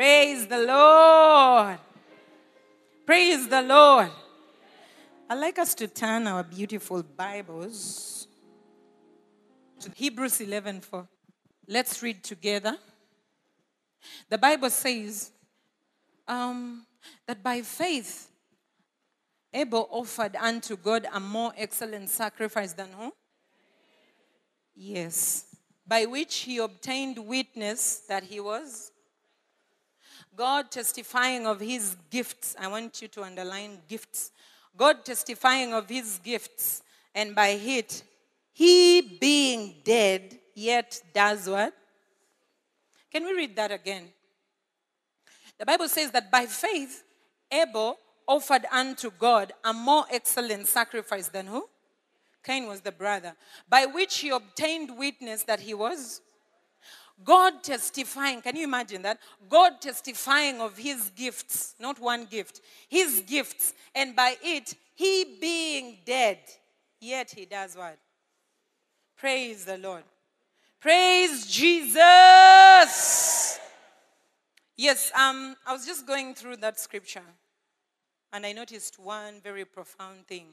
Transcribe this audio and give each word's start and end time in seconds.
Praise 0.00 0.46
the 0.46 0.56
Lord. 0.56 1.78
Praise 3.04 3.46
the 3.46 3.60
Lord. 3.60 4.08
I'd 5.28 5.34
like 5.34 5.58
us 5.58 5.74
to 5.74 5.88
turn 5.88 6.26
our 6.26 6.42
beautiful 6.42 7.02
Bibles 7.02 8.26
to 9.80 9.90
Hebrews 9.94 10.40
11 10.40 10.80
for. 10.80 11.06
Let's 11.68 12.02
read 12.02 12.24
together. 12.24 12.78
The 14.30 14.38
Bible 14.38 14.70
says 14.70 15.32
um, 16.26 16.86
that 17.26 17.42
by 17.42 17.60
faith, 17.60 18.30
Abel 19.52 19.86
offered 19.90 20.34
unto 20.34 20.78
God 20.78 21.08
a 21.12 21.20
more 21.20 21.52
excellent 21.58 22.08
sacrifice 22.08 22.72
than 22.72 22.88
who? 22.98 23.12
Yes. 24.74 25.44
By 25.86 26.06
which 26.06 26.38
he 26.38 26.56
obtained 26.56 27.18
witness 27.18 27.98
that 28.08 28.22
he 28.22 28.40
was 28.40 28.89
God 30.40 30.70
testifying 30.70 31.46
of 31.46 31.60
his 31.60 31.96
gifts. 32.08 32.56
I 32.58 32.66
want 32.66 33.02
you 33.02 33.08
to 33.08 33.24
underline 33.24 33.76
gifts. 33.86 34.32
God 34.74 35.04
testifying 35.04 35.74
of 35.74 35.86
his 35.86 36.18
gifts, 36.24 36.82
and 37.14 37.34
by 37.34 37.48
it, 37.48 38.02
he 38.54 39.18
being 39.20 39.74
dead, 39.84 40.38
yet 40.54 40.98
does 41.12 41.46
what? 41.46 41.74
Can 43.12 43.24
we 43.24 43.34
read 43.34 43.54
that 43.56 43.70
again? 43.70 44.04
The 45.58 45.66
Bible 45.66 45.88
says 45.88 46.10
that 46.12 46.30
by 46.30 46.46
faith, 46.46 47.04
Abel 47.52 47.98
offered 48.26 48.64
unto 48.72 49.10
God 49.10 49.52
a 49.62 49.74
more 49.74 50.06
excellent 50.10 50.68
sacrifice 50.68 51.28
than 51.28 51.48
who? 51.48 51.68
Cain 52.42 52.66
was 52.66 52.80
the 52.80 52.92
brother, 52.92 53.34
by 53.68 53.84
which 53.84 54.16
he 54.20 54.30
obtained 54.30 54.96
witness 54.96 55.42
that 55.42 55.60
he 55.60 55.74
was 55.74 56.22
God 57.24 57.62
testifying. 57.62 58.40
Can 58.40 58.56
you 58.56 58.64
imagine 58.64 59.02
that? 59.02 59.18
God 59.48 59.80
testifying 59.80 60.60
of 60.60 60.76
his 60.76 61.10
gifts, 61.10 61.74
not 61.78 62.00
one 62.00 62.26
gift, 62.26 62.60
his 62.88 63.22
gifts, 63.26 63.74
and 63.94 64.16
by 64.16 64.36
it, 64.42 64.74
he 64.94 65.38
being 65.40 65.98
dead, 66.04 66.38
yet 67.00 67.30
he 67.30 67.44
does 67.46 67.76
what? 67.76 67.98
Praise 69.16 69.64
the 69.64 69.78
Lord. 69.78 70.04
Praise 70.80 71.46
Jesus. 71.46 72.00
Yes, 74.76 75.12
um, 75.14 75.56
I 75.66 75.72
was 75.74 75.84
just 75.84 76.06
going 76.06 76.34
through 76.34 76.56
that 76.56 76.80
scripture 76.80 77.22
and 78.32 78.46
I 78.46 78.52
noticed 78.52 78.98
one 78.98 79.40
very 79.42 79.64
profound 79.64 80.26
thing. 80.26 80.46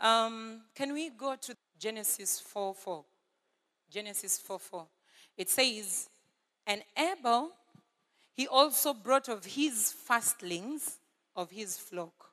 Um, 0.00 0.60
can 0.74 0.92
we 0.92 1.10
go 1.10 1.34
to 1.40 1.56
Genesis 1.78 2.38
4 2.38 2.74
4? 2.74 3.04
Genesis 3.90 4.38
4 4.38 4.58
4. 4.58 4.86
It 5.36 5.50
says, 5.50 6.08
And 6.66 6.82
Abel, 6.96 7.50
he 8.32 8.46
also 8.46 8.94
brought 8.94 9.28
of 9.28 9.44
his 9.44 9.92
fastlings 9.92 10.98
of 11.34 11.50
his 11.50 11.78
flock, 11.78 12.30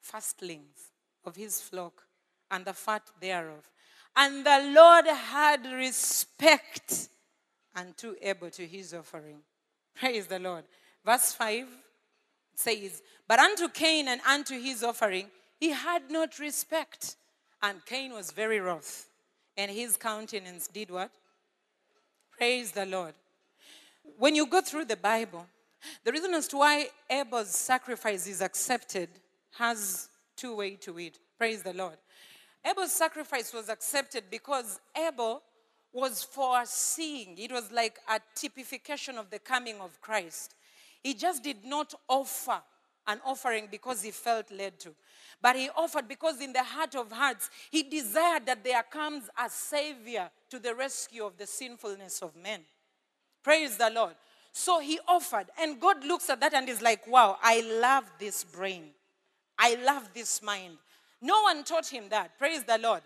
fastlings 0.00 0.92
of 1.24 1.36
his 1.36 1.60
flock, 1.60 2.02
and 2.50 2.64
the 2.64 2.72
fat 2.72 3.02
thereof. 3.20 3.68
And 4.16 4.44
the 4.44 4.72
Lord 4.74 5.06
had 5.06 5.64
respect 5.66 7.08
unto 7.74 8.14
Abel 8.20 8.50
to 8.50 8.66
his 8.66 8.92
offering. 8.92 9.38
Praise 9.94 10.26
the 10.26 10.38
Lord. 10.38 10.64
Verse 11.04 11.32
5 11.32 11.66
says, 12.54 13.02
But 13.26 13.38
unto 13.38 13.68
Cain 13.68 14.08
and 14.08 14.20
unto 14.28 14.60
his 14.60 14.82
offering, 14.82 15.28
he 15.58 15.70
had 15.70 16.10
not 16.10 16.38
respect. 16.38 17.16
And 17.62 17.84
Cain 17.84 18.12
was 18.12 18.30
very 18.30 18.60
wroth. 18.60 19.08
And 19.56 19.70
his 19.70 19.96
countenance 19.96 20.68
did 20.68 20.90
what? 20.90 21.10
Praise 22.38 22.70
the 22.70 22.86
Lord. 22.86 23.14
When 24.16 24.36
you 24.36 24.46
go 24.46 24.60
through 24.60 24.84
the 24.84 24.96
Bible, 24.96 25.44
the 26.04 26.12
reason 26.12 26.32
as 26.34 26.46
to 26.48 26.58
why 26.58 26.86
Abel's 27.10 27.50
sacrifice 27.50 28.28
is 28.28 28.40
accepted 28.40 29.08
has 29.56 30.08
two 30.36 30.54
way 30.54 30.76
to 30.76 30.96
it. 31.00 31.18
Praise 31.36 31.64
the 31.64 31.72
Lord. 31.72 31.96
Abel's 32.64 32.92
sacrifice 32.92 33.52
was 33.52 33.68
accepted 33.68 34.24
because 34.30 34.78
Abel 34.96 35.42
was 35.92 36.22
foreseeing. 36.22 37.36
It 37.38 37.50
was 37.50 37.72
like 37.72 37.98
a 38.08 38.20
typification 38.36 39.18
of 39.18 39.30
the 39.30 39.40
coming 39.40 39.80
of 39.80 40.00
Christ. 40.00 40.54
He 41.02 41.14
just 41.14 41.42
did 41.42 41.64
not 41.64 41.92
offer 42.08 42.62
an 43.08 43.20
offering 43.24 43.66
because 43.70 44.02
he 44.02 44.12
felt 44.12 44.50
led 44.52 44.78
to. 44.80 44.94
But 45.40 45.56
he 45.56 45.70
offered 45.76 46.06
because 46.06 46.40
in 46.40 46.52
the 46.52 46.62
heart 46.62 46.94
of 46.94 47.10
hearts, 47.10 47.50
he 47.70 47.82
desired 47.82 48.46
that 48.46 48.62
there 48.62 48.82
comes 48.82 49.24
a 49.42 49.48
savior 49.48 50.30
to 50.50 50.58
the 50.58 50.74
rescue 50.74 51.24
of 51.24 51.36
the 51.36 51.46
sinfulness 51.46 52.22
of 52.22 52.36
men. 52.36 52.60
Praise 53.42 53.76
the 53.76 53.90
Lord. 53.90 54.14
So 54.52 54.80
he 54.80 54.98
offered, 55.06 55.46
and 55.60 55.80
God 55.80 56.04
looks 56.04 56.28
at 56.30 56.40
that 56.40 56.54
and 56.54 56.68
is 56.68 56.82
like, 56.82 57.06
wow, 57.06 57.38
I 57.42 57.60
love 57.80 58.04
this 58.18 58.44
brain. 58.44 58.90
I 59.58 59.76
love 59.76 60.10
this 60.14 60.42
mind. 60.42 60.78
No 61.20 61.42
one 61.42 61.64
taught 61.64 61.86
him 61.86 62.04
that. 62.10 62.38
Praise 62.38 62.64
the 62.64 62.78
Lord. 62.78 63.02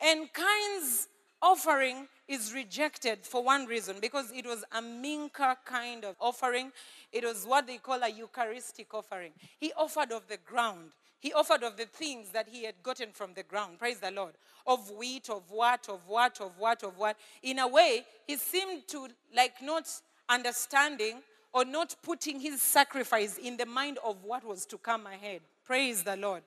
And 0.00 0.28
Cain's 0.32 1.08
offering 1.40 2.08
is 2.26 2.54
rejected 2.54 3.18
for 3.22 3.42
one 3.42 3.66
reason 3.66 3.96
because 4.00 4.30
it 4.32 4.46
was 4.46 4.64
a 4.72 4.80
mincha 4.80 5.56
kind 5.64 6.04
of 6.04 6.16
offering. 6.20 6.72
It 7.12 7.24
was 7.24 7.44
what 7.44 7.66
they 7.66 7.78
call 7.78 8.02
a 8.02 8.08
Eucharistic 8.08 8.92
offering. 8.94 9.32
He 9.58 9.72
offered 9.76 10.12
of 10.12 10.26
the 10.28 10.38
ground. 10.38 10.90
He 11.20 11.32
offered 11.32 11.62
of 11.62 11.76
the 11.76 11.86
things 11.86 12.30
that 12.30 12.48
he 12.50 12.64
had 12.64 12.74
gotten 12.82 13.10
from 13.12 13.32
the 13.34 13.42
ground. 13.42 13.78
Praise 13.78 13.98
the 13.98 14.10
Lord. 14.10 14.34
Of 14.66 14.90
wheat, 14.90 15.30
of 15.30 15.50
what, 15.50 15.88
of 15.88 16.00
what, 16.06 16.40
of 16.40 16.52
what, 16.58 16.82
of 16.82 16.98
what. 16.98 17.16
In 17.42 17.58
a 17.58 17.68
way, 17.68 18.04
he 18.26 18.36
seemed 18.36 18.86
to 18.88 19.08
like 19.34 19.62
not 19.62 19.88
understanding 20.28 21.20
or 21.52 21.64
not 21.64 21.94
putting 22.02 22.40
his 22.40 22.60
sacrifice 22.60 23.38
in 23.38 23.56
the 23.56 23.66
mind 23.66 23.98
of 24.04 24.22
what 24.24 24.44
was 24.44 24.66
to 24.66 24.78
come 24.78 25.06
ahead. 25.06 25.40
Praise 25.64 26.02
the 26.02 26.16
Lord. 26.16 26.42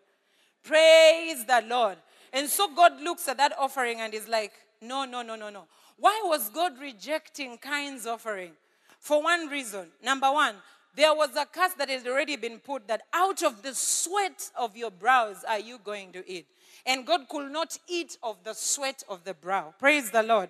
Praise 0.64 1.46
the 1.46 1.64
Lord. 1.68 1.98
And 2.34 2.50
so 2.50 2.68
God 2.76 3.02
looks 3.02 3.28
at 3.28 3.38
that 3.38 3.54
offering 3.58 4.02
and 4.02 4.14
is 4.14 4.28
like, 4.28 4.52
no, 4.82 5.06
no, 5.06 5.22
no, 5.22 5.36
no, 5.36 5.50
no. 5.50 5.64
Why 5.98 6.22
was 6.26 6.50
God 6.50 6.80
rejecting 6.80 7.58
Cain's 7.58 8.06
offering? 8.06 8.52
For 9.00 9.22
one 9.22 9.48
reason. 9.48 9.88
Number 10.04 10.32
one, 10.32 10.56
there 10.96 11.14
was 11.14 11.36
a 11.36 11.46
curse 11.46 11.74
that 11.74 11.90
had 11.90 12.08
already 12.08 12.36
been 12.36 12.60
put 12.60 12.88
that 12.88 13.04
out 13.14 13.44
of 13.44 13.62
the 13.62 13.74
sweat 13.74 14.50
of 14.56 14.76
your 14.76 14.92
brows 14.92 15.44
are 15.48 15.60
you 15.60 15.80
going 15.84 16.12
to 16.14 16.30
eat. 16.30 16.48
And 16.86 17.06
God 17.06 17.28
could 17.30 17.52
not 17.52 17.78
eat 17.88 18.18
of 18.24 18.38
the 18.44 18.54
sweat 18.54 19.04
of 19.08 19.24
the 19.24 19.34
brow. 19.34 19.74
Praise 19.80 20.10
the 20.10 20.24
Lord. 20.24 20.50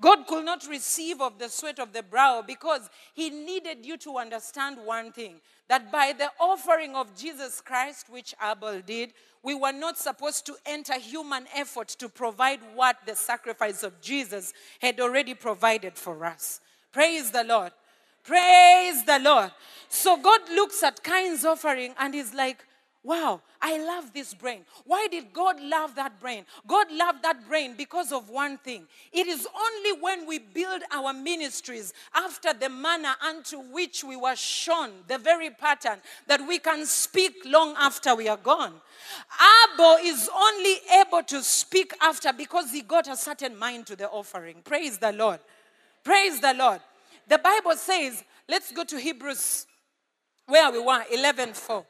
God 0.00 0.26
could 0.26 0.44
not 0.44 0.66
receive 0.68 1.20
of 1.20 1.38
the 1.38 1.48
sweat 1.48 1.78
of 1.78 1.92
the 1.92 2.02
brow 2.02 2.42
because 2.46 2.88
he 3.14 3.28
needed 3.28 3.84
you 3.84 3.98
to 3.98 4.16
understand 4.18 4.78
one 4.84 5.12
thing 5.12 5.34
that 5.68 5.92
by 5.92 6.14
the 6.16 6.30
offering 6.40 6.96
of 6.96 7.14
Jesus 7.16 7.60
Christ, 7.60 8.08
which 8.08 8.34
Abel 8.42 8.80
did, 8.80 9.12
we 9.42 9.54
were 9.54 9.72
not 9.72 9.96
supposed 9.96 10.46
to 10.46 10.54
enter 10.66 10.98
human 10.98 11.46
effort 11.54 11.88
to 11.88 12.08
provide 12.08 12.60
what 12.74 12.96
the 13.06 13.16
sacrifice 13.16 13.82
of 13.82 14.00
Jesus 14.00 14.52
had 14.80 15.00
already 15.00 15.34
provided 15.34 15.94
for 15.96 16.24
us. 16.24 16.60
Praise 16.92 17.30
the 17.30 17.44
Lord. 17.44 17.72
Praise 18.24 19.04
the 19.04 19.18
Lord. 19.18 19.50
So 19.88 20.16
God 20.16 20.40
looks 20.50 20.82
at 20.82 21.02
Cain's 21.02 21.44
offering 21.44 21.94
and 21.98 22.14
is 22.14 22.34
like, 22.34 22.64
Wow, 23.02 23.40
I 23.62 23.78
love 23.78 24.12
this 24.12 24.34
brain. 24.34 24.60
Why 24.84 25.06
did 25.10 25.32
God 25.32 25.58
love 25.58 25.94
that 25.94 26.20
brain? 26.20 26.44
God 26.66 26.86
loved 26.92 27.22
that 27.22 27.48
brain 27.48 27.74
because 27.76 28.12
of 28.12 28.28
one 28.28 28.58
thing. 28.58 28.86
It 29.10 29.26
is 29.26 29.48
only 29.58 30.02
when 30.02 30.26
we 30.26 30.38
build 30.38 30.82
our 30.92 31.14
ministries 31.14 31.94
after 32.14 32.52
the 32.52 32.68
manner 32.68 33.14
unto 33.26 33.58
which 33.58 34.04
we 34.04 34.16
were 34.16 34.36
shown, 34.36 34.90
the 35.08 35.16
very 35.16 35.48
pattern, 35.48 35.98
that 36.26 36.46
we 36.46 36.58
can 36.58 36.84
speak 36.84 37.36
long 37.46 37.74
after 37.78 38.14
we 38.14 38.28
are 38.28 38.36
gone. 38.36 38.74
Abel 39.72 39.96
is 40.02 40.28
only 40.36 40.74
able 41.00 41.22
to 41.22 41.42
speak 41.42 41.94
after 42.02 42.34
because 42.34 42.70
he 42.70 42.82
got 42.82 43.08
a 43.08 43.16
certain 43.16 43.58
mind 43.58 43.86
to 43.86 43.96
the 43.96 44.10
offering. 44.10 44.56
Praise 44.62 44.98
the 44.98 45.12
Lord. 45.12 45.40
Praise 46.04 46.38
the 46.40 46.52
Lord. 46.52 46.80
The 47.28 47.38
Bible 47.38 47.76
says, 47.76 48.22
let's 48.46 48.70
go 48.72 48.84
to 48.84 48.98
Hebrews 48.98 49.66
where 50.46 50.70
we 50.70 50.80
were, 50.80 51.02
11 51.10 51.54
4. 51.54 51.86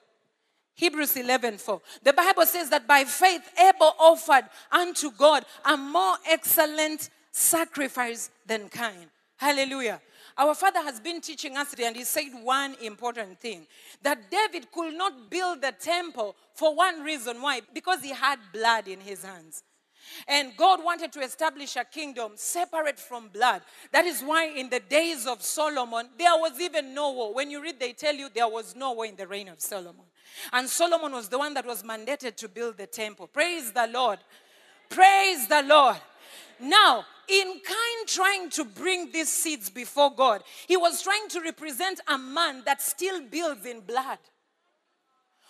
Hebrews 0.80 1.14
11 1.14 1.58
4. 1.58 1.82
The 2.04 2.14
Bible 2.14 2.46
says 2.46 2.70
that 2.70 2.88
by 2.88 3.04
faith 3.04 3.42
Abel 3.58 3.94
offered 3.98 4.46
unto 4.72 5.10
God 5.10 5.44
a 5.62 5.76
more 5.76 6.16
excellent 6.26 7.10
sacrifice 7.30 8.30
than 8.46 8.70
Cain. 8.70 9.10
Hallelujah. 9.36 10.00
Our 10.38 10.54
father 10.54 10.80
has 10.80 10.98
been 10.98 11.20
teaching 11.20 11.58
us 11.58 11.68
today, 11.68 11.86
and 11.86 11.96
he 11.96 12.04
said 12.04 12.30
one 12.42 12.76
important 12.80 13.38
thing 13.38 13.66
that 14.02 14.30
David 14.30 14.72
could 14.72 14.94
not 14.94 15.28
build 15.28 15.60
the 15.60 15.72
temple 15.78 16.34
for 16.54 16.74
one 16.74 17.02
reason. 17.02 17.42
Why? 17.42 17.60
Because 17.74 18.00
he 18.00 18.12
had 18.14 18.38
blood 18.50 18.88
in 18.88 19.00
his 19.00 19.22
hands. 19.22 19.62
And 20.26 20.56
God 20.56 20.82
wanted 20.82 21.12
to 21.12 21.20
establish 21.20 21.76
a 21.76 21.84
kingdom 21.84 22.32
separate 22.36 22.98
from 22.98 23.28
blood. 23.28 23.60
That 23.92 24.06
is 24.06 24.22
why 24.22 24.46
in 24.46 24.70
the 24.70 24.80
days 24.80 25.26
of 25.26 25.42
Solomon, 25.42 26.08
there 26.18 26.32
was 26.36 26.58
even 26.58 26.94
no 26.94 27.12
war. 27.12 27.34
When 27.34 27.50
you 27.50 27.62
read, 27.62 27.78
they 27.78 27.92
tell 27.92 28.14
you 28.14 28.30
there 28.34 28.48
was 28.48 28.74
no 28.74 28.92
war 28.92 29.04
in 29.04 29.16
the 29.16 29.26
reign 29.26 29.48
of 29.48 29.60
Solomon. 29.60 30.06
And 30.52 30.68
Solomon 30.68 31.12
was 31.12 31.28
the 31.28 31.38
one 31.38 31.54
that 31.54 31.66
was 31.66 31.82
mandated 31.82 32.36
to 32.36 32.48
build 32.48 32.78
the 32.78 32.86
temple. 32.86 33.26
Praise 33.26 33.72
the 33.72 33.86
Lord. 33.86 34.18
Praise 34.88 35.46
the 35.48 35.62
Lord. 35.62 35.96
Now, 36.60 37.04
in 37.28 37.60
Cain 37.64 38.06
trying 38.06 38.50
to 38.50 38.64
bring 38.64 39.12
these 39.12 39.30
seeds 39.30 39.70
before 39.70 40.14
God, 40.14 40.42
he 40.66 40.76
was 40.76 41.02
trying 41.02 41.28
to 41.28 41.40
represent 41.40 42.00
a 42.08 42.18
man 42.18 42.62
that 42.66 42.82
still 42.82 43.22
builds 43.22 43.64
in 43.64 43.80
blood. 43.80 44.18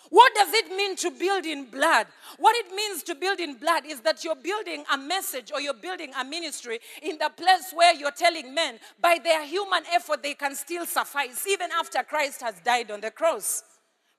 What 0.09 0.35
does 0.35 0.53
it 0.53 0.67
mean 0.67 0.97
to 0.97 1.11
build 1.11 1.45
in 1.45 1.65
blood? 1.65 2.05
What 2.37 2.55
it 2.57 2.75
means 2.75 3.01
to 3.03 3.15
build 3.15 3.39
in 3.39 3.55
blood 3.55 3.85
is 3.85 4.01
that 4.01 4.25
you're 4.25 4.35
building 4.35 4.83
a 4.93 4.97
message 4.97 5.51
or 5.53 5.61
you're 5.61 5.73
building 5.73 6.11
a 6.19 6.25
ministry 6.25 6.79
in 7.01 7.17
the 7.17 7.31
place 7.35 7.71
where 7.73 7.95
you're 7.95 8.11
telling 8.11 8.53
men 8.53 8.77
by 8.99 9.19
their 9.23 9.45
human 9.45 9.83
effort 9.93 10.21
they 10.21 10.33
can 10.33 10.53
still 10.53 10.85
suffice 10.85 11.47
even 11.47 11.69
after 11.71 12.03
Christ 12.03 12.41
has 12.41 12.55
died 12.59 12.91
on 12.91 12.99
the 12.99 13.09
cross. 13.09 13.63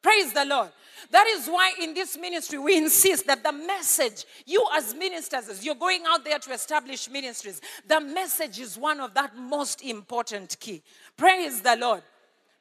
Praise 0.03 0.33
the 0.33 0.45
Lord. 0.45 0.71
That 1.11 1.27
is 1.27 1.47
why 1.47 1.73
in 1.81 1.95
this 1.95 2.19
ministry 2.19 2.59
we 2.59 2.77
insist 2.77 3.27
that 3.27 3.43
the 3.43 3.53
message, 3.53 4.25
you 4.47 4.65
as 4.75 4.95
ministers, 4.95 5.49
as 5.49 5.65
you're 5.65 5.75
going 5.75 6.03
out 6.07 6.25
there 6.25 6.39
to 6.39 6.53
establish 6.53 7.09
ministries, 7.11 7.61
the 7.87 8.01
message 8.01 8.59
is 8.59 8.79
one 8.79 9.01
of 9.01 9.15
that 9.15 9.37
most 9.37 9.83
important 9.83 10.57
key. 10.59 10.83
Praise 11.17 11.61
the 11.61 11.77
Lord. 11.77 12.03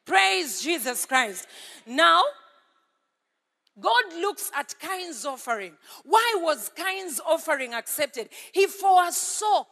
Praise 0.04 0.62
Jesus 0.62 1.06
Christ. 1.06 1.46
Now, 1.86 2.22
God 3.80 4.04
looks 4.20 4.50
at 4.54 4.74
Cain's 4.78 5.24
offering. 5.24 5.72
Why 6.04 6.38
was 6.40 6.70
Cain's 6.76 7.20
offering 7.26 7.72
accepted? 7.72 8.28
He 8.52 8.66
foresaw 8.66 9.64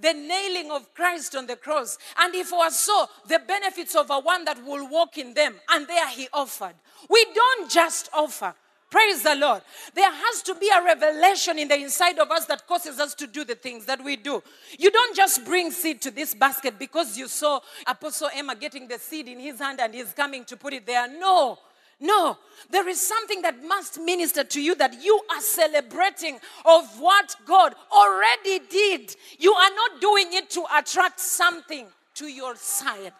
the 0.00 0.12
nailing 0.12 0.70
of 0.70 0.92
Christ 0.94 1.34
on 1.34 1.46
the 1.46 1.56
cross, 1.56 1.98
and 2.18 2.34
he 2.34 2.44
foresaw 2.44 3.06
the 3.26 3.40
benefits 3.46 3.94
of 3.94 4.10
a 4.10 4.18
one 4.18 4.44
that 4.44 4.64
will 4.64 4.88
walk 4.88 5.18
in 5.18 5.34
them, 5.34 5.54
and 5.70 5.86
there 5.86 6.08
he 6.08 6.28
offered. 6.32 6.74
We 7.08 7.24
don't 7.34 7.70
just 7.70 8.08
offer. 8.12 8.54
Praise 8.90 9.22
the 9.22 9.34
Lord. 9.34 9.60
There 9.94 10.10
has 10.10 10.42
to 10.44 10.54
be 10.54 10.70
a 10.74 10.82
revelation 10.82 11.58
in 11.58 11.68
the 11.68 11.78
inside 11.78 12.18
of 12.18 12.30
us 12.30 12.46
that 12.46 12.66
causes 12.66 12.98
us 12.98 13.14
to 13.16 13.26
do 13.26 13.44
the 13.44 13.54
things 13.54 13.84
that 13.84 14.02
we 14.02 14.16
do. 14.16 14.42
You 14.78 14.90
don't 14.90 15.14
just 15.14 15.44
bring 15.44 15.70
seed 15.70 16.00
to 16.02 16.10
this 16.10 16.34
basket 16.34 16.78
because 16.78 17.18
you 17.18 17.28
saw 17.28 17.60
Apostle 17.86 18.30
Emma 18.34 18.54
getting 18.54 18.88
the 18.88 18.98
seed 18.98 19.28
in 19.28 19.40
his 19.40 19.58
hand 19.58 19.80
and 19.80 19.92
he's 19.92 20.14
coming 20.14 20.42
to 20.46 20.56
put 20.56 20.72
it 20.72 20.86
there. 20.86 21.06
No. 21.06 21.58
No, 22.00 22.38
there 22.70 22.88
is 22.88 23.00
something 23.00 23.42
that 23.42 23.64
must 23.64 24.00
minister 24.00 24.44
to 24.44 24.60
you 24.60 24.74
that 24.76 25.02
you 25.02 25.20
are 25.34 25.40
celebrating 25.40 26.38
of 26.64 27.00
what 27.00 27.34
God 27.44 27.74
already 27.92 28.60
did. 28.70 29.16
You 29.38 29.52
are 29.52 29.70
not 29.70 30.00
doing 30.00 30.26
it 30.32 30.48
to 30.50 30.64
attract 30.76 31.18
something 31.18 31.86
to 32.14 32.26
your 32.26 32.54
side. 32.56 33.12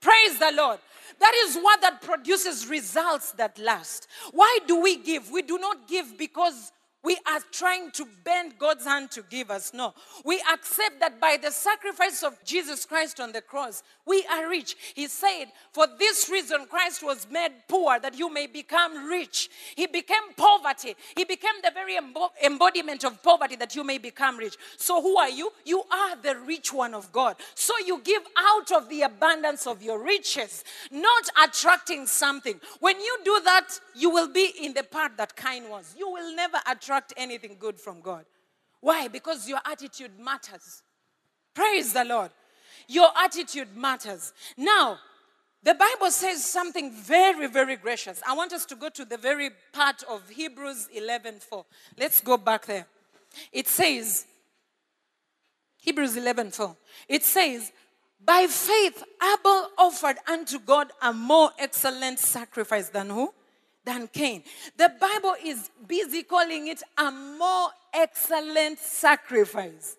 Praise 0.00 0.38
the 0.38 0.52
Lord. 0.54 0.78
That 1.18 1.34
is 1.46 1.56
what 1.56 1.80
that 1.82 2.02
produces 2.02 2.66
results 2.66 3.32
that 3.32 3.58
last. 3.58 4.06
Why 4.32 4.58
do 4.66 4.80
we 4.80 4.96
give? 4.96 5.30
We 5.30 5.42
do 5.42 5.58
not 5.58 5.88
give 5.88 6.16
because 6.18 6.72
we 7.06 7.16
are 7.24 7.38
trying 7.52 7.92
to 7.92 8.04
bend 8.24 8.58
God's 8.58 8.84
hand 8.84 9.12
to 9.12 9.22
give 9.30 9.48
us. 9.48 9.72
No. 9.72 9.94
We 10.24 10.42
accept 10.52 10.98
that 10.98 11.20
by 11.20 11.38
the 11.40 11.52
sacrifice 11.52 12.24
of 12.24 12.36
Jesus 12.44 12.84
Christ 12.84 13.20
on 13.20 13.30
the 13.30 13.40
cross, 13.40 13.84
we 14.04 14.26
are 14.28 14.48
rich. 14.48 14.74
He 14.92 15.06
said, 15.06 15.44
For 15.70 15.86
this 16.00 16.28
reason, 16.28 16.66
Christ 16.68 17.04
was 17.04 17.28
made 17.30 17.52
poor, 17.68 18.00
that 18.00 18.18
you 18.18 18.28
may 18.32 18.48
become 18.48 19.08
rich. 19.08 19.48
He 19.76 19.86
became 19.86 20.32
poverty. 20.36 20.96
He 21.16 21.22
became 21.24 21.54
the 21.62 21.70
very 21.70 21.96
embodiment 22.44 23.04
of 23.04 23.22
poverty, 23.22 23.54
that 23.54 23.76
you 23.76 23.84
may 23.84 23.98
become 23.98 24.36
rich. 24.38 24.56
So, 24.76 25.00
who 25.00 25.16
are 25.16 25.30
you? 25.30 25.52
You 25.64 25.84
are 25.88 26.16
the 26.16 26.36
rich 26.38 26.72
one 26.72 26.92
of 26.92 27.12
God. 27.12 27.36
So, 27.54 27.72
you 27.86 28.00
give 28.02 28.22
out 28.36 28.72
of 28.72 28.88
the 28.88 29.02
abundance 29.02 29.68
of 29.68 29.80
your 29.80 30.02
riches, 30.02 30.64
not 30.90 31.28
attracting 31.44 32.08
something. 32.08 32.60
When 32.80 32.98
you 33.00 33.18
do 33.24 33.40
that, 33.44 33.78
you 33.94 34.10
will 34.10 34.28
be 34.28 34.52
in 34.60 34.74
the 34.74 34.82
part 34.82 35.16
that 35.18 35.36
Cain 35.36 35.68
was. 35.68 35.94
You 35.96 36.10
will 36.10 36.34
never 36.34 36.58
attract 36.68 36.95
extract 36.96 37.12
anything 37.16 37.56
good 37.58 37.78
from 37.78 38.00
God. 38.00 38.24
Why? 38.80 39.08
Because 39.08 39.48
your 39.48 39.58
attitude 39.64 40.12
matters. 40.18 40.82
Praise 41.54 41.92
the 41.92 42.04
Lord. 42.04 42.30
Your 42.88 43.08
attitude 43.18 43.76
matters. 43.76 44.32
Now, 44.56 44.98
the 45.62 45.74
Bible 45.74 46.10
says 46.10 46.44
something 46.44 46.92
very, 46.92 47.48
very 47.48 47.76
gracious. 47.76 48.22
I 48.26 48.34
want 48.34 48.52
us 48.52 48.64
to 48.66 48.76
go 48.76 48.88
to 48.90 49.04
the 49.04 49.18
very 49.18 49.50
part 49.72 50.02
of 50.08 50.28
Hebrews 50.28 50.88
11 50.94 51.40
4. 51.40 51.64
Let's 51.98 52.20
go 52.20 52.36
back 52.36 52.66
there. 52.66 52.86
It 53.52 53.66
says, 53.66 54.26
Hebrews 55.78 56.16
11 56.16 56.52
4. 56.52 56.76
It 57.08 57.24
says, 57.24 57.72
By 58.24 58.46
faith, 58.48 59.02
Abel 59.22 59.70
offered 59.76 60.16
unto 60.28 60.58
God 60.60 60.92
a 61.02 61.12
more 61.12 61.50
excellent 61.58 62.20
sacrifice 62.20 62.88
than 62.88 63.10
who? 63.10 63.32
Than 63.86 64.08
Cain. 64.08 64.42
The 64.76 64.92
Bible 65.00 65.36
is 65.42 65.70
busy 65.86 66.24
calling 66.24 66.66
it 66.66 66.82
a 66.98 67.10
more 67.10 67.70
excellent 67.94 68.78
sacrifice. 68.78 69.96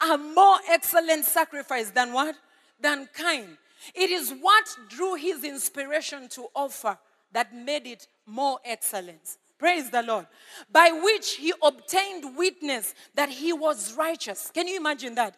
A 0.00 0.16
more 0.16 0.56
excellent 0.68 1.24
sacrifice 1.26 1.90
than 1.90 2.12
what? 2.12 2.34
Than 2.80 3.08
Cain. 3.14 3.46
It 3.94 4.10
is 4.10 4.32
what 4.40 4.64
drew 4.88 5.14
his 5.14 5.44
inspiration 5.44 6.28
to 6.30 6.46
offer 6.54 6.98
that 7.32 7.54
made 7.54 7.86
it 7.86 8.08
more 8.26 8.58
excellent. 8.64 9.36
Praise 9.58 9.90
the 9.90 10.02
Lord. 10.02 10.26
By 10.72 10.90
which 11.02 11.34
he 11.34 11.52
obtained 11.62 12.36
witness 12.36 12.94
that 13.14 13.28
he 13.28 13.52
was 13.52 13.94
righteous. 13.94 14.50
Can 14.52 14.66
you 14.68 14.76
imagine 14.76 15.14
that? 15.16 15.36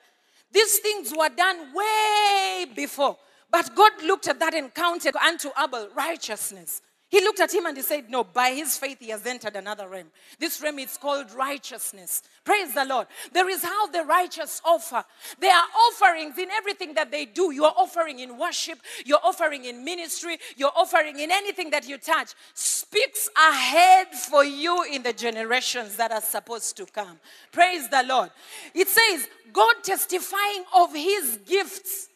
These 0.53 0.79
things 0.79 1.13
were 1.17 1.29
done 1.29 1.75
way 1.75 2.67
before. 2.77 3.17
But 3.51 3.75
God 3.75 3.93
looked 4.05 4.29
at 4.29 4.39
that 4.39 4.55
and 4.55 4.73
counted 4.73 5.17
unto 5.17 5.51
Abel 5.61 5.89
righteousness. 5.97 6.83
He 7.11 7.21
looked 7.21 7.41
at 7.41 7.53
him 7.53 7.67
and 7.67 7.77
he 7.77 7.83
said, 7.83 8.09
No, 8.09 8.23
by 8.23 8.51
his 8.51 8.79
faith 8.79 8.99
he 9.01 9.11
has 9.11 9.27
entered 9.27 9.57
another 9.57 9.89
realm. 9.89 10.07
This 10.39 10.63
realm 10.63 10.79
is 10.79 10.97
called 10.97 11.33
righteousness. 11.33 12.23
Praise 12.45 12.73
the 12.73 12.85
Lord. 12.85 13.09
There 13.33 13.49
is 13.49 13.65
how 13.65 13.89
the 13.89 14.05
righteous 14.05 14.63
offer. 14.65 15.05
There 15.41 15.55
are 15.55 15.67
offerings 15.89 16.39
in 16.39 16.49
everything 16.51 16.95
that 16.95 17.11
they 17.11 17.25
do. 17.25 17.53
You 17.53 17.65
are 17.65 17.75
offering 17.77 18.21
in 18.21 18.39
worship, 18.39 18.79
you're 19.05 19.19
offering 19.25 19.65
in 19.65 19.85
ministry, 19.85 20.39
you're 20.57 20.71
offering 20.77 21.19
in 21.19 21.33
anything 21.33 21.71
that 21.71 21.89
you 21.89 21.99
touch. 21.99 22.29
Speaks 22.55 23.29
ahead 23.37 24.15
for 24.15 24.45
you 24.45 24.85
in 24.85 25.03
the 25.03 25.13
generations 25.13 25.97
that 25.97 26.13
are 26.13 26.21
supposed 26.21 26.77
to 26.77 26.87
come. 26.87 27.19
Praise 27.51 27.89
the 27.89 28.05
Lord. 28.05 28.31
It 28.73 28.87
says, 28.87 29.29
God 29.53 29.75
testifying 29.83 30.65
of 30.77 30.95
his 30.95 31.41
gifts. 31.45 32.09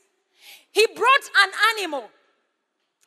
He 0.70 0.87
brought 0.94 1.31
an 1.43 1.50
animal 1.76 2.11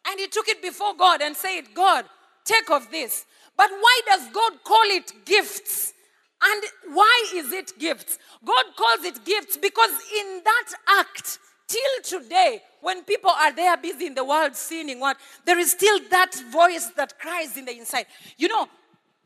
and 0.09 0.19
he 0.19 0.27
took 0.27 0.47
it 0.47 0.61
before 0.61 0.95
God 0.95 1.21
and 1.21 1.35
said, 1.35 1.63
God, 1.73 2.05
take 2.45 2.69
of 2.69 2.89
this. 2.91 3.25
But 3.55 3.69
why 3.71 4.01
does 4.05 4.29
God 4.31 4.63
call 4.63 4.85
it 4.85 5.11
gifts? 5.25 5.93
And 6.41 6.63
why 6.93 7.25
is 7.33 7.51
it 7.51 7.77
gifts? 7.79 8.19
God 8.45 8.65
calls 8.75 9.03
it 9.03 9.25
gifts 9.25 9.57
because 9.57 9.91
in 10.19 10.41
that 10.43 10.73
act, 10.99 11.39
till 11.67 12.19
today, 12.19 12.61
when 12.81 13.03
people 13.03 13.31
are 13.31 13.51
there 13.51 13.75
busy 13.77 14.05
in 14.05 14.15
the 14.15 14.23
world 14.23 14.55
sinning, 14.55 14.99
what 14.99 15.17
there 15.45 15.59
is 15.59 15.71
still 15.71 15.99
that 16.09 16.33
voice 16.51 16.91
that 16.95 17.19
cries 17.19 17.57
in 17.57 17.65
the 17.65 17.75
inside. 17.75 18.05
You 18.37 18.47
know, 18.47 18.67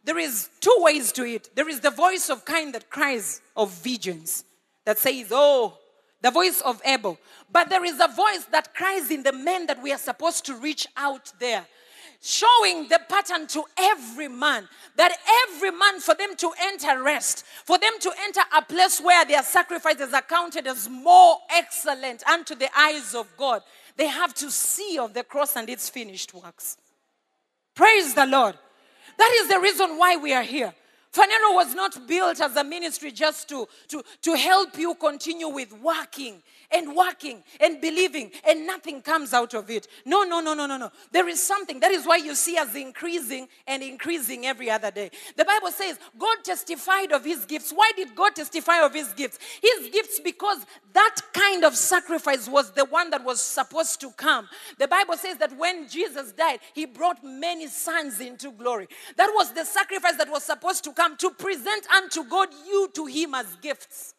there 0.04 0.18
is 0.18 0.50
two 0.62 0.76
ways 0.80 1.12
to 1.14 1.24
it. 1.24 1.50
There 1.56 1.70
is 1.70 1.82
the 1.82 1.92
voice 1.92 2.30
of 2.30 2.46
Cain 2.46 2.72
that 2.72 2.90
cries 2.90 3.42
of 3.56 3.72
vengeance, 3.72 4.44
that 4.86 4.98
says, 4.98 5.28
Oh, 5.32 5.78
the 6.22 6.32
voice 6.32 6.62
of 6.62 6.82
Abel. 6.86 7.18
But 7.52 7.70
there 7.70 7.84
is 7.84 8.00
a 8.00 8.08
voice 8.08 8.46
that 8.52 8.74
cries 8.74 9.12
in 9.12 9.24
the 9.24 9.34
men 9.34 9.68
that 9.68 9.82
we 9.82 9.92
are 9.92 9.98
supposed 9.98 10.46
to 10.46 10.56
reach 10.56 10.88
out 10.96 11.32
there. 11.40 11.66
Showing 12.24 12.88
the 12.88 13.00
pattern 13.10 13.48
to 13.48 13.64
every 13.80 14.28
man 14.28 14.68
that 14.96 15.18
every 15.48 15.72
man, 15.72 16.00
for 16.00 16.14
them 16.14 16.36
to 16.36 16.52
enter 16.62 17.02
rest, 17.02 17.44
for 17.66 17.80
them 17.80 17.94
to 18.00 18.12
enter 18.22 18.42
a 18.56 18.62
place 18.62 19.02
where 19.02 19.26
their 19.26 19.42
sacrifices 19.42 20.14
are 20.14 20.22
counted 20.22 20.68
as 20.68 20.88
more 20.88 21.38
excellent 21.50 22.24
unto 22.28 22.54
the 22.54 22.70
eyes 22.78 23.16
of 23.16 23.28
God, 23.38 23.64
they 23.98 24.06
have 24.06 24.36
to 24.36 24.52
see 24.52 25.00
of 25.00 25.16
the 25.16 25.24
cross 25.24 25.56
and 25.56 25.68
its 25.68 25.90
finished 25.90 26.34
works. 26.34 26.78
Praise 27.74 28.14
the 28.14 28.28
Lord. 28.28 28.56
That 29.18 29.38
is 29.42 29.48
the 29.48 29.60
reason 29.60 29.98
why 29.98 30.18
we 30.18 30.34
are 30.34 30.44
here. 30.44 30.74
Phaneroo 31.14 31.56
was 31.56 31.76
not 31.76 32.08
built 32.08 32.40
as 32.40 32.56
a 32.56 32.64
ministry 32.64 33.12
just 33.12 33.50
to, 33.50 33.68
to, 33.90 34.02
to 34.22 34.36
help 34.36 34.78
you 34.78 34.96
continue 34.96 35.50
with 35.50 35.74
working 35.74 36.42
and 36.74 36.96
working 36.96 37.44
and 37.60 37.82
believing 37.82 38.32
and 38.48 38.66
nothing 38.66 39.02
comes 39.02 39.34
out 39.34 39.54
of 39.54 39.70
it. 39.70 39.88
No, 40.06 40.24
no, 40.24 40.40
no, 40.40 40.54
no, 40.54 40.66
no, 40.66 40.78
no. 40.78 40.92
There 41.12 41.28
is 41.28 41.42
something. 41.42 41.80
That 41.80 41.92
is 41.92 42.06
why 42.06 42.18
you 42.18 42.36
see 42.36 42.58
us 42.58 42.76
increasing 42.76 43.48
and 43.68 43.84
increasing 43.84 44.46
every 44.46 44.70
other 44.70 44.92
day. 44.92 45.12
The 45.38 45.46
Bible 45.46 45.72
says 45.72 46.00
God 46.18 46.38
testified 46.44 47.12
of 47.12 47.26
his 47.26 47.46
gifts. 47.46 47.72
Why 47.72 47.92
did 47.96 48.16
God 48.16 48.36
testify 48.36 48.82
of 48.84 48.94
his 48.94 49.14
gifts? 49.14 49.40
His 49.62 49.90
gifts 49.90 50.20
because 50.20 50.66
that 50.94 51.18
kind 51.34 51.64
of 51.64 51.76
sacrifice 51.76 52.48
was 52.48 52.72
the 52.72 52.86
one 52.86 53.10
that 53.12 53.24
was 53.24 53.42
supposed 53.42 54.00
to 54.02 54.12
come. 54.12 54.48
The 54.78 54.88
Bible 54.88 55.18
says 55.18 55.38
that 55.38 55.58
when 55.58 55.88
Jesus 55.88 56.32
died, 56.32 56.60
he 56.74 56.86
brought 56.86 57.24
many 57.24 57.68
sons 57.68 58.20
into 58.20 58.52
glory. 58.52 58.88
That 59.18 59.32
was 59.36 59.54
the 59.54 59.66
sacrifice 59.66 60.18
that 60.18 60.30
was 60.30 60.44
supposed 60.44 60.84
to 60.86 60.94
come 60.94 61.18
to 61.18 61.32
present 61.32 61.88
unto 61.96 62.24
God 62.24 62.50
you 62.68 62.90
to 62.96 63.06
Him 63.06 63.36
as 63.36 63.56
gifts. 63.62 64.16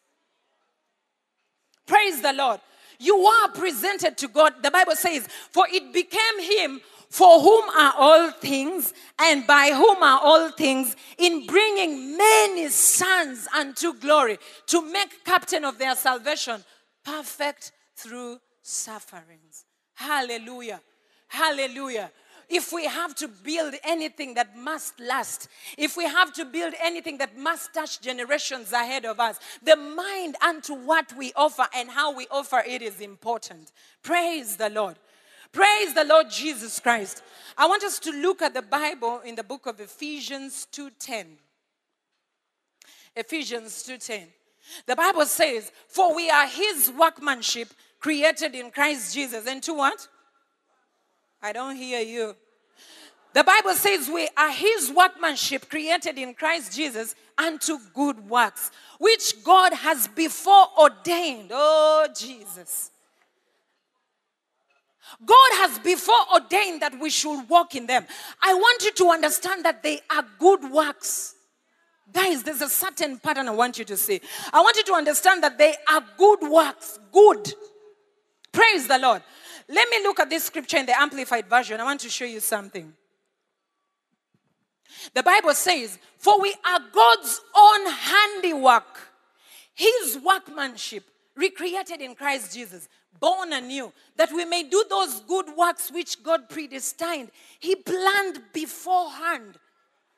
Praise 1.85 2.21
the 2.21 2.33
Lord. 2.33 2.59
You 2.99 3.17
are 3.17 3.49
presented 3.49 4.17
to 4.19 4.27
God. 4.27 4.53
The 4.61 4.71
Bible 4.71 4.95
says, 4.95 5.27
For 5.51 5.65
it 5.69 5.93
became 5.93 6.41
Him 6.41 6.81
for 7.09 7.41
whom 7.41 7.69
are 7.69 7.93
all 7.95 8.31
things, 8.31 8.91
and 9.19 9.45
by 9.45 9.67
whom 9.67 10.01
are 10.01 10.19
all 10.19 10.49
things, 10.49 10.95
in 11.19 11.45
bringing 11.45 12.17
many 12.17 12.69
sons 12.69 13.47
unto 13.55 13.93
glory, 13.93 14.39
to 14.65 14.81
make 14.91 15.23
captain 15.23 15.63
of 15.63 15.77
their 15.77 15.95
salvation 15.95 16.63
perfect 17.05 17.71
through 17.95 18.39
sufferings. 18.63 19.65
Hallelujah. 19.93 20.81
Hallelujah. 21.27 22.11
If 22.49 22.71
we 22.71 22.85
have 22.85 23.15
to 23.15 23.27
build 23.27 23.75
anything 23.83 24.33
that 24.35 24.57
must 24.57 24.99
last, 24.99 25.47
if 25.77 25.97
we 25.97 26.05
have 26.05 26.33
to 26.33 26.45
build 26.45 26.73
anything 26.81 27.17
that 27.19 27.37
must 27.37 27.73
touch 27.73 28.01
generations 28.01 28.71
ahead 28.71 29.05
of 29.05 29.19
us, 29.19 29.39
the 29.61 29.75
mind 29.75 30.35
unto 30.41 30.73
what 30.73 31.13
we 31.17 31.33
offer 31.35 31.67
and 31.75 31.89
how 31.89 32.13
we 32.15 32.27
offer 32.29 32.63
it 32.65 32.81
is 32.81 33.01
important. 33.01 33.71
Praise 34.01 34.57
the 34.57 34.69
Lord. 34.69 34.97
Praise 35.51 35.93
the 35.93 36.03
Lord 36.03 36.29
Jesus 36.31 36.79
Christ. 36.79 37.21
I 37.57 37.67
want 37.67 37.83
us 37.83 37.99
to 37.99 38.11
look 38.11 38.41
at 38.41 38.53
the 38.53 38.63
Bible 38.63 39.19
in 39.19 39.35
the 39.35 39.43
book 39.43 39.67
of 39.67 39.79
Ephesians 39.79 40.67
2:10. 40.71 41.37
Ephesians 43.15 43.83
2:10. 43.83 44.33
The 44.85 44.95
Bible 44.95 45.25
says, 45.25 45.71
"For 45.87 46.13
we 46.13 46.29
are 46.29 46.47
his 46.47 46.89
workmanship 46.89 47.73
created 47.99 48.55
in 48.55 48.71
Christ 48.71 49.13
Jesus." 49.13 49.45
And 49.45 49.61
to 49.63 49.73
what? 49.73 50.07
I 51.43 51.51
don't 51.51 51.75
hear 51.75 51.99
you. 51.99 52.35
The 53.33 53.43
Bible 53.43 53.73
says 53.73 54.09
we 54.09 54.29
are 54.37 54.51
his 54.51 54.91
workmanship 54.91 55.69
created 55.69 56.17
in 56.17 56.33
Christ 56.33 56.73
Jesus 56.73 57.15
unto 57.37 57.77
good 57.93 58.29
works, 58.29 58.71
which 58.97 59.43
God 59.43 59.73
has 59.73 60.07
before 60.07 60.67
ordained. 60.79 61.49
Oh, 61.51 62.07
Jesus. 62.15 62.91
God 65.25 65.49
has 65.55 65.79
before 65.79 66.15
ordained 66.33 66.81
that 66.81 66.97
we 66.99 67.09
should 67.09 67.49
walk 67.49 67.75
in 67.75 67.87
them. 67.87 68.05
I 68.41 68.53
want 68.53 68.83
you 68.83 68.93
to 68.93 69.09
understand 69.09 69.65
that 69.65 69.83
they 69.83 69.99
are 70.09 70.25
good 70.39 70.71
works. 70.71 71.35
Guys, 72.11 72.43
there's 72.43 72.61
a 72.61 72.69
certain 72.69 73.17
pattern 73.19 73.49
I 73.49 73.51
want 73.51 73.77
you 73.77 73.85
to 73.85 73.97
see. 73.97 74.21
I 74.53 74.61
want 74.61 74.77
you 74.77 74.83
to 74.83 74.93
understand 74.93 75.43
that 75.43 75.57
they 75.57 75.75
are 75.91 76.03
good 76.17 76.41
works. 76.43 76.99
Good. 77.11 77.53
Praise 78.51 78.87
the 78.87 78.99
Lord. 78.99 79.23
Let 79.69 79.89
me 79.89 79.97
look 80.03 80.19
at 80.19 80.29
this 80.29 80.45
scripture 80.45 80.77
in 80.77 80.85
the 80.85 80.99
Amplified 80.99 81.47
Version. 81.47 81.79
I 81.79 81.83
want 81.83 82.01
to 82.01 82.09
show 82.09 82.25
you 82.25 82.39
something. 82.39 82.93
The 85.13 85.23
Bible 85.23 85.53
says, 85.53 85.97
For 86.17 86.39
we 86.39 86.53
are 86.65 86.79
God's 86.93 87.41
own 87.55 87.87
handiwork, 87.87 88.99
His 89.73 90.19
workmanship, 90.23 91.03
recreated 91.35 92.01
in 92.01 92.15
Christ 92.15 92.53
Jesus 92.53 92.87
born 93.23 93.53
anew, 93.53 93.93
that 94.17 94.33
we 94.33 94.43
may 94.43 94.63
do 94.63 94.83
those 94.89 95.21
good 95.21 95.45
works 95.55 95.89
which 95.89 96.21
God 96.23 96.49
predestined. 96.49 97.31
He 97.59 97.73
planned 97.73 98.41
beforehand. 98.51 99.57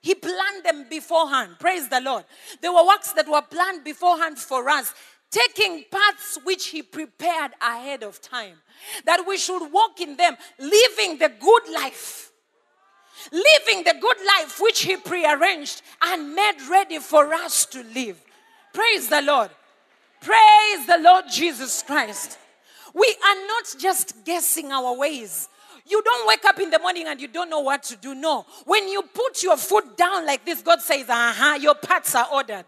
He 0.02 0.16
planned 0.16 0.64
them 0.64 0.88
beforehand. 0.90 1.58
Praise 1.60 1.88
the 1.88 2.02
Lord. 2.02 2.26
There 2.62 2.74
were 2.74 2.86
works 2.86 3.12
that 3.14 3.30
were 3.30 3.44
planned 3.44 3.84
beforehand 3.84 4.40
for 4.40 4.68
us, 4.70 4.92
taking 5.32 5.86
paths 5.92 6.38
which 6.44 6.68
He 6.68 6.82
prepared 6.82 7.52
ahead 7.62 8.04
of 8.04 8.22
time, 8.22 8.58
that 9.06 9.26
we 9.28 9.38
should 9.38 9.72
walk 9.72 10.00
in 10.02 10.18
them, 10.18 10.36
living 10.60 11.18
the 11.18 11.32
good 11.40 11.74
life. 11.74 12.32
Living 13.32 13.84
the 13.84 13.96
good 14.00 14.18
life 14.38 14.60
which 14.60 14.82
He 14.82 14.98
prearranged 14.98 15.82
and 16.02 16.36
made 16.36 16.58
ready 16.70 17.00
for 17.00 17.34
us 17.34 17.66
to 17.68 17.84
live. 17.84 18.22
Praise 18.74 19.08
the 19.08 19.22
Lord. 19.22 19.50
Praise 20.22 20.86
the 20.86 20.98
Lord 21.00 21.26
Jesus 21.32 21.82
Christ. 21.84 22.38
We 22.94 23.08
are 23.26 23.48
not 23.48 23.76
just 23.80 24.26
guessing 24.26 24.72
our 24.72 24.98
ways. 24.98 25.50
You 25.88 26.02
don't 26.02 26.28
wake 26.28 26.44
up 26.46 26.60
in 26.60 26.70
the 26.72 26.80
morning 26.80 27.08
and 27.08 27.22
you 27.22 27.28
don't 27.28 27.50
know 27.50 27.60
what 27.60 27.84
to 27.84 27.96
do. 27.96 28.16
No. 28.16 28.46
When 28.66 28.88
you 28.88 29.04
put 29.04 29.44
your 29.44 29.56
foot 29.56 29.96
down 29.96 30.26
like 30.26 30.46
this, 30.46 30.62
God 30.62 30.82
says, 30.82 31.08
uh 31.10 31.34
huh, 31.36 31.56
your 31.56 31.76
paths 31.76 32.16
are 32.16 32.28
ordered. 32.34 32.66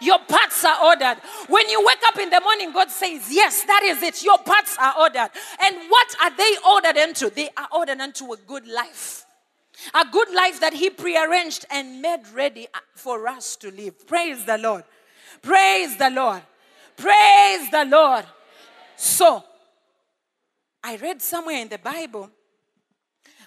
Your 0.00 0.18
parts 0.18 0.64
are 0.64 0.84
ordered. 0.84 1.18
When 1.48 1.68
you 1.68 1.84
wake 1.84 2.02
up 2.06 2.18
in 2.18 2.30
the 2.30 2.40
morning, 2.40 2.72
God 2.72 2.90
says, 2.90 3.26
Yes, 3.30 3.64
that 3.64 3.82
is 3.84 4.02
it. 4.02 4.22
Your 4.22 4.38
parts 4.38 4.76
are 4.78 4.94
ordered. 4.98 5.30
And 5.60 5.76
what 5.88 6.16
are 6.22 6.36
they 6.36 6.56
ordered 6.68 6.96
into? 6.96 7.30
They 7.30 7.50
are 7.56 7.68
ordered 7.72 8.00
into 8.00 8.32
a 8.32 8.36
good 8.36 8.66
life. 8.66 9.26
A 9.94 10.04
good 10.10 10.32
life 10.32 10.60
that 10.60 10.72
He 10.72 10.90
prearranged 10.90 11.66
and 11.70 12.00
made 12.00 12.22
ready 12.34 12.68
for 12.94 13.28
us 13.28 13.56
to 13.56 13.70
live. 13.70 14.06
Praise 14.06 14.44
the 14.44 14.58
Lord. 14.58 14.84
Praise 15.40 15.96
the 15.96 16.10
Lord. 16.10 16.42
Praise 16.96 17.70
the 17.70 17.84
Lord. 17.84 18.24
So, 18.96 19.42
I 20.84 20.96
read 20.96 21.22
somewhere 21.22 21.60
in 21.60 21.68
the 21.68 21.78
Bible, 21.78 22.30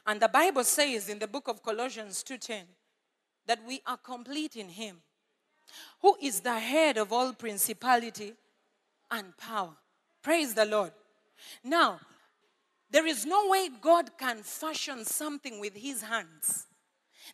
and 0.08 0.22
the 0.22 0.28
Bible 0.28 0.64
says 0.64 1.10
in 1.10 1.20
the 1.20 1.28
book 1.28 1.48
of 1.48 1.62
Colossians 1.62 2.24
2:10 2.24 2.66
that 3.46 3.64
we 3.66 3.82
are 3.86 3.98
complete 3.98 4.56
in 4.56 4.70
him, 4.70 5.02
who 6.02 6.16
is 6.22 6.42
the 6.42 6.60
head 6.60 6.98
of 6.98 7.12
all 7.12 7.34
principality 7.34 8.34
and 9.12 9.36
power. 9.38 9.76
Praise 10.22 10.54
the 10.54 10.66
Lord. 10.66 10.92
Now, 11.64 12.00
there 12.90 13.06
is 13.06 13.26
no 13.26 13.50
way 13.50 13.70
God 13.82 14.18
can 14.18 14.44
fashion 14.44 15.06
something 15.06 15.60
with 15.60 15.76
his 15.76 16.02
hands. 16.02 16.68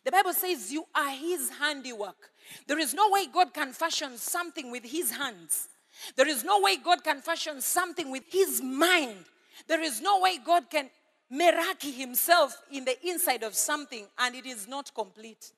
The 0.04 0.10
Bible 0.10 0.32
says 0.32 0.72
you 0.72 0.84
are 0.94 1.10
his 1.10 1.50
handiwork. 1.50 2.30
There 2.66 2.78
is 2.78 2.94
no 2.94 3.10
way 3.10 3.26
God 3.26 3.54
can 3.54 3.72
fashion 3.72 4.16
something 4.16 4.70
with 4.70 4.84
his 4.84 5.10
hands. 5.10 5.68
There 6.16 6.28
is 6.28 6.42
no 6.42 6.60
way 6.60 6.76
God 6.76 7.04
can 7.04 7.20
fashion 7.20 7.60
something 7.60 8.10
with 8.10 8.24
his 8.28 8.60
mind. 8.60 9.24
There 9.68 9.82
is 9.82 10.00
no 10.00 10.20
way 10.20 10.38
God 10.44 10.68
can 10.70 10.90
meraki 11.32 11.94
himself 11.94 12.60
in 12.70 12.84
the 12.84 12.96
inside 13.06 13.42
of 13.42 13.54
something 13.54 14.06
and 14.18 14.34
it 14.34 14.46
is 14.46 14.66
not 14.66 14.92
complete. 14.94 15.52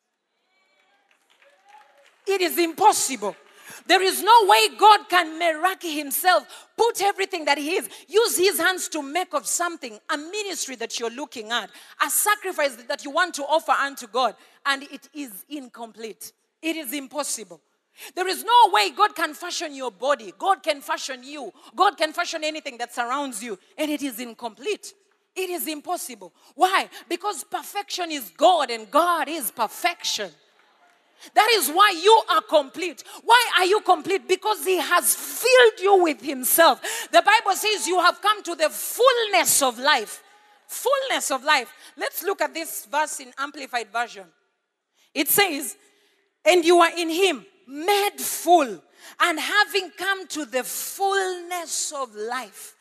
It 2.26 2.40
is 2.40 2.58
impossible. 2.58 3.36
There 3.86 4.02
is 4.02 4.22
no 4.22 4.44
way 4.44 4.68
God 4.78 5.08
can 5.08 5.38
meraki 5.40 5.96
himself, 5.96 6.68
put 6.76 7.02
everything 7.02 7.44
that 7.46 7.58
he 7.58 7.74
is, 7.74 7.88
use 8.08 8.36
his 8.36 8.58
hands 8.58 8.88
to 8.88 9.02
make 9.02 9.34
of 9.34 9.46
something, 9.46 9.98
a 10.10 10.16
ministry 10.16 10.76
that 10.76 10.98
you're 10.98 11.10
looking 11.10 11.50
at, 11.50 11.70
a 12.04 12.10
sacrifice 12.10 12.76
that 12.88 13.04
you 13.04 13.10
want 13.10 13.34
to 13.34 13.42
offer 13.42 13.72
unto 13.72 14.06
God, 14.06 14.36
and 14.64 14.84
it 14.84 15.08
is 15.12 15.44
incomplete. 15.48 16.32
It 16.62 16.76
is 16.76 16.92
impossible. 16.92 17.60
There 18.14 18.26
is 18.26 18.42
no 18.42 18.70
way 18.72 18.90
God 18.90 19.14
can 19.14 19.34
fashion 19.34 19.74
your 19.74 19.90
body. 19.90 20.32
God 20.38 20.62
can 20.62 20.80
fashion 20.80 21.22
you. 21.22 21.52
God 21.76 21.96
can 21.96 22.12
fashion 22.12 22.42
anything 22.42 22.78
that 22.78 22.94
surrounds 22.94 23.42
you, 23.42 23.58
and 23.78 23.90
it 23.90 24.02
is 24.02 24.18
incomplete. 24.18 24.94
It 25.36 25.50
is 25.50 25.66
impossible. 25.66 26.32
Why? 26.54 26.88
Because 27.08 27.44
perfection 27.44 28.10
is 28.10 28.30
God, 28.36 28.70
and 28.70 28.90
God 28.90 29.28
is 29.28 29.50
perfection. 29.50 30.30
That 31.32 31.48
is 31.54 31.70
why 31.70 31.90
you 32.02 32.22
are 32.30 32.42
complete. 32.42 33.02
Why 33.22 33.50
are 33.58 33.64
you 33.64 33.80
complete? 33.80 34.28
Because 34.28 34.64
He 34.64 34.78
has 34.78 35.14
filled 35.14 35.80
you 35.80 36.02
with 36.02 36.20
Himself. 36.20 36.80
The 37.10 37.22
Bible 37.22 37.56
says 37.56 37.86
you 37.86 37.98
have 38.00 38.20
come 38.20 38.42
to 38.42 38.54
the 38.54 38.68
fullness 38.68 39.62
of 39.62 39.78
life. 39.78 40.22
Fullness 40.66 41.30
of 41.30 41.44
life. 41.44 41.72
Let's 41.96 42.22
look 42.22 42.40
at 42.40 42.52
this 42.52 42.86
verse 42.86 43.20
in 43.20 43.32
Amplified 43.38 43.88
Version. 43.92 44.26
It 45.14 45.28
says, 45.28 45.76
And 46.44 46.64
you 46.64 46.80
are 46.80 46.96
in 46.96 47.08
Him 47.08 47.46
made 47.66 48.18
full, 48.18 48.82
and 49.20 49.40
having 49.40 49.90
come 49.96 50.26
to 50.28 50.44
the 50.44 50.64
fullness 50.64 51.92
of 51.92 52.14
life. 52.14 52.74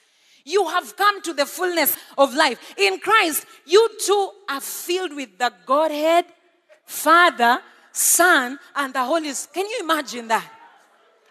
You 0.45 0.67
have 0.67 0.95
come 0.97 1.21
to 1.21 1.33
the 1.33 1.45
fullness 1.45 1.95
of 2.17 2.33
life. 2.33 2.73
In 2.77 2.99
Christ, 2.99 3.45
you 3.65 3.89
too 4.05 4.31
are 4.49 4.59
filled 4.59 5.15
with 5.15 5.37
the 5.37 5.53
Godhead, 5.65 6.25
Father, 6.85 7.59
Son, 7.93 8.59
and 8.75 8.93
the 8.93 9.03
Holy 9.03 9.31
Spirit. 9.33 9.53
Can 9.53 9.69
you 9.69 9.79
imagine 9.83 10.27
that? 10.27 10.49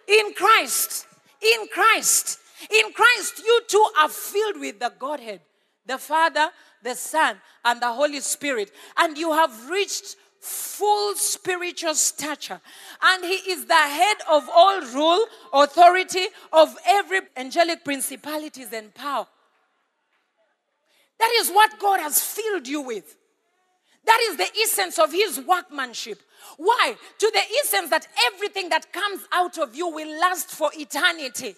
In 0.07 0.33
Christ, 0.33 1.07
in 1.41 1.67
Christ, 1.69 2.39
in 2.71 2.93
Christ, 2.93 3.43
you 3.45 3.63
too 3.67 3.87
are 4.01 4.09
filled 4.09 4.61
with 4.61 4.79
the 4.79 4.93
Godhead, 4.99 5.41
the 5.85 5.99
Father, 5.99 6.51
the 6.83 6.95
Son, 6.95 7.37
and 7.65 7.81
the 7.81 7.93
Holy 7.93 8.21
Spirit. 8.21 8.71
And 8.97 9.19
you 9.19 9.33
have 9.33 9.69
reached 9.69 10.17
full 10.39 11.15
spiritual 11.15 11.95
stature. 11.95 12.61
And 13.03 13.25
he 13.25 13.51
is 13.51 13.67
the 13.67 13.75
head 13.75 14.17
of 14.31 14.49
all 14.53 14.81
rule, 14.81 15.27
authority, 15.53 16.27
of 16.53 16.77
every 16.87 17.21
angelic 17.37 17.85
principalities 17.85 18.73
and 18.73 18.95
power. 18.95 19.27
That 21.19 21.31
is 21.41 21.51
what 21.51 21.79
God 21.79 22.01
has 22.01 22.21
filled 22.21 22.67
you 22.67 22.83
with. 22.83 23.17
That 24.05 24.19
is 24.31 24.37
the 24.37 24.49
essence 24.63 24.99
of 24.99 25.13
his 25.13 25.41
workmanship. 25.41 26.21
Why? 26.57 26.97
To 27.19 27.31
the 27.33 27.43
essence 27.63 27.91
that 27.91 28.07
everything 28.33 28.69
that 28.71 28.93
comes 28.93 29.23
out 29.33 29.59
of 29.59 29.75
you 29.75 29.89
will 29.89 30.21
last 30.21 30.51
for 30.51 30.71
eternity. 30.75 31.55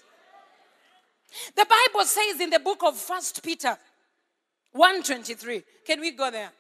The 1.57 1.67
Bible 1.67 2.05
says 2.05 2.41
in 2.41 2.51
the 2.51 2.61
book 2.61 2.83
of 2.85 2.97
First 2.97 3.43
Peter 3.43 3.77
123. 4.73 5.63
Can 5.87 6.01
we 6.01 6.13
go 6.13 6.31
there? 6.31 6.53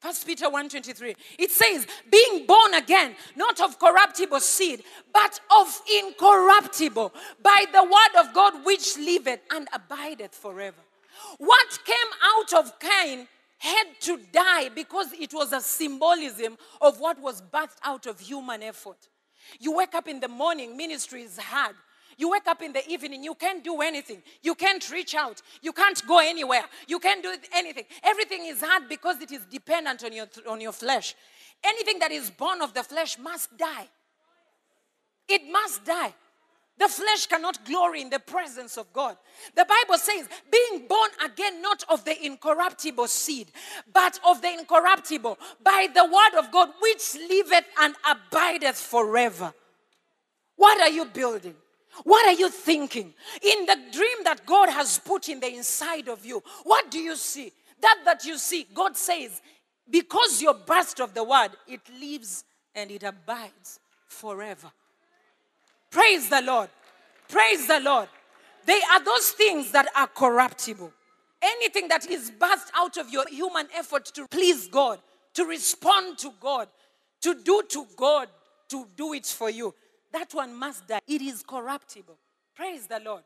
First 0.00 0.26
Peter 0.26 0.46
1:23. 0.46 1.16
It 1.38 1.50
says, 1.50 1.86
being 2.08 2.46
born 2.46 2.74
again, 2.74 3.16
not 3.34 3.60
of 3.60 3.80
corruptible 3.80 4.40
seed, 4.40 4.84
but 5.12 5.40
of 5.56 5.82
incorruptible, 5.92 7.12
by 7.42 7.64
the 7.72 7.82
word 7.82 8.20
of 8.20 8.32
God 8.32 8.64
which 8.64 8.96
liveth 8.96 9.40
and 9.50 9.68
abideth 9.72 10.36
forever. 10.36 10.80
What 11.38 11.78
came 11.84 11.96
out 12.22 12.52
of 12.52 12.78
Cain 12.78 13.26
had 13.58 13.86
to 14.00 14.18
die 14.32 14.68
because 14.70 15.12
it 15.12 15.34
was 15.34 15.52
a 15.52 15.60
symbolism 15.60 16.56
of 16.80 17.00
what 17.00 17.20
was 17.20 17.42
birthed 17.42 17.78
out 17.82 18.06
of 18.06 18.20
human 18.20 18.62
effort. 18.62 19.08
You 19.58 19.72
wake 19.76 19.94
up 19.94 20.08
in 20.08 20.20
the 20.20 20.28
morning, 20.28 20.76
ministry 20.76 21.22
is 21.22 21.38
hard. 21.38 21.74
You 22.16 22.30
wake 22.30 22.48
up 22.48 22.62
in 22.62 22.72
the 22.72 22.86
evening, 22.88 23.22
you 23.22 23.34
can't 23.34 23.62
do 23.62 23.80
anything. 23.80 24.22
You 24.42 24.56
can't 24.56 24.88
reach 24.90 25.14
out. 25.14 25.40
You 25.62 25.72
can't 25.72 26.04
go 26.06 26.18
anywhere. 26.18 26.64
You 26.88 26.98
can't 26.98 27.22
do 27.22 27.32
anything. 27.54 27.84
Everything 28.02 28.46
is 28.46 28.60
hard 28.60 28.88
because 28.88 29.22
it 29.22 29.30
is 29.30 29.44
dependent 29.48 30.02
on 30.02 30.12
your, 30.12 30.26
on 30.48 30.60
your 30.60 30.72
flesh. 30.72 31.14
Anything 31.62 32.00
that 32.00 32.10
is 32.10 32.30
born 32.30 32.60
of 32.60 32.74
the 32.74 32.82
flesh 32.82 33.18
must 33.18 33.56
die. 33.56 33.88
It 35.28 35.42
must 35.50 35.84
die. 35.84 36.14
The 36.78 36.88
flesh 36.88 37.26
cannot 37.26 37.64
glory 37.64 38.02
in 38.02 38.10
the 38.10 38.20
presence 38.20 38.76
of 38.76 38.92
God. 38.92 39.16
The 39.56 39.64
Bible 39.64 39.98
says, 39.98 40.28
being 40.50 40.86
born 40.86 41.10
again, 41.24 41.60
not 41.60 41.82
of 41.88 42.04
the 42.04 42.24
incorruptible 42.24 43.08
seed, 43.08 43.50
but 43.92 44.20
of 44.24 44.40
the 44.42 44.52
incorruptible, 44.52 45.38
by 45.62 45.88
the 45.92 46.04
word 46.04 46.38
of 46.38 46.52
God, 46.52 46.70
which 46.80 47.16
liveth 47.28 47.64
and 47.80 47.94
abideth 48.08 48.76
forever. 48.76 49.52
What 50.54 50.80
are 50.80 50.90
you 50.90 51.04
building? 51.06 51.54
What 52.04 52.26
are 52.26 52.38
you 52.38 52.48
thinking? 52.48 53.12
In 53.42 53.66
the 53.66 53.76
dream 53.92 54.24
that 54.24 54.46
God 54.46 54.68
has 54.68 55.00
put 55.00 55.28
in 55.28 55.40
the 55.40 55.52
inside 55.52 56.08
of 56.08 56.24
you, 56.24 56.42
what 56.62 56.90
do 56.90 57.00
you 57.00 57.16
see? 57.16 57.52
That 57.80 57.98
that 58.04 58.24
you 58.24 58.38
see, 58.38 58.66
God 58.72 58.96
says, 58.96 59.40
because 59.90 60.40
you're 60.40 60.54
burst 60.54 61.00
of 61.00 61.14
the 61.14 61.24
word, 61.24 61.50
it 61.66 61.80
lives 62.00 62.44
and 62.74 62.90
it 62.90 63.02
abides 63.02 63.80
forever. 64.06 64.70
Praise 65.90 66.28
the 66.28 66.42
Lord. 66.42 66.68
Praise 67.28 67.66
the 67.66 67.80
Lord. 67.80 68.08
They 68.66 68.80
are 68.92 69.02
those 69.04 69.30
things 69.30 69.70
that 69.72 69.88
are 69.96 70.06
corruptible. 70.06 70.92
Anything 71.40 71.88
that 71.88 72.08
is 72.10 72.30
burst 72.30 72.70
out 72.76 72.96
of 72.96 73.10
your 73.10 73.26
human 73.28 73.68
effort 73.74 74.06
to 74.06 74.26
please 74.28 74.66
God, 74.66 74.98
to 75.34 75.44
respond 75.44 76.18
to 76.18 76.32
God, 76.40 76.68
to 77.22 77.34
do 77.34 77.62
to 77.68 77.86
God, 77.96 78.28
to 78.68 78.86
do 78.96 79.12
it 79.12 79.26
for 79.26 79.48
you, 79.48 79.74
that 80.12 80.34
one 80.34 80.54
must 80.54 80.86
die. 80.88 81.00
It 81.06 81.22
is 81.22 81.42
corruptible. 81.42 82.18
Praise 82.54 82.86
the 82.86 83.00
Lord. 83.04 83.22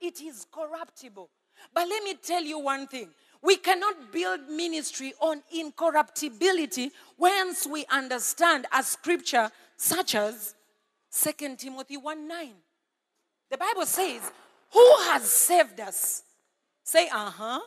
It 0.00 0.20
is 0.20 0.46
corruptible. 0.52 1.30
But 1.72 1.88
let 1.88 2.02
me 2.04 2.14
tell 2.14 2.42
you 2.42 2.58
one 2.58 2.86
thing 2.86 3.08
we 3.42 3.56
cannot 3.56 4.12
build 4.12 4.40
ministry 4.48 5.14
on 5.20 5.42
incorruptibility 5.54 6.90
once 7.16 7.66
we 7.66 7.86
understand 7.86 8.66
a 8.72 8.82
scripture 8.82 9.50
such 9.76 10.14
as 10.14 10.55
2 11.22 11.56
Timothy 11.56 11.96
1 11.96 12.28
9. 12.28 12.48
The 13.50 13.56
Bible 13.56 13.86
says, 13.86 14.30
Who 14.72 14.96
has 15.04 15.22
saved 15.24 15.80
us? 15.80 16.22
Say, 16.82 17.08
uh 17.08 17.30
huh. 17.30 17.60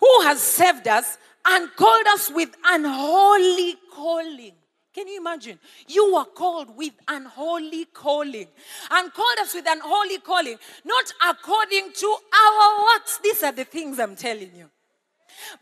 Who 0.00 0.20
has 0.22 0.40
saved 0.40 0.86
us 0.88 1.18
and 1.46 1.70
called 1.76 2.06
us 2.08 2.30
with 2.30 2.50
an 2.66 2.84
holy 2.84 3.76
calling? 3.92 4.52
Can 4.94 5.06
you 5.08 5.20
imagine? 5.20 5.58
You 5.86 6.14
were 6.14 6.24
called 6.24 6.76
with 6.76 6.92
an 7.08 7.24
holy 7.24 7.84
calling 7.86 8.46
and 8.90 9.12
called 9.12 9.38
us 9.40 9.54
with 9.54 9.66
an 9.68 9.80
holy 9.82 10.18
calling, 10.18 10.56
not 10.84 11.12
according 11.30 11.92
to 11.92 12.06
our 12.06 12.82
works. 12.84 13.20
These 13.22 13.42
are 13.42 13.52
the 13.52 13.64
things 13.64 14.00
I'm 14.00 14.16
telling 14.16 14.50
you, 14.54 14.68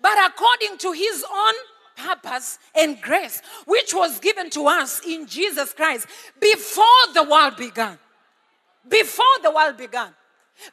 but 0.01 0.17
according 0.27 0.79
to 0.79 0.93
His 0.93 1.25
own 1.31 1.55
purpose 1.99 2.59
and 2.75 3.01
grace, 3.03 3.43
which 3.67 3.93
was 3.93 4.19
given 4.21 4.49
to 4.51 4.67
us 4.67 5.01
in 5.07 5.27
Jesus 5.27 5.73
Christ 5.73 6.07
before 6.41 6.85
the 7.13 7.25
world 7.25 7.57
began. 7.57 7.99
Before 8.89 9.39
the 9.43 9.51
world 9.51 9.77
began. 9.77 10.15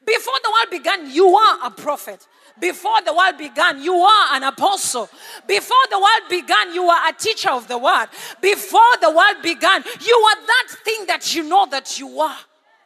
Before 0.05 0.33
the 0.43 0.51
world 0.51 0.69
began, 0.71 1.11
you 1.11 1.27
are 1.35 1.67
a 1.67 1.71
prophet. 1.71 2.27
Before 2.59 3.01
the 3.01 3.13
world 3.13 3.37
began, 3.37 3.83
you 3.83 3.95
are 3.95 4.35
an 4.35 4.43
apostle. 4.43 5.09
Before 5.47 5.85
the 5.89 5.99
world 5.99 6.29
began, 6.29 6.73
you 6.73 6.85
are 6.85 7.09
a 7.09 7.13
teacher 7.13 7.51
of 7.51 7.67
the 7.67 7.77
word. 7.77 8.07
Before 8.41 8.97
the 9.01 9.11
world 9.11 9.43
began, 9.43 9.83
you 10.01 10.15
are 10.15 10.45
that 10.47 10.67
thing 10.83 11.05
that 11.07 11.35
you 11.35 11.43
know 11.43 11.67
that 11.69 11.99
you 11.99 12.19
are 12.19 12.37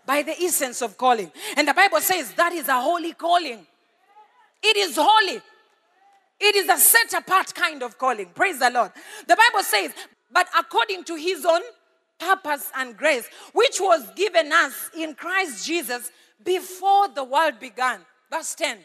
by 0.05 0.23
the 0.23 0.35
essence 0.41 0.81
of 0.81 0.97
calling. 0.97 1.31
And 1.55 1.67
the 1.67 1.73
Bible 1.73 2.01
says 2.01 2.33
that 2.33 2.51
is 2.51 2.67
a 2.67 2.81
holy 2.81 3.13
calling. 3.13 3.65
It 4.61 4.77
is 4.77 4.97
holy. 4.99 5.41
It 6.39 6.55
is 6.55 6.69
a 6.69 6.77
set 6.77 7.13
apart 7.13 7.53
kind 7.53 7.83
of 7.83 7.97
calling. 7.97 8.27
Praise 8.33 8.59
the 8.59 8.69
Lord. 8.69 8.91
The 9.27 9.35
Bible 9.35 9.63
says, 9.63 9.91
but 10.31 10.47
according 10.57 11.03
to 11.05 11.15
his 11.15 11.45
own 11.45 11.61
purpose 12.19 12.71
and 12.75 12.95
grace, 12.95 13.27
which 13.53 13.79
was 13.79 14.09
given 14.15 14.51
us 14.51 14.89
in 14.97 15.15
Christ 15.15 15.65
Jesus 15.65 16.11
before 16.43 17.07
the 17.09 17.23
world 17.23 17.59
began. 17.59 17.99
Verse 18.31 18.55
10. 18.55 18.77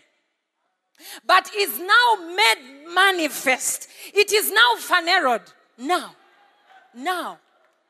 But 1.26 1.50
is 1.56 1.78
now 1.78 2.34
made 2.34 2.86
manifest. 2.94 3.88
It 4.14 4.32
is 4.32 4.50
now 4.50 4.74
phaneroed. 4.78 5.52
Now. 5.78 6.14
Now. 6.94 7.38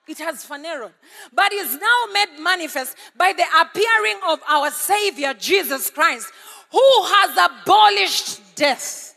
It 0.06 0.18
has 0.18 0.44
phaneroed. 0.44 0.92
But 1.32 1.52
is 1.52 1.78
now 1.78 2.06
made 2.12 2.38
manifest 2.40 2.96
by 3.16 3.32
the 3.32 3.44
appearing 3.60 4.20
of 4.26 4.40
our 4.48 4.70
Savior 4.70 5.34
Jesus 5.34 5.90
Christ, 5.90 6.30
who 6.70 6.80
has 6.80 7.50
abolished 7.50 8.54
death. 8.54 9.13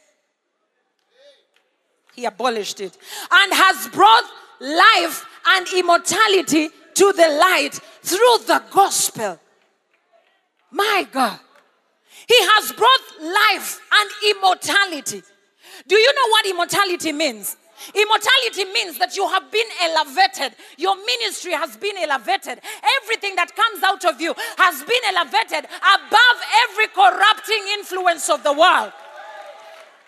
He 2.17 2.25
abolished 2.25 2.81
it 2.81 2.97
and 3.31 3.53
has 3.53 3.87
brought 3.89 4.23
life 4.59 5.23
and 5.45 5.67
immortality 5.77 6.69
to 6.95 7.13
the 7.13 7.29
light 7.39 7.79
through 8.01 8.37
the 8.47 8.63
gospel. 8.71 9.39
My 10.71 11.07
God. 11.11 11.39
He 12.27 12.35
has 12.35 12.71
brought 12.71 13.21
life 13.21 13.79
and 13.93 14.35
immortality. 14.35 15.21
Do 15.87 15.95
you 15.95 16.13
know 16.13 16.29
what 16.31 16.45
immortality 16.47 17.11
means? 17.11 17.55
Immortality 17.93 18.65
means 18.73 18.97
that 18.97 19.15
you 19.15 19.27
have 19.27 19.51
been 19.51 19.67
elevated. 19.83 20.57
Your 20.77 20.95
ministry 20.95 21.51
has 21.53 21.77
been 21.77 21.97
elevated. 21.99 22.59
Everything 23.03 23.35
that 23.35 23.55
comes 23.55 23.83
out 23.83 24.03
of 24.05 24.19
you 24.19 24.33
has 24.57 24.83
been 24.83 25.03
elevated 25.05 25.69
above 25.69 26.37
every 26.65 26.87
corrupting 26.87 27.63
influence 27.77 28.27
of 28.31 28.41
the 28.41 28.53
world. 28.53 28.91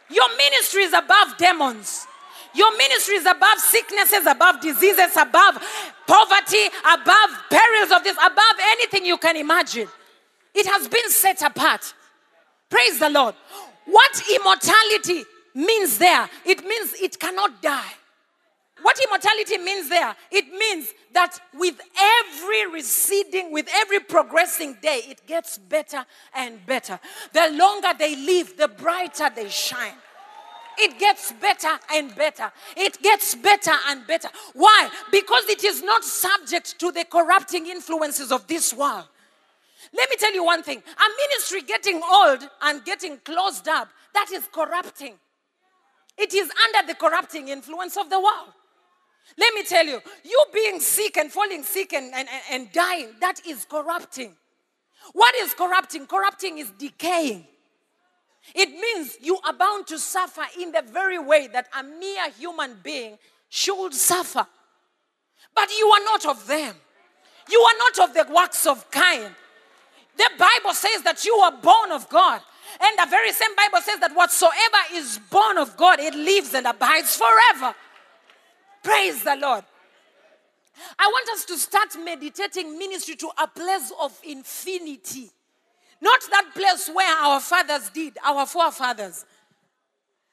Your 0.09 0.35
ministry 0.37 0.83
is 0.83 0.93
above 0.93 1.37
demons. 1.37 2.07
Your 2.53 2.75
ministry 2.77 3.15
is 3.15 3.25
above 3.25 3.59
sicknesses, 3.59 4.25
above 4.25 4.59
diseases, 4.59 5.15
above 5.15 5.61
poverty, 6.07 6.65
above 6.83 7.29
perils 7.49 7.91
of 7.91 8.03
this, 8.03 8.17
above 8.17 8.55
anything 8.59 9.05
you 9.05 9.17
can 9.17 9.37
imagine. 9.37 9.87
It 10.55 10.65
has 10.65 10.87
been 10.87 11.09
set 11.09 11.41
apart. 11.43 11.93
Praise 12.69 12.99
the 12.99 13.09
Lord. 13.09 13.35
What 13.85 14.23
immortality 14.35 15.25
means 15.53 15.97
there? 15.97 16.29
It 16.45 16.65
means 16.65 16.93
it 16.93 17.19
cannot 17.19 17.61
die. 17.61 17.93
What 18.81 18.99
immortality 19.03 19.57
means 19.57 19.89
there? 19.89 20.15
It 20.31 20.47
means 20.47 20.93
that 21.13 21.39
with 21.53 21.79
every 21.97 22.71
receding, 22.71 23.51
with 23.51 23.67
every 23.73 23.99
progressing 23.99 24.77
day, 24.81 25.01
it 25.07 25.25
gets 25.27 25.57
better 25.57 26.05
and 26.33 26.65
better. 26.65 26.99
The 27.33 27.49
longer 27.53 27.89
they 27.97 28.15
live, 28.15 28.57
the 28.57 28.67
brighter 28.67 29.29
they 29.35 29.49
shine. 29.49 29.95
It 30.77 30.97
gets 30.97 31.33
better 31.33 31.77
and 31.93 32.15
better. 32.15 32.51
It 32.77 33.01
gets 33.01 33.35
better 33.35 33.73
and 33.87 34.07
better. 34.07 34.29
Why? 34.53 34.89
Because 35.11 35.43
it 35.49 35.63
is 35.65 35.83
not 35.83 36.05
subject 36.05 36.79
to 36.79 36.91
the 36.91 37.03
corrupting 37.03 37.67
influences 37.67 38.31
of 38.31 38.47
this 38.47 38.73
world. 38.73 39.05
Let 39.93 40.09
me 40.09 40.15
tell 40.17 40.33
you 40.33 40.43
one 40.43 40.63
thing 40.63 40.77
a 40.77 41.27
ministry 41.27 41.61
getting 41.63 42.01
old 42.01 42.47
and 42.61 42.85
getting 42.85 43.17
closed 43.17 43.67
up, 43.67 43.89
that 44.13 44.31
is 44.31 44.47
corrupting. 44.51 45.15
It 46.17 46.33
is 46.33 46.49
under 46.67 46.87
the 46.87 46.95
corrupting 46.95 47.49
influence 47.49 47.97
of 47.97 48.09
the 48.09 48.19
world. 48.19 48.53
Let 49.37 49.53
me 49.53 49.63
tell 49.63 49.85
you, 49.85 50.01
you 50.23 50.45
being 50.53 50.79
sick 50.79 51.17
and 51.17 51.31
falling 51.31 51.63
sick 51.63 51.93
and, 51.93 52.13
and, 52.13 52.27
and 52.51 52.71
dying, 52.71 53.09
that 53.21 53.45
is 53.47 53.65
corrupting. 53.65 54.35
What 55.13 55.35
is 55.35 55.53
corrupting? 55.53 56.07
Corrupting 56.07 56.57
is 56.57 56.71
decaying. 56.71 57.45
It 58.55 58.69
means 58.69 59.17
you 59.21 59.39
are 59.45 59.53
bound 59.53 59.87
to 59.87 59.99
suffer 59.99 60.43
in 60.59 60.71
the 60.71 60.81
very 60.81 61.19
way 61.19 61.47
that 61.47 61.67
a 61.77 61.83
mere 61.83 62.29
human 62.31 62.77
being 62.83 63.17
should 63.49 63.93
suffer. 63.93 64.45
But 65.53 65.69
you 65.71 65.87
are 65.87 66.03
not 66.03 66.25
of 66.25 66.47
them. 66.47 66.75
You 67.49 67.59
are 67.59 67.77
not 67.77 68.09
of 68.09 68.13
the 68.13 68.33
works 68.33 68.65
of 68.65 68.89
Cain. 68.91 69.29
The 70.17 70.29
Bible 70.37 70.73
says 70.73 71.01
that 71.03 71.25
you 71.25 71.33
are 71.35 71.51
born 71.51 71.91
of 71.91 72.09
God. 72.09 72.41
And 72.81 72.99
the 72.99 73.09
very 73.09 73.31
same 73.31 73.55
Bible 73.55 73.79
says 73.81 73.99
that 73.99 74.15
whatsoever 74.15 74.77
is 74.93 75.19
born 75.31 75.57
of 75.57 75.75
God, 75.75 75.99
it 75.99 76.13
lives 76.13 76.53
and 76.53 76.67
abides 76.67 77.15
forever. 77.15 77.75
Praise 78.83 79.23
the 79.23 79.35
Lord. 79.35 79.63
I 80.97 81.07
want 81.07 81.29
us 81.29 81.45
to 81.45 81.57
start 81.57 81.89
meditating 82.03 82.77
ministry 82.77 83.15
to 83.17 83.29
a 83.41 83.47
place 83.47 83.91
of 84.01 84.17
infinity. 84.23 85.29
Not 86.01 86.21
that 86.31 86.51
place 86.55 86.89
where 86.93 87.17
our 87.17 87.39
fathers 87.41 87.89
did, 87.89 88.17
our 88.25 88.45
forefathers. 88.45 89.25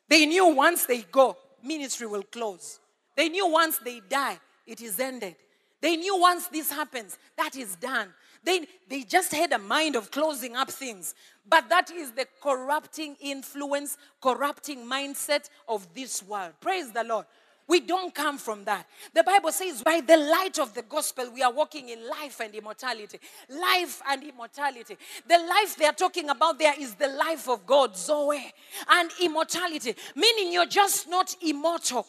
They 0.09 0.27
knew 0.27 0.55
once 0.55 0.87
they 0.87 1.03
go, 1.03 1.37
ministry 1.63 2.07
will 2.07 2.23
close. 2.23 2.79
They 3.17 3.29
knew 3.29 3.49
once 3.49 3.79
they 3.79 4.01
die, 4.09 4.39
it 4.67 4.81
is 4.81 5.01
ended. 5.01 5.37
They 5.81 5.97
knew 5.97 6.19
once 6.21 6.49
this 6.49 6.71
happens, 6.71 7.19
that 7.37 7.57
is 7.57 7.77
done. 7.77 8.13
They, 8.45 8.67
they 8.89 9.03
just 9.03 9.33
had 9.33 9.53
a 9.53 9.59
mind 9.59 9.97
of 9.97 10.11
closing 10.11 10.55
up 10.55 10.71
things. 10.71 11.15
But 11.49 11.69
that 11.69 11.91
is 11.91 12.13
the 12.13 12.27
corrupting 12.41 13.17
influence, 13.21 13.99
corrupting 14.21 14.87
mindset 14.87 15.51
of 15.69 15.93
this 15.95 16.23
world. 16.23 16.53
Praise 16.61 16.93
the 16.93 17.03
Lord. 17.03 17.27
We 17.69 17.81
don't 17.81 18.15
come 18.15 18.39
from 18.39 18.65
that. 18.65 18.87
The 19.13 19.25
Bible 19.25 19.51
says, 19.51 19.83
by 19.83 20.01
the 20.01 20.17
light 20.17 20.59
of 20.59 20.73
the 20.73 20.83
gospel, 20.83 21.31
we 21.33 21.43
are 21.43 21.53
walking 21.53 21.89
in 21.89 22.09
life 22.09 22.41
and 22.41 22.55
immortality. 22.55 23.19
Life 23.49 24.01
and 24.09 24.23
immortality. 24.23 24.97
The 25.27 25.39
life 25.39 25.77
they 25.77 25.87
are 25.87 25.93
talking 25.93 26.31
about 26.31 26.61
there 26.61 26.75
is 26.79 26.95
the 26.95 27.09
life 27.09 27.49
of 27.49 27.67
God, 27.67 27.97
Zoe, 27.97 28.53
and 28.89 29.11
immortality, 29.21 29.97
meaning 30.15 30.53
you're 30.53 30.67
just 30.67 31.09
not 31.09 31.35
immortal. 31.43 32.07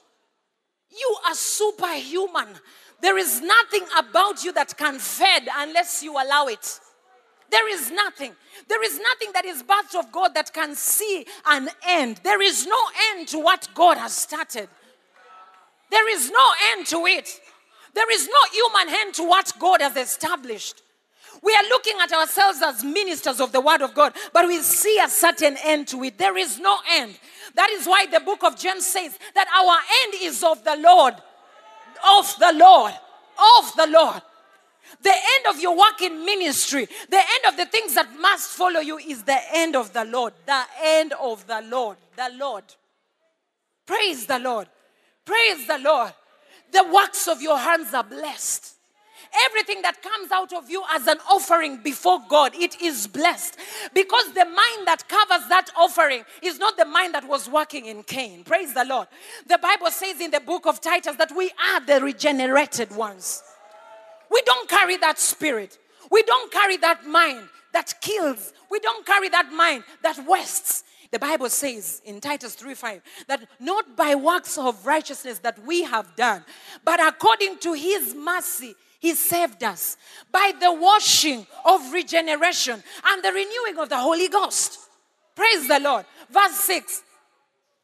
You 0.91 1.17
are 1.27 1.35
superhuman. 1.35 2.49
There 3.01 3.17
is 3.17 3.41
nothing 3.41 3.85
about 3.97 4.43
you 4.43 4.53
that 4.53 4.77
can 4.77 4.99
fade 4.99 5.47
unless 5.57 6.03
you 6.03 6.13
allow 6.13 6.47
it. 6.47 6.79
There 7.49 7.69
is 7.73 7.89
nothing. 7.91 8.35
There 8.67 8.83
is 8.83 8.99
nothing 8.99 9.31
that 9.33 9.45
is 9.45 9.63
birth 9.63 9.95
of 9.95 10.11
God 10.11 10.33
that 10.35 10.53
can 10.53 10.75
see 10.75 11.25
an 11.45 11.69
end. 11.87 12.19
There 12.23 12.41
is 12.41 12.67
no 12.67 12.79
end 13.11 13.27
to 13.29 13.39
what 13.39 13.69
God 13.73 13.97
has 13.97 14.15
started. 14.15 14.69
There 15.89 16.09
is 16.09 16.29
no 16.29 16.51
end 16.71 16.87
to 16.87 17.05
it. 17.05 17.39
There 17.93 18.11
is 18.11 18.27
no 18.27 18.51
human 18.51 18.93
hand 18.93 19.13
to 19.15 19.23
what 19.23 19.51
God 19.59 19.81
has 19.81 19.95
established. 19.95 20.83
We 21.41 21.53
are 21.53 21.63
looking 21.63 21.95
at 22.01 22.11
ourselves 22.11 22.61
as 22.63 22.83
ministers 22.83 23.39
of 23.39 23.51
the 23.51 23.61
word 23.61 23.81
of 23.81 23.93
God, 23.93 24.13
but 24.33 24.47
we 24.47 24.59
see 24.61 24.99
a 25.03 25.09
certain 25.09 25.55
end 25.63 25.87
to 25.89 26.03
it. 26.03 26.17
There 26.17 26.37
is 26.37 26.59
no 26.59 26.77
end. 26.91 27.17
That 27.55 27.69
is 27.71 27.85
why 27.85 28.05
the 28.07 28.19
book 28.19 28.43
of 28.43 28.57
James 28.57 28.85
says 28.85 29.17
that 29.35 29.47
our 29.55 29.77
end 30.03 30.21
is 30.21 30.43
of 30.43 30.63
the 30.63 30.75
Lord 30.77 31.15
of 32.05 32.35
the 32.39 32.53
Lord. 32.55 32.93
Of 33.59 33.73
the 33.75 33.87
Lord. 33.87 34.21
The 35.01 35.13
end 35.13 35.55
of 35.55 35.61
your 35.61 35.77
work 35.77 36.01
in 36.01 36.25
ministry, 36.25 36.87
the 37.09 37.17
end 37.17 37.45
of 37.47 37.57
the 37.57 37.65
things 37.65 37.93
that 37.95 38.07
must 38.19 38.49
follow 38.51 38.79
you 38.79 38.97
is 38.97 39.23
the 39.23 39.39
end 39.53 39.75
of 39.75 39.93
the 39.93 40.05
Lord. 40.05 40.33
The 40.45 40.63
end 40.81 41.13
of 41.13 41.45
the 41.45 41.61
Lord. 41.61 41.97
The 42.15 42.31
Lord. 42.35 42.63
Praise 43.85 44.25
the 44.25 44.39
Lord. 44.39 44.67
Praise 45.27 45.67
the 45.67 45.77
Lord. 45.79 46.13
The 46.71 46.85
works 46.91 47.27
of 47.27 47.41
your 47.41 47.57
hands 47.57 47.93
are 47.93 48.03
blessed. 48.03 48.75
Everything 49.45 49.81
that 49.81 50.01
comes 50.01 50.31
out 50.31 50.53
of 50.53 50.69
you 50.69 50.81
as 50.93 51.05
an 51.05 51.17
offering 51.29 51.83
before 51.83 52.19
God, 52.29 52.55
it 52.55 52.81
is 52.81 53.07
blessed. 53.07 53.57
Because 53.93 54.31
the 54.33 54.45
mind 54.45 54.87
that 54.87 55.03
covers 55.09 55.47
that 55.49 55.69
offering 55.77 56.23
is 56.41 56.59
not 56.59 56.77
the 56.77 56.85
mind 56.85 57.13
that 57.13 57.27
was 57.27 57.49
working 57.49 57.87
in 57.87 58.03
Cain. 58.03 58.45
Praise 58.45 58.73
the 58.73 58.85
Lord. 58.85 59.09
The 59.47 59.57
Bible 59.57 59.91
says 59.91 60.21
in 60.21 60.31
the 60.31 60.39
book 60.39 60.65
of 60.65 60.79
Titus 60.79 61.17
that 61.17 61.35
we 61.35 61.51
are 61.73 61.81
the 61.81 61.99
regenerated 62.01 62.95
ones. 62.95 63.43
We 64.31 64.41
don't 64.43 64.69
carry 64.69 64.95
that 64.97 65.19
spirit. 65.19 65.77
We 66.09 66.23
don't 66.23 66.51
carry 66.53 66.77
that 66.77 67.05
mind 67.05 67.49
that 67.73 67.95
kills. 67.99 68.53
We 68.71 68.79
don't 68.79 69.05
carry 69.05 69.27
that 69.29 69.51
mind 69.51 69.83
that 70.03 70.25
wastes. 70.25 70.85
The 71.11 71.19
Bible 71.19 71.49
says 71.49 72.01
in 72.05 72.19
Titus 72.19 72.55
3 72.55 72.73
5 72.73 73.01
that 73.27 73.47
not 73.59 73.95
by 73.95 74.15
works 74.15 74.57
of 74.57 74.85
righteousness 74.85 75.39
that 75.39 75.57
we 75.65 75.83
have 75.83 76.15
done, 76.15 76.43
but 76.83 77.05
according 77.05 77.59
to 77.59 77.73
his 77.73 78.13
mercy, 78.13 78.75
he 78.99 79.13
saved 79.13 79.63
us 79.63 79.95
by 80.31 80.51
the 80.59 80.73
washing 80.73 81.45
of 81.65 81.93
regeneration 81.93 82.83
and 83.05 83.23
the 83.23 83.31
renewing 83.31 83.77
of 83.77 83.89
the 83.89 83.97
Holy 83.97 84.27
Ghost. 84.27 84.79
Praise 85.35 85.67
the 85.67 85.79
Lord. 85.79 86.05
Verse 86.29 86.55
6. 86.55 87.03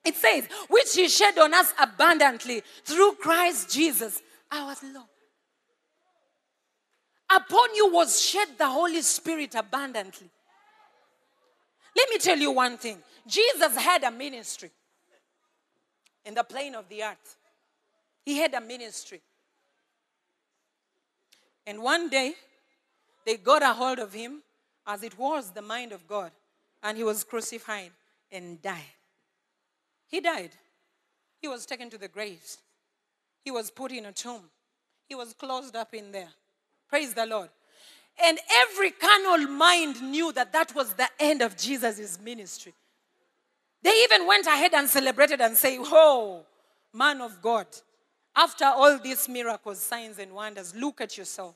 It 0.06 0.16
says, 0.16 0.48
which 0.70 0.96
he 0.96 1.08
shed 1.08 1.38
on 1.38 1.54
us 1.54 1.74
abundantly 1.80 2.62
through 2.84 3.14
Christ 3.22 3.72
Jesus, 3.72 4.22
our 4.52 4.76
Lord. 4.84 5.06
Upon 7.30 7.76
you 7.76 7.92
was 7.92 8.22
shed 8.22 8.50
the 8.58 8.68
Holy 8.68 9.02
Spirit 9.02 9.56
abundantly. 9.56 10.30
Let 11.96 12.10
me 12.10 12.18
tell 12.18 12.38
you 12.38 12.52
one 12.52 12.78
thing 12.78 12.98
Jesus 13.28 13.76
had 13.78 14.04
a 14.04 14.12
ministry 14.12 14.72
in 16.26 16.34
the 16.34 16.44
plain 16.44 16.76
of 16.76 16.88
the 16.90 17.04
earth, 17.04 17.38
he 18.26 18.38
had 18.38 18.54
a 18.54 18.62
ministry. 18.62 19.22
And 21.66 21.82
one 21.82 22.10
day, 22.10 22.34
they 23.26 23.38
got 23.38 23.64
a 23.64 23.74
hold 23.74 24.00
of 24.00 24.14
him 24.14 24.42
as 24.86 25.04
it 25.04 25.18
was 25.18 25.52
the 25.52 25.62
mind 25.62 25.92
of 25.92 26.08
God, 26.08 26.32
and 26.82 26.98
he 26.98 27.04
was 27.04 27.24
crucified 27.24 27.92
and 28.32 28.62
died. 28.62 28.82
He 30.08 30.20
died. 30.20 30.52
He 31.42 31.48
was 31.48 31.66
taken 31.66 31.90
to 31.90 31.98
the 31.98 32.08
graves. 32.08 32.58
He 33.44 33.52
was 33.52 33.72
put 33.72 33.92
in 33.92 34.06
a 34.06 34.12
tomb. 34.12 34.44
He 35.08 35.16
was 35.16 35.34
closed 35.34 35.76
up 35.76 35.94
in 35.94 36.12
there. 36.12 36.30
Praise 36.90 37.14
the 37.14 37.26
Lord. 37.26 37.50
And 38.24 38.38
every 38.52 38.92
carnal 38.92 39.48
mind 39.50 40.02
knew 40.02 40.32
that 40.34 40.54
that 40.54 40.76
was 40.76 40.94
the 40.94 41.10
end 41.20 41.42
of 41.42 41.58
Jesus' 41.58 42.20
ministry. 42.20 42.74
They 43.84 44.04
even 44.04 44.26
went 44.26 44.48
ahead 44.48 44.74
and 44.74 44.90
celebrated 44.90 45.42
and 45.42 45.58
say, 45.58 45.78
Oh, 45.80 46.46
man 46.94 47.20
of 47.22 47.42
God, 47.42 47.68
after 48.36 48.66
all 48.66 48.98
these 48.98 49.28
miracles, 49.28 49.80
signs, 49.80 50.18
and 50.20 50.34
wonders, 50.34 50.74
look 50.74 51.02
at 51.02 51.18
yourself. 51.18 51.56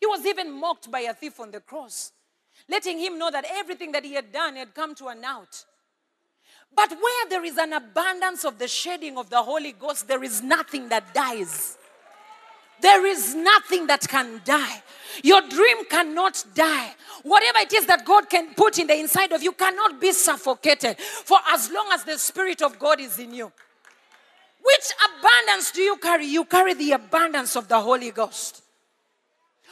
He 0.00 0.06
was 0.06 0.24
even 0.24 0.52
mocked 0.52 0.90
by 0.90 1.00
a 1.00 1.14
thief 1.14 1.40
on 1.40 1.50
the 1.50 1.60
cross, 1.60 2.12
letting 2.68 2.98
him 2.98 3.18
know 3.18 3.30
that 3.30 3.44
everything 3.50 3.92
that 3.92 4.04
he 4.04 4.14
had 4.14 4.32
done 4.32 4.56
had 4.56 4.74
come 4.74 4.94
to 4.94 5.08
an 5.08 5.24
out. 5.24 5.64
But 6.74 6.90
where 6.90 7.28
there 7.28 7.44
is 7.44 7.58
an 7.58 7.72
abundance 7.72 8.44
of 8.44 8.58
the 8.58 8.68
shedding 8.68 9.18
of 9.18 9.30
the 9.30 9.42
Holy 9.42 9.72
Ghost, 9.72 10.08
there 10.08 10.22
is 10.22 10.42
nothing 10.42 10.88
that 10.88 11.12
dies. 11.12 11.76
There 12.84 13.06
is 13.06 13.34
nothing 13.34 13.86
that 13.86 14.06
can 14.06 14.42
die. 14.44 14.82
Your 15.22 15.40
dream 15.48 15.86
cannot 15.86 16.44
die. 16.54 16.94
Whatever 17.22 17.60
it 17.60 17.72
is 17.72 17.86
that 17.86 18.04
God 18.04 18.28
can 18.28 18.52
put 18.52 18.78
in 18.78 18.86
the 18.86 18.94
inside 18.94 19.32
of 19.32 19.42
you 19.42 19.52
cannot 19.52 19.98
be 20.02 20.12
suffocated 20.12 20.98
for 20.98 21.38
as 21.50 21.70
long 21.70 21.88
as 21.94 22.04
the 22.04 22.18
Spirit 22.18 22.60
of 22.60 22.78
God 22.78 23.00
is 23.00 23.18
in 23.18 23.32
you. 23.32 23.50
Which 24.62 24.92
abundance 25.02 25.70
do 25.70 25.80
you 25.80 25.96
carry? 25.96 26.26
You 26.26 26.44
carry 26.44 26.74
the 26.74 26.92
abundance 26.92 27.56
of 27.56 27.68
the 27.68 27.80
Holy 27.80 28.10
Ghost. 28.10 28.62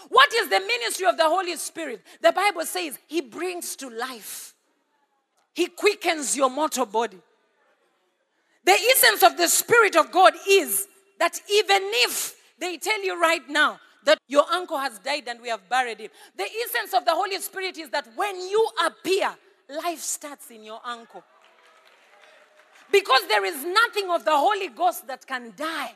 What 0.08 0.32
is 0.32 0.48
the 0.48 0.60
ministry 0.60 1.06
of 1.06 1.18
the 1.18 1.28
Holy 1.28 1.56
Spirit? 1.56 2.00
The 2.22 2.32
Bible 2.32 2.64
says 2.64 2.98
He 3.08 3.20
brings 3.20 3.76
to 3.76 3.90
life, 3.90 4.54
He 5.52 5.66
quickens 5.66 6.34
your 6.34 6.48
mortal 6.48 6.86
body. 6.86 7.20
The 8.64 8.72
essence 8.72 9.22
of 9.22 9.36
the 9.36 9.48
Spirit 9.48 9.96
of 9.96 10.10
God 10.10 10.32
is 10.48 10.88
that 11.18 11.38
even 11.50 11.82
if 11.82 12.38
they 12.62 12.78
tell 12.78 13.02
you 13.04 13.20
right 13.20 13.46
now 13.48 13.80
that 14.04 14.18
your 14.28 14.44
uncle 14.50 14.78
has 14.78 14.98
died 15.00 15.24
and 15.28 15.40
we 15.40 15.48
have 15.48 15.68
buried 15.68 15.98
him, 15.98 16.10
the 16.36 16.44
essence 16.64 16.94
of 16.94 17.04
the 17.04 17.12
Holy 17.12 17.38
Spirit 17.40 17.76
is 17.78 17.90
that 17.90 18.06
when 18.14 18.36
you 18.40 18.68
appear, 18.86 19.34
life 19.84 20.00
starts 20.00 20.50
in 20.50 20.62
your 20.62 20.80
uncle. 20.84 21.22
Because 22.90 23.22
there 23.28 23.44
is 23.44 23.64
nothing 23.64 24.10
of 24.10 24.24
the 24.24 24.36
Holy 24.36 24.68
Ghost 24.68 25.06
that 25.06 25.26
can 25.26 25.52
die. 25.56 25.94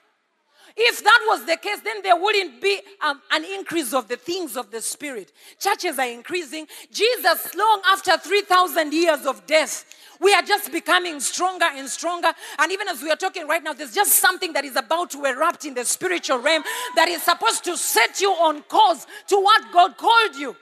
If 0.76 1.04
that 1.04 1.20
was 1.28 1.44
the 1.44 1.56
case, 1.56 1.80
then 1.84 2.02
there 2.02 2.16
wouldn't 2.16 2.60
be 2.60 2.80
um, 3.04 3.20
an 3.30 3.44
increase 3.44 3.94
of 3.94 4.08
the 4.08 4.16
things 4.16 4.56
of 4.56 4.70
the 4.70 4.80
Spirit. 4.80 5.32
Churches 5.60 5.98
are 5.98 6.08
increasing. 6.08 6.66
Jesus, 6.90 7.54
long 7.54 7.82
after 7.92 8.16
3,000 8.18 8.92
years 8.92 9.26
of 9.26 9.46
death, 9.46 9.84
we 10.20 10.32
are 10.34 10.42
just 10.42 10.72
becoming 10.72 11.20
stronger 11.20 11.66
and 11.72 11.88
stronger. 11.88 12.32
And 12.58 12.72
even 12.72 12.88
as 12.88 13.02
we 13.02 13.10
are 13.10 13.16
talking 13.16 13.46
right 13.46 13.62
now, 13.62 13.72
there's 13.72 13.94
just 13.94 14.12
something 14.12 14.52
that 14.54 14.64
is 14.64 14.76
about 14.76 15.10
to 15.10 15.24
erupt 15.24 15.64
in 15.64 15.74
the 15.74 15.84
spiritual 15.84 16.38
realm 16.38 16.62
that 16.94 17.08
is 17.08 17.22
supposed 17.22 17.64
to 17.64 17.76
set 17.76 18.20
you 18.20 18.30
on 18.30 18.62
course 18.62 19.06
to 19.28 19.36
what 19.36 19.62
God 19.72 19.96
called 19.96 20.36
you. 20.36 20.56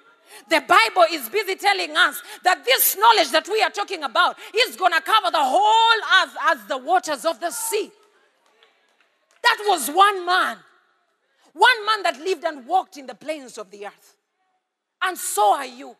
The 0.48 0.60
Bible 0.60 1.04
is 1.12 1.28
busy 1.28 1.54
telling 1.54 1.96
us 1.96 2.20
that 2.42 2.64
this 2.64 2.96
knowledge 2.96 3.30
that 3.30 3.48
we 3.48 3.62
are 3.62 3.70
talking 3.70 4.02
about 4.02 4.36
is 4.66 4.76
going 4.76 4.92
to 4.92 5.00
cover 5.00 5.30
the 5.30 5.38
whole 5.38 6.22
earth 6.22 6.36
as 6.46 6.66
the 6.66 6.78
waters 6.78 7.24
of 7.24 7.40
the 7.40 7.50
sea. 7.50 7.90
That 9.42 9.58
was 9.68 9.88
one 9.88 10.26
man. 10.26 10.56
One 11.52 11.86
man 11.86 12.02
that 12.02 12.18
lived 12.18 12.44
and 12.44 12.66
walked 12.66 12.96
in 12.96 13.06
the 13.06 13.14
plains 13.14 13.58
of 13.58 13.70
the 13.70 13.86
earth. 13.86 14.16
And 15.02 15.16
so 15.16 15.54
are 15.54 15.66
you. 15.66 15.94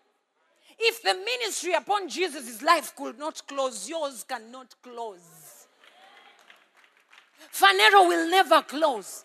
If 0.78 1.02
the 1.02 1.14
ministry 1.14 1.74
upon 1.74 2.08
Jesus' 2.08 2.62
life 2.62 2.94
could 2.96 3.18
not 3.18 3.46
close, 3.46 3.88
yours 3.88 4.24
cannot 4.24 4.74
close. 4.82 5.66
Phaneroo 7.52 8.08
will 8.08 8.30
never 8.30 8.62
close. 8.62 9.24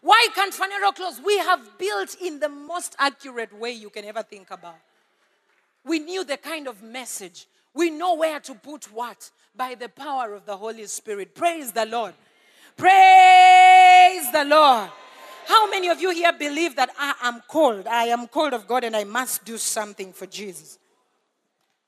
Why 0.00 0.28
can't 0.34 0.52
Phaneroo 0.52 0.94
close? 0.94 1.20
We 1.24 1.38
have 1.38 1.78
built 1.78 2.16
in 2.20 2.40
the 2.40 2.48
most 2.48 2.96
accurate 2.98 3.52
way 3.58 3.72
you 3.72 3.90
can 3.90 4.04
ever 4.04 4.22
think 4.22 4.50
about. 4.50 4.78
We 5.84 5.98
knew 5.98 6.24
the 6.24 6.36
kind 6.36 6.68
of 6.68 6.82
message. 6.82 7.46
We 7.74 7.90
know 7.90 8.14
where 8.14 8.40
to 8.40 8.54
put 8.54 8.92
what 8.92 9.30
by 9.56 9.74
the 9.74 9.88
power 9.88 10.34
of 10.34 10.46
the 10.46 10.56
Holy 10.56 10.86
Spirit. 10.86 11.34
Praise 11.34 11.72
the 11.72 11.86
Lord. 11.86 12.14
Praise 12.76 14.30
the 14.32 14.44
Lord. 14.44 14.90
How 15.48 15.66
many 15.70 15.88
of 15.88 15.98
you 15.98 16.10
here 16.10 16.32
believe 16.34 16.76
that 16.76 16.90
I 16.98 17.14
am 17.22 17.40
called? 17.48 17.86
I 17.86 18.08
am 18.08 18.28
called 18.28 18.52
of 18.52 18.68
God 18.68 18.84
and 18.84 18.94
I 18.94 19.04
must 19.04 19.46
do 19.46 19.56
something 19.56 20.12
for 20.12 20.26
Jesus. 20.26 20.78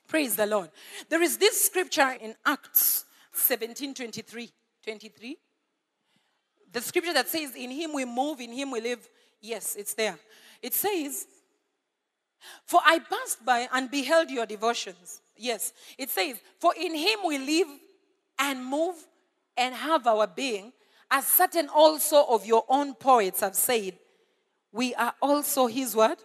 Praise 0.09 0.35
the 0.35 0.47
Lord. 0.47 0.71
There 1.11 1.23
is 1.23 1.37
this 1.37 1.63
scripture 1.67 2.17
in 2.23 2.35
Acts 2.47 3.05
17 3.35 3.93
23. 3.93 4.51
23. 4.83 5.37
The 6.73 6.81
scripture 6.81 7.13
that 7.13 7.29
says, 7.29 7.55
In 7.55 7.71
him 7.71 7.93
we 7.93 8.07
move, 8.07 8.41
in 8.41 8.51
him 8.51 8.71
we 8.71 8.81
live. 8.81 9.07
Yes, 9.43 9.77
it's 9.77 9.93
there. 9.93 10.19
It 10.63 10.73
says, 10.73 11.27
For 12.65 12.81
I 12.83 12.99
passed 12.99 13.45
by 13.45 13.69
and 13.75 13.91
beheld 13.91 14.31
your 14.31 14.47
devotions. 14.47 15.21
Yes, 15.37 15.75
it 15.99 16.09
says, 16.09 16.41
For 16.59 16.73
in 16.81 16.95
him 16.95 17.19
we 17.27 17.37
live 17.37 17.69
and 18.39 18.65
move 18.65 18.95
and 19.55 19.75
have 19.75 20.07
our 20.07 20.27
being, 20.27 20.73
as 21.11 21.27
certain 21.27 21.69
also 21.69 22.25
of 22.29 22.47
your 22.47 22.65
own 22.69 22.95
poets 22.95 23.41
have 23.41 23.57
said, 23.57 23.99
we 24.73 24.95
are 24.95 25.15
also 25.21 25.67
his 25.67 25.97
word. 25.97 26.19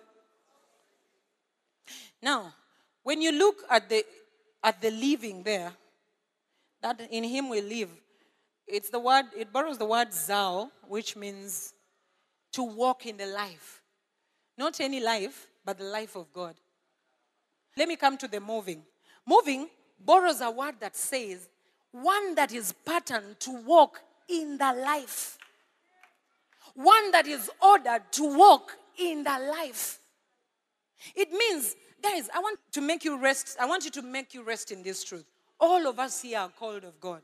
Now, 2.21 2.53
when 3.03 3.21
you 3.21 3.31
look 3.31 3.63
at 3.69 3.89
the 3.89 4.05
at 4.63 4.81
the 4.81 4.89
living 4.89 5.43
there, 5.43 5.71
that 6.81 6.99
in 7.11 7.23
him 7.23 7.49
we 7.49 7.61
live, 7.61 7.89
it's 8.67 8.89
the 8.89 8.99
word, 8.99 9.25
it 9.37 9.53
borrows 9.53 9.77
the 9.77 9.85
word 9.85 10.09
zao, 10.09 10.71
which 10.87 11.15
means 11.15 11.73
to 12.51 12.63
walk 12.63 13.05
in 13.05 13.15
the 13.15 13.27
life. 13.27 13.83
Not 14.57 14.79
any 14.79 14.99
life, 14.99 15.47
but 15.63 15.77
the 15.77 15.83
life 15.83 16.15
of 16.15 16.33
God. 16.33 16.55
Let 17.77 17.87
me 17.87 17.95
come 17.95 18.17
to 18.17 18.27
the 18.27 18.39
moving. 18.39 18.81
Moving 19.27 19.67
borrows 20.03 20.41
a 20.41 20.49
word 20.49 20.75
that 20.79 20.95
says, 20.95 21.47
one 21.91 22.33
that 22.35 22.51
is 22.53 22.73
patterned 22.85 23.39
to 23.41 23.51
walk 23.51 24.01
in 24.29 24.57
the 24.57 24.73
life. 24.73 25.37
One 26.73 27.11
that 27.11 27.27
is 27.27 27.49
ordered 27.61 28.03
to 28.13 28.37
walk 28.37 28.71
in 28.97 29.23
the 29.23 29.39
life. 29.39 29.99
It 31.15 31.31
means, 31.31 31.75
guys, 32.01 32.29
I 32.33 32.39
want 32.39 32.59
to 32.73 32.81
make 32.81 33.05
you 33.05 33.19
rest. 33.19 33.57
I 33.59 33.65
want 33.65 33.85
you 33.85 33.91
to 33.91 34.01
make 34.01 34.33
you 34.33 34.43
rest 34.43 34.71
in 34.71 34.83
this 34.83 35.03
truth. 35.03 35.25
All 35.59 35.87
of 35.87 35.99
us 35.99 36.21
here 36.21 36.39
are 36.39 36.49
called 36.49 36.83
of 36.83 36.99
God. 36.99 37.21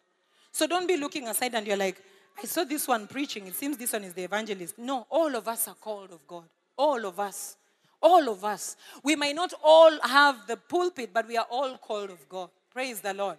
So 0.51 0.67
don't 0.67 0.87
be 0.87 0.97
looking 0.97 1.27
aside 1.27 1.53
and 1.53 1.65
you're 1.65 1.77
like, 1.77 2.01
I 2.41 2.45
saw 2.45 2.63
this 2.63 2.87
one 2.87 3.07
preaching. 3.07 3.47
It 3.47 3.55
seems 3.55 3.77
this 3.77 3.93
one 3.93 4.03
is 4.03 4.13
the 4.13 4.23
evangelist. 4.23 4.77
No, 4.77 5.05
all 5.09 5.35
of 5.35 5.47
us 5.47 5.67
are 5.67 5.75
called 5.75 6.11
of 6.11 6.25
God. 6.27 6.45
All 6.77 7.05
of 7.05 7.19
us. 7.19 7.57
All 8.01 8.29
of 8.29 8.43
us. 8.43 8.75
We 9.03 9.15
may 9.15 9.33
not 9.33 9.53
all 9.63 9.99
have 10.01 10.47
the 10.47 10.57
pulpit, 10.57 11.11
but 11.13 11.27
we 11.27 11.37
are 11.37 11.45
all 11.49 11.77
called 11.77 12.09
of 12.09 12.27
God. 12.27 12.49
Praise 12.71 13.01
the 13.01 13.13
Lord. 13.13 13.37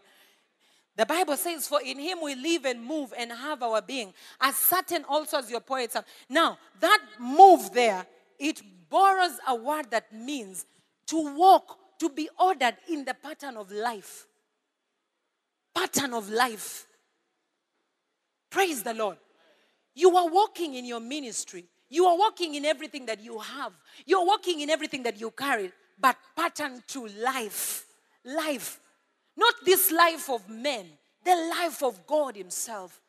The 0.96 1.06
Bible 1.06 1.36
says, 1.36 1.66
For 1.66 1.80
in 1.80 1.98
him 1.98 2.18
we 2.22 2.34
live 2.34 2.64
and 2.64 2.84
move 2.84 3.12
and 3.16 3.32
have 3.32 3.62
our 3.62 3.80
being, 3.80 4.12
as 4.40 4.56
certain 4.56 5.04
also 5.08 5.38
as 5.38 5.50
your 5.50 5.60
poets 5.60 5.94
have. 5.94 6.04
Now, 6.28 6.58
that 6.80 7.00
move 7.18 7.72
there, 7.72 8.06
it 8.38 8.60
borrows 8.90 9.38
a 9.48 9.54
word 9.54 9.90
that 9.90 10.12
means 10.12 10.66
to 11.06 11.34
walk, 11.34 11.78
to 12.00 12.10
be 12.10 12.28
ordered 12.38 12.76
in 12.90 13.04
the 13.04 13.14
pattern 13.14 13.56
of 13.56 13.70
life. 13.70 14.26
Pattern 15.74 16.12
of 16.12 16.28
life. 16.28 16.86
Praise 18.50 18.82
the 18.82 18.92
Lord. 18.92 19.16
You 19.94 20.14
are 20.16 20.28
walking 20.28 20.74
in 20.74 20.84
your 20.84 21.00
ministry. 21.00 21.64
You 21.88 22.06
are 22.06 22.16
walking 22.16 22.54
in 22.54 22.66
everything 22.66 23.06
that 23.06 23.22
you 23.22 23.38
have. 23.38 23.72
You're 24.04 24.26
walking 24.26 24.60
in 24.60 24.68
everything 24.68 25.02
that 25.04 25.20
you 25.20 25.30
carry, 25.30 25.72
but 25.98 26.16
pattern 26.36 26.82
to 26.88 27.06
life. 27.06 27.86
Life. 28.24 28.78
Not 29.42 29.54
this 29.64 29.90
life 29.90 30.30
of 30.30 30.48
men, 30.48 30.86
the 31.24 31.34
life 31.58 31.82
of 31.82 32.06
God 32.06 32.36
Himself. 32.36 33.00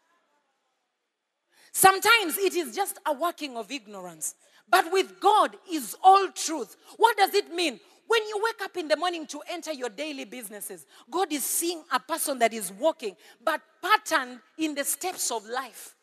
Sometimes 1.71 2.37
it 2.37 2.55
is 2.55 2.75
just 2.75 2.97
a 3.05 3.13
working 3.13 3.55
of 3.55 3.71
ignorance, 3.71 4.33
but 4.67 4.91
with 4.91 5.19
God 5.19 5.55
is 5.71 5.95
all 6.03 6.27
truth. 6.29 6.75
What 6.97 7.17
does 7.17 7.35
it 7.35 7.53
mean? 7.53 7.79
When 8.07 8.27
you 8.27 8.41
wake 8.43 8.63
up 8.63 8.75
in 8.77 8.87
the 8.87 8.97
morning 8.97 9.27
to 9.27 9.41
enter 9.47 9.73
your 9.73 9.89
daily 9.89 10.25
businesses, 10.25 10.87
God 11.09 11.31
is 11.31 11.43
seeing 11.43 11.83
a 11.91 11.99
person 11.99 12.39
that 12.39 12.51
is 12.51 12.71
walking, 12.71 13.15
but 13.43 13.61
patterned 13.81 14.39
in 14.57 14.73
the 14.73 14.83
steps 14.83 15.29
of 15.29 15.45
life. 15.45 15.95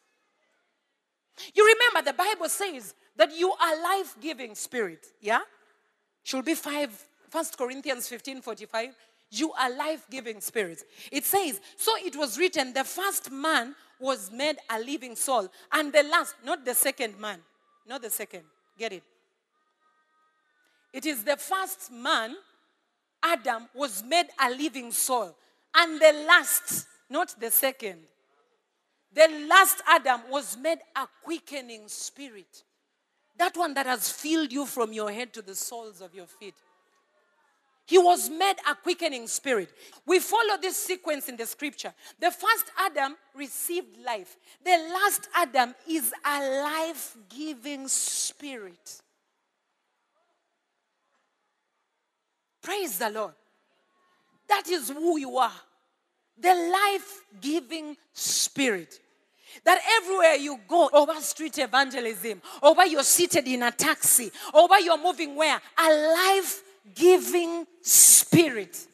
You 1.55 1.66
remember 1.66 2.09
the 2.09 2.16
Bible 2.16 2.49
says 2.49 2.95
that 3.16 3.37
you 3.37 3.51
are 3.53 3.83
life-giving 3.83 4.55
spirit. 4.55 5.07
Yeah? 5.21 5.40
Should 6.23 6.45
be 6.45 6.55
5 6.55 7.07
1 7.33 7.45
Corinthians 7.57 8.09
15 8.09 8.43
45. 8.43 8.95
You 9.31 9.53
are 9.53 9.71
life-giving 9.71 10.40
spirits. 10.40 10.85
It 11.12 11.25
says, 11.25 11.61
so 11.77 11.93
it 11.99 12.16
was 12.16 12.37
written, 12.38 12.73
the 12.73 12.85
first 12.85 13.31
man 13.31 13.75
was 14.01 14.33
made 14.33 14.57
a 14.69 14.81
living 14.81 15.14
soul, 15.14 15.49
and 15.73 15.93
the 15.93 16.03
last, 16.03 16.35
not 16.45 16.64
the 16.64 16.75
second 16.75 17.19
man, 17.21 17.38
not 17.87 18.03
the 18.03 18.11
second. 18.11 18.43
Get 18.79 18.93
it? 18.95 19.03
It 20.93 21.07
is 21.07 21.23
the 21.23 21.37
first 21.37 21.93
man, 21.93 22.35
Adam, 23.23 23.69
was 23.75 24.03
made 24.03 24.27
a 24.40 24.51
living 24.51 24.90
soul, 24.90 25.37
and 25.77 26.01
the 26.01 26.25
last, 26.27 26.87
not 27.09 27.38
the 27.38 27.51
second. 27.51 28.01
The 29.12 29.47
last 29.49 29.83
Adam 29.87 30.23
was 30.31 30.57
made 30.57 30.79
a 30.97 31.07
quickening 31.23 31.87
spirit. 31.87 32.64
That 33.38 33.57
one 33.57 33.75
that 33.75 33.87
has 33.87 34.11
filled 34.11 34.53
you 34.53 34.66
from 34.66 34.93
your 34.93 35.11
head 35.12 35.33
to 35.35 35.43
the 35.43 35.55
soles 35.55 36.01
of 36.01 36.14
your 36.14 36.27
feet. 36.27 36.55
He 37.87 37.99
was 37.99 38.31
made 38.31 38.57
a 38.71 38.75
quickening 38.75 39.27
spirit. 39.27 39.71
We 40.07 40.21
follow 40.21 40.57
this 40.61 40.77
sequence 40.77 41.29
in 41.29 41.37
the 41.37 41.47
scripture. 41.47 41.93
The 42.21 42.31
first 42.31 42.66
Adam 42.79 43.16
received 43.35 43.99
life, 44.05 44.37
the 44.64 44.77
last 44.93 45.29
Adam 45.35 45.75
is 45.88 46.12
a 46.25 46.62
life 46.62 47.16
giving 47.29 47.88
spirit. 47.88 49.01
Praise 52.62 52.99
the 52.99 53.11
Lord. 53.11 53.35
That 54.49 54.69
is 54.69 54.90
who 54.90 55.19
you 55.19 55.38
are 55.38 55.53
the 56.40 56.55
life 56.55 57.25
giving 57.40 57.97
spirit. 58.12 58.99
That 59.64 59.81
everywhere 59.99 60.35
you 60.35 60.59
go, 60.69 60.88
over 60.93 61.14
street 61.21 61.59
evangelism, 61.59 62.40
over 62.62 62.87
you're 62.87 63.03
seated 63.03 63.47
in 63.49 63.62
a 63.62 63.71
taxi, 63.71 64.31
over 64.55 64.79
you're 64.79 65.03
moving 65.03 65.35
where? 65.35 65.61
A 65.77 66.14
life 66.14 66.62
giving 66.95 67.66
spirit. 67.83 68.87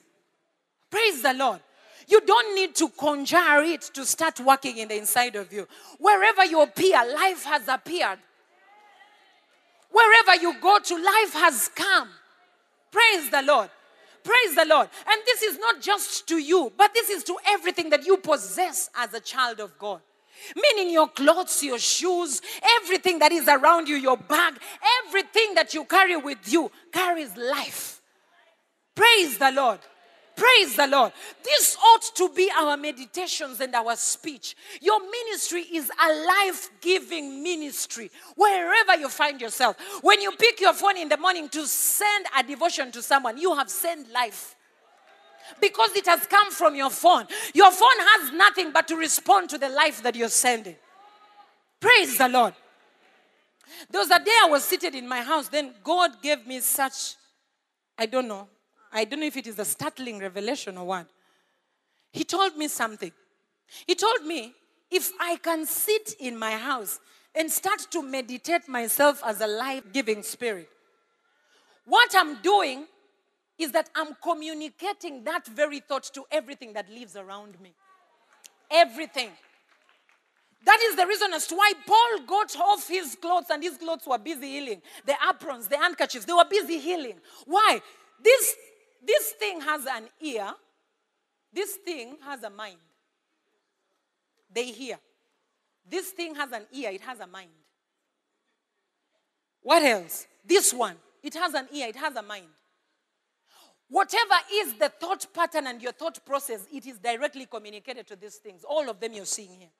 Praise 0.90 1.22
the 1.22 1.34
Lord. 1.34 1.60
You 2.08 2.20
don't 2.20 2.54
need 2.54 2.74
to 2.76 2.88
conjure 2.90 3.62
it 3.62 3.82
to 3.94 4.04
start 4.04 4.38
working 4.40 4.78
in 4.78 4.88
the 4.88 4.96
inside 4.96 5.34
of 5.34 5.52
you. 5.52 5.66
Wherever 5.98 6.44
you 6.44 6.62
appear, 6.62 6.98
life 7.14 7.44
has 7.44 7.66
appeared. 7.68 8.18
Wherever 9.90 10.36
you 10.40 10.54
go 10.60 10.78
to, 10.78 10.94
life 10.94 11.32
has 11.34 11.68
come. 11.74 12.08
Praise 12.92 13.30
the 13.30 13.42
Lord. 13.42 13.70
Praise 14.22 14.54
the 14.54 14.64
Lord. 14.64 14.88
And 15.08 15.20
this 15.24 15.42
is 15.42 15.58
not 15.58 15.80
just 15.80 16.28
to 16.28 16.38
you, 16.38 16.72
but 16.76 16.92
this 16.94 17.10
is 17.10 17.24
to 17.24 17.36
everything 17.46 17.90
that 17.90 18.06
you 18.06 18.16
possess 18.16 18.90
as 18.96 19.14
a 19.14 19.20
child 19.20 19.60
of 19.60 19.78
God. 19.78 20.00
Meaning 20.54 20.92
your 20.92 21.08
clothes, 21.08 21.62
your 21.62 21.78
shoes, 21.78 22.42
everything 22.80 23.18
that 23.18 23.32
is 23.32 23.48
around 23.48 23.88
you, 23.88 23.96
your 23.96 24.16
bag, 24.16 24.54
everything 25.04 25.54
that 25.54 25.74
you 25.74 25.84
carry 25.84 26.16
with 26.16 26.38
you 26.46 26.70
carries 26.92 27.36
life. 27.36 28.00
Praise 28.94 29.38
the 29.38 29.52
Lord. 29.52 29.80
Praise 30.36 30.76
the 30.76 30.86
Lord. 30.86 31.12
This 31.42 31.76
ought 31.82 32.14
to 32.16 32.28
be 32.28 32.50
our 32.58 32.76
meditations 32.76 33.60
and 33.60 33.74
our 33.74 33.96
speech. 33.96 34.54
Your 34.82 35.00
ministry 35.00 35.62
is 35.62 35.90
a 35.90 36.12
life 36.26 36.70
giving 36.82 37.42
ministry 37.42 38.10
wherever 38.36 38.96
you 38.96 39.08
find 39.08 39.40
yourself. 39.40 39.76
When 40.02 40.20
you 40.20 40.32
pick 40.32 40.60
your 40.60 40.74
phone 40.74 40.98
in 40.98 41.08
the 41.08 41.16
morning 41.16 41.48
to 41.48 41.66
send 41.66 42.26
a 42.38 42.42
devotion 42.42 42.92
to 42.92 43.02
someone, 43.02 43.38
you 43.38 43.54
have 43.54 43.70
sent 43.70 44.12
life 44.12 44.56
because 45.60 45.94
it 45.96 46.06
has 46.06 46.26
come 46.26 46.50
from 46.50 46.74
your 46.74 46.90
phone. 46.90 47.26
Your 47.54 47.70
phone 47.70 47.98
has 47.98 48.32
nothing 48.32 48.72
but 48.72 48.88
to 48.88 48.96
respond 48.96 49.50
to 49.50 49.58
the 49.58 49.68
life 49.68 50.02
that 50.02 50.14
you're 50.14 50.28
sending. 50.28 50.76
Praise 51.80 52.18
the 52.18 52.28
Lord. 52.28 52.54
There 53.90 54.00
was 54.00 54.10
a 54.10 54.18
day 54.18 54.32
I 54.42 54.48
was 54.48 54.64
seated 54.64 54.94
in 54.94 55.08
my 55.08 55.22
house, 55.22 55.48
then 55.48 55.74
God 55.82 56.22
gave 56.22 56.46
me 56.46 56.60
such, 56.60 57.14
I 57.98 58.06
don't 58.06 58.28
know, 58.28 58.48
I 58.92 59.04
don't 59.04 59.20
know 59.20 59.26
if 59.26 59.36
it 59.36 59.46
is 59.46 59.58
a 59.58 59.64
startling 59.64 60.18
revelation 60.18 60.78
or 60.78 60.86
what. 60.86 61.06
He 62.12 62.24
told 62.24 62.56
me 62.56 62.68
something. 62.68 63.12
He 63.86 63.94
told 63.94 64.24
me 64.24 64.54
if 64.90 65.10
I 65.20 65.36
can 65.36 65.66
sit 65.66 66.14
in 66.20 66.38
my 66.38 66.52
house 66.52 67.00
and 67.34 67.50
start 67.50 67.86
to 67.90 68.02
meditate 68.02 68.68
myself 68.68 69.20
as 69.24 69.40
a 69.40 69.46
life 69.46 69.82
giving 69.92 70.22
spirit, 70.22 70.68
what 71.84 72.14
I'm 72.16 72.40
doing 72.40 72.86
is 73.58 73.72
that 73.72 73.88
I'm 73.94 74.14
communicating 74.22 75.24
that 75.24 75.46
very 75.46 75.80
thought 75.80 76.10
to 76.14 76.24
everything 76.30 76.72
that 76.74 76.90
lives 76.90 77.16
around 77.16 77.60
me. 77.60 77.72
Everything. 78.70 79.30
That 80.64 80.80
is 80.82 80.96
the 80.96 81.06
reason 81.06 81.32
as 81.32 81.46
to 81.46 81.54
why 81.54 81.72
Paul 81.86 82.26
got 82.26 82.56
off 82.56 82.88
his 82.88 83.16
clothes 83.20 83.46
and 83.50 83.62
his 83.62 83.76
clothes 83.76 84.02
were 84.06 84.18
busy 84.18 84.48
healing. 84.48 84.82
The 85.06 85.14
aprons, 85.30 85.68
the 85.68 85.78
handkerchiefs, 85.78 86.24
they 86.24 86.32
were 86.32 86.44
busy 86.48 86.78
healing. 86.78 87.20
Why? 87.44 87.80
This, 88.22 88.56
this 89.06 89.30
thing 89.38 89.60
has 89.60 89.86
an 89.86 90.08
ear, 90.20 90.52
this 91.52 91.76
thing 91.76 92.16
has 92.24 92.42
a 92.42 92.50
mind. 92.50 92.78
They 94.52 94.72
hear. 94.72 94.98
This 95.88 96.10
thing 96.10 96.34
has 96.34 96.50
an 96.50 96.66
ear, 96.72 96.90
it 96.90 97.02
has 97.02 97.20
a 97.20 97.26
mind. 97.26 97.50
What 99.62 99.82
else? 99.82 100.26
This 100.44 100.74
one, 100.74 100.96
it 101.22 101.34
has 101.34 101.54
an 101.54 101.68
ear, 101.72 101.88
it 101.88 101.96
has 101.96 102.16
a 102.16 102.22
mind. 102.22 102.46
Whatever 103.88 104.34
is 104.52 104.74
the 104.74 104.88
thought 104.88 105.26
pattern 105.32 105.68
and 105.68 105.80
your 105.80 105.92
thought 105.92 106.24
process, 106.26 106.66
it 106.72 106.86
is 106.86 106.98
directly 106.98 107.46
communicated 107.46 108.06
to 108.08 108.16
these 108.16 108.36
things. 108.36 108.64
All 108.64 108.88
of 108.90 108.98
them 108.98 109.12
you're 109.12 109.24
seeing 109.24 109.54
here. 109.60 109.70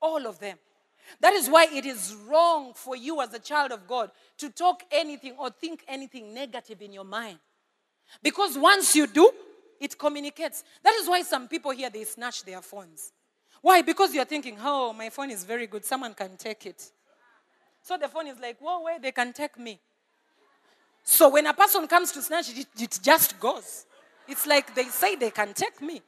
All 0.00 0.26
of 0.26 0.38
them. 0.38 0.56
That 1.20 1.34
is 1.34 1.48
why 1.48 1.66
it 1.72 1.86
is 1.86 2.14
wrong 2.26 2.72
for 2.74 2.96
you 2.96 3.20
as 3.20 3.32
a 3.34 3.38
child 3.38 3.72
of 3.72 3.86
God 3.86 4.10
to 4.38 4.50
talk 4.50 4.82
anything 4.90 5.34
or 5.38 5.50
think 5.50 5.84
anything 5.88 6.32
negative 6.34 6.80
in 6.82 6.92
your 6.92 7.04
mind. 7.04 7.38
Because 8.22 8.56
once 8.56 8.96
you 8.96 9.06
do, 9.06 9.30
it 9.80 9.98
communicates. 9.98 10.64
That 10.82 10.94
is 10.94 11.08
why 11.08 11.22
some 11.22 11.48
people 11.48 11.70
here 11.70 11.90
they 11.90 12.04
snatch 12.04 12.44
their 12.44 12.62
phones. 12.62 13.12
Why? 13.60 13.82
Because 13.82 14.14
you're 14.14 14.24
thinking, 14.24 14.56
oh, 14.60 14.92
my 14.92 15.10
phone 15.10 15.30
is 15.30 15.44
very 15.44 15.66
good, 15.66 15.84
someone 15.84 16.14
can 16.14 16.36
take 16.36 16.66
it. 16.66 16.90
So 17.82 17.96
the 17.96 18.08
phone 18.08 18.26
is 18.26 18.38
like, 18.38 18.58
whoa, 18.60 18.82
wait, 18.82 19.02
they 19.02 19.12
can 19.12 19.32
take 19.32 19.58
me. 19.58 19.80
So 21.10 21.30
when 21.30 21.46
a 21.46 21.54
person 21.54 21.86
comes 21.88 22.12
to 22.12 22.20
snatch 22.20 22.50
it, 22.50 22.66
it 22.78 22.98
just 23.02 23.40
goes. 23.40 23.86
It's 24.28 24.46
like 24.46 24.74
they 24.74 24.84
say 24.84 25.16
they 25.16 25.30
can 25.30 25.54
take 25.54 25.80
me. 25.80 26.02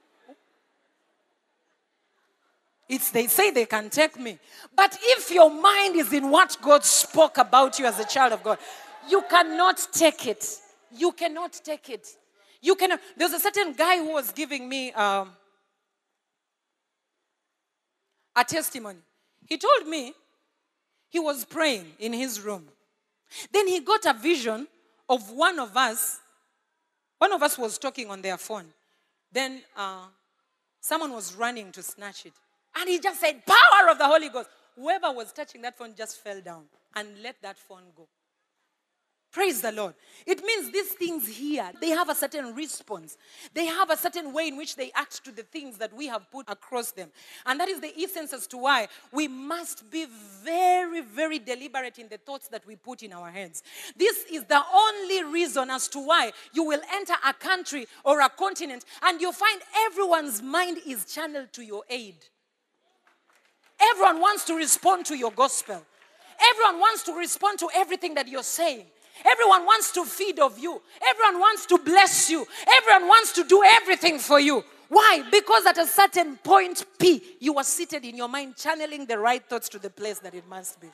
It's 2.86 3.10
they 3.10 3.26
say 3.26 3.50
they 3.50 3.64
can 3.64 3.88
take 3.88 4.20
me. 4.20 4.38
But 4.76 4.98
if 5.00 5.30
your 5.30 5.50
mind 5.50 5.96
is 5.96 6.12
in 6.12 6.30
what 6.30 6.54
God 6.60 6.84
spoke 6.84 7.38
about 7.38 7.78
you 7.78 7.86
as 7.86 7.98
a 7.98 8.04
child 8.04 8.34
of 8.34 8.42
God, 8.42 8.58
you 9.08 9.22
cannot 9.30 9.88
take 9.90 10.26
it. 10.26 10.46
You 10.94 11.12
cannot 11.12 11.54
take 11.64 11.88
it. 11.88 12.06
You 12.60 12.74
cannot. 12.74 13.00
There's 13.16 13.32
a 13.32 13.40
certain 13.40 13.72
guy 13.72 13.96
who 13.96 14.12
was 14.12 14.32
giving 14.32 14.68
me 14.68 14.92
um, 14.92 15.30
a 18.36 18.44
testimony. 18.44 19.00
He 19.48 19.56
told 19.56 19.88
me 19.88 20.12
he 21.08 21.18
was 21.18 21.46
praying 21.46 21.86
in 21.98 22.12
his 22.12 22.38
room. 22.42 22.68
Then 23.50 23.66
he 23.66 23.80
got 23.80 24.04
a 24.04 24.12
vision 24.12 24.66
of 25.11 25.31
one 25.33 25.59
of 25.59 25.77
us. 25.77 26.20
One 27.18 27.33
of 27.33 27.42
us 27.42 27.59
was 27.59 27.77
talking 27.77 28.09
on 28.09 28.23
their 28.23 28.38
phone. 28.38 28.66
Then 29.31 29.61
uh, 29.77 30.07
someone 30.81 31.12
was 31.12 31.35
running 31.35 31.73
to 31.73 31.83
snatch 31.83 32.25
it. 32.25 32.33
And 32.77 32.88
he 32.88 32.99
just 32.99 33.20
said, 33.20 33.44
Power 33.44 33.90
of 33.90 33.99
the 33.99 34.07
Holy 34.07 34.31
Ghost. 34.31 34.49
Whoever 34.77 35.12
was 35.12 35.33
touching 35.33 35.61
that 35.62 35.77
phone 35.77 35.94
just 35.94 36.23
fell 36.23 36.40
down 36.40 36.62
and 36.96 37.09
let 37.23 37.37
that 37.42 37.59
phone 37.59 37.83
go. 37.94 38.09
Praise 39.32 39.62
the 39.62 39.70
Lord. 39.70 39.94
It 40.26 40.42
means 40.44 40.72
these 40.72 40.88
things 40.88 41.28
here, 41.28 41.70
they 41.80 41.90
have 41.90 42.08
a 42.08 42.16
certain 42.16 42.52
response. 42.52 43.16
They 43.54 43.66
have 43.66 43.88
a 43.88 43.96
certain 43.96 44.32
way 44.32 44.48
in 44.48 44.56
which 44.56 44.74
they 44.74 44.90
act 44.96 45.24
to 45.24 45.30
the 45.30 45.44
things 45.44 45.78
that 45.78 45.92
we 45.94 46.08
have 46.08 46.28
put 46.32 46.50
across 46.50 46.90
them. 46.90 47.10
And 47.46 47.60
that 47.60 47.68
is 47.68 47.80
the 47.80 47.92
essence 47.96 48.32
as 48.32 48.48
to 48.48 48.58
why 48.58 48.88
we 49.12 49.28
must 49.28 49.88
be 49.88 50.06
very, 50.42 51.02
very 51.02 51.38
deliberate 51.38 51.98
in 51.98 52.08
the 52.08 52.18
thoughts 52.18 52.48
that 52.48 52.66
we 52.66 52.74
put 52.74 53.04
in 53.04 53.12
our 53.12 53.30
heads. 53.30 53.62
This 53.96 54.24
is 54.32 54.44
the 54.44 54.62
only 54.74 55.22
reason 55.22 55.70
as 55.70 55.86
to 55.88 56.04
why 56.04 56.32
you 56.52 56.64
will 56.64 56.82
enter 56.92 57.14
a 57.24 57.32
country 57.32 57.86
or 58.04 58.20
a 58.20 58.28
continent 58.28 58.84
and 59.02 59.20
you 59.20 59.30
find 59.30 59.60
everyone's 59.86 60.42
mind 60.42 60.78
is 60.84 61.04
channeled 61.04 61.52
to 61.52 61.62
your 61.62 61.84
aid. 61.88 62.16
Everyone 63.80 64.20
wants 64.20 64.44
to 64.46 64.56
respond 64.56 65.06
to 65.06 65.16
your 65.16 65.30
gospel. 65.30 65.80
Everyone 66.50 66.80
wants 66.80 67.04
to 67.04 67.12
respond 67.12 67.60
to 67.60 67.68
everything 67.76 68.14
that 68.14 68.26
you're 68.26 68.42
saying. 68.42 68.86
Everyone 69.24 69.66
wants 69.66 69.92
to 69.92 70.04
feed 70.04 70.38
of 70.38 70.59
you. 70.59 70.80
Everyone 71.09 71.40
wants 71.40 71.66
to 71.66 71.78
bless 71.78 72.30
you. 72.30 72.46
Everyone 72.78 73.09
wants 73.09 73.33
to 73.33 73.44
do 73.44 73.62
everything 73.64 74.18
for 74.18 74.40
you. 74.40 74.64
Why? 74.88 75.22
Because 75.30 75.66
at 75.66 75.78
a 75.78 75.87
certain 75.87 76.37
point 76.37 76.85
P, 76.98 77.22
you 77.38 77.56
are 77.56 77.64
seated 77.64 78.04
in 78.04 78.16
your 78.16 78.28
mind, 78.28 78.56
channeling 78.56 79.06
the 79.06 79.18
right 79.18 79.42
thoughts 79.48 79.68
to 79.70 79.78
the 79.78 79.90
place 79.90 80.18
that 80.20 80.35
it 80.35 80.48
must 80.48 80.80
be. 80.80 80.88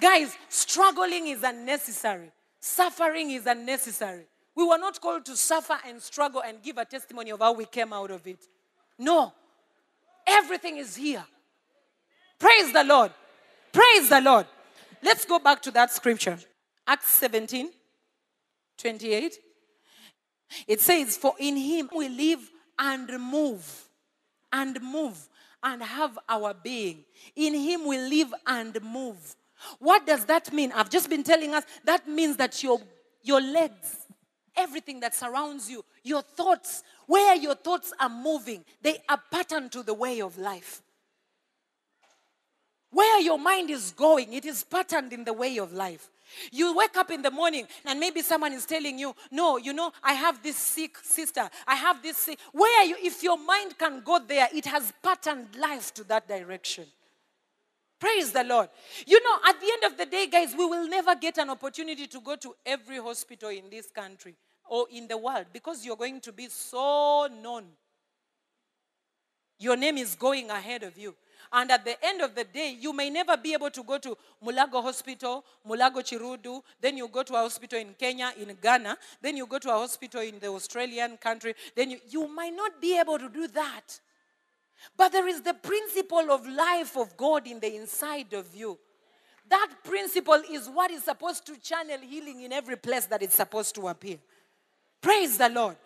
Guys, 0.00 0.36
struggling 0.48 1.26
is 1.26 1.42
unnecessary. 1.42 2.30
Suffering 2.60 3.30
is 3.30 3.46
unnecessary. 3.46 4.24
We 4.54 4.64
were 4.64 4.78
not 4.78 5.00
called 5.00 5.24
to 5.26 5.36
suffer 5.36 5.78
and 5.86 6.00
struggle 6.00 6.42
and 6.46 6.62
give 6.62 6.78
a 6.78 6.84
testimony 6.84 7.30
of 7.30 7.40
how 7.40 7.52
we 7.52 7.64
came 7.64 7.92
out 7.92 8.10
of 8.10 8.26
it. 8.26 8.38
No. 8.98 9.32
Everything 10.26 10.78
is 10.78 10.96
here. 10.96 11.24
Praise 12.38 12.72
the 12.72 12.84
Lord. 12.84 13.12
Praise 13.72 14.08
the 14.08 14.20
Lord. 14.20 14.46
Let's 15.02 15.24
go 15.24 15.38
back 15.38 15.62
to 15.62 15.70
that 15.72 15.92
scripture. 15.92 16.38
Acts 16.86 17.08
17 17.10 17.70
28. 18.78 19.38
It 20.68 20.80
says, 20.80 21.16
For 21.16 21.34
in 21.38 21.56
him 21.56 21.88
we 21.94 22.08
live 22.08 22.50
and 22.78 23.08
move, 23.20 23.88
and 24.52 24.80
move, 24.80 25.28
and 25.62 25.82
have 25.82 26.18
our 26.28 26.54
being. 26.54 27.04
In 27.34 27.54
him 27.54 27.86
we 27.86 27.98
live 27.98 28.32
and 28.46 28.78
move. 28.82 29.36
What 29.78 30.06
does 30.06 30.24
that 30.26 30.52
mean? 30.52 30.72
I've 30.72 30.90
just 30.90 31.08
been 31.08 31.22
telling 31.22 31.54
us 31.54 31.64
that 31.84 32.06
means 32.06 32.36
that 32.36 32.62
your, 32.62 32.80
your 33.22 33.40
legs, 33.40 34.06
everything 34.54 35.00
that 35.00 35.14
surrounds 35.14 35.70
you, 35.70 35.84
your 36.02 36.22
thoughts, 36.22 36.82
where 37.06 37.34
your 37.34 37.54
thoughts 37.54 37.92
are 37.98 38.10
moving, 38.10 38.64
they 38.82 38.98
are 39.08 39.20
patterned 39.30 39.72
to 39.72 39.82
the 39.82 39.94
way 39.94 40.20
of 40.20 40.38
life. 40.38 40.82
Where 42.90 43.20
your 43.20 43.38
mind 43.38 43.70
is 43.70 43.92
going, 43.92 44.32
it 44.32 44.44
is 44.44 44.62
patterned 44.62 45.12
in 45.12 45.24
the 45.24 45.32
way 45.32 45.58
of 45.58 45.72
life. 45.72 46.10
You 46.52 46.76
wake 46.76 46.96
up 46.96 47.10
in 47.10 47.22
the 47.22 47.30
morning 47.30 47.66
and 47.84 48.00
maybe 48.00 48.22
someone 48.22 48.52
is 48.52 48.66
telling 48.66 48.98
you, 48.98 49.14
No, 49.30 49.56
you 49.56 49.72
know, 49.72 49.92
I 50.02 50.14
have 50.14 50.42
this 50.42 50.56
sick 50.56 50.98
sister. 51.02 51.48
I 51.66 51.74
have 51.74 52.02
this 52.02 52.16
sick. 52.16 52.38
Where 52.52 52.82
are 52.82 52.84
you, 52.84 52.96
if 53.00 53.22
your 53.22 53.38
mind 53.38 53.78
can 53.78 54.02
go 54.04 54.18
there, 54.18 54.48
it 54.54 54.66
has 54.66 54.92
patterned 55.02 55.56
life 55.56 55.92
to 55.94 56.04
that 56.04 56.28
direction. 56.28 56.86
Praise 57.98 58.32
the 58.32 58.44
Lord. 58.44 58.68
You 59.06 59.22
know, 59.22 59.38
at 59.48 59.60
the 59.60 59.70
end 59.72 59.92
of 59.92 59.98
the 59.98 60.06
day, 60.06 60.26
guys, 60.26 60.54
we 60.56 60.66
will 60.66 60.86
never 60.86 61.14
get 61.14 61.38
an 61.38 61.48
opportunity 61.48 62.06
to 62.06 62.20
go 62.20 62.36
to 62.36 62.54
every 62.64 62.98
hospital 62.98 63.48
in 63.48 63.70
this 63.70 63.90
country 63.90 64.34
or 64.68 64.86
in 64.92 65.08
the 65.08 65.16
world 65.16 65.46
because 65.52 65.84
you're 65.84 65.96
going 65.96 66.20
to 66.20 66.32
be 66.32 66.48
so 66.48 67.28
known. 67.42 67.64
Your 69.58 69.76
name 69.76 69.96
is 69.96 70.14
going 70.14 70.50
ahead 70.50 70.82
of 70.82 70.98
you. 70.98 71.14
And 71.52 71.70
at 71.70 71.84
the 71.84 71.96
end 72.04 72.20
of 72.20 72.34
the 72.34 72.44
day, 72.44 72.76
you 72.78 72.92
may 72.92 73.10
never 73.10 73.36
be 73.36 73.52
able 73.52 73.70
to 73.70 73.82
go 73.82 73.98
to 73.98 74.16
Mulago 74.44 74.82
Hospital, 74.82 75.44
Mulago 75.68 76.02
Kiruddu, 76.02 76.62
then 76.80 76.96
you 76.96 77.08
go 77.08 77.22
to 77.22 77.34
a 77.34 77.38
hospital 77.38 77.78
in 77.78 77.94
Kenya, 77.94 78.32
in 78.38 78.56
Ghana, 78.60 78.96
then 79.22 79.36
you 79.36 79.46
go 79.46 79.58
to 79.58 79.68
a 79.68 79.78
hospital 79.78 80.20
in 80.20 80.38
the 80.38 80.48
Australian 80.48 81.16
country, 81.16 81.54
then 81.74 81.90
you, 81.90 81.98
you 82.08 82.28
might 82.28 82.54
not 82.54 82.80
be 82.80 82.98
able 82.98 83.18
to 83.18 83.28
do 83.28 83.46
that. 83.48 84.00
But 84.96 85.12
there 85.12 85.26
is 85.28 85.42
the 85.42 85.54
principle 85.54 86.30
of 86.30 86.46
life 86.46 86.96
of 86.96 87.16
God 87.16 87.46
in 87.46 87.60
the 87.60 87.74
inside 87.74 88.32
of 88.32 88.54
you. 88.54 88.78
That 89.48 89.70
principle 89.84 90.42
is 90.50 90.68
what 90.68 90.90
is 90.90 91.04
supposed 91.04 91.46
to 91.46 91.60
channel 91.60 91.98
healing 92.00 92.42
in 92.42 92.52
every 92.52 92.76
place 92.76 93.06
that 93.06 93.22
it's 93.22 93.36
supposed 93.36 93.74
to 93.76 93.88
appear. 93.88 94.18
Praise 95.00 95.38
the 95.38 95.48
Lord. 95.48 95.76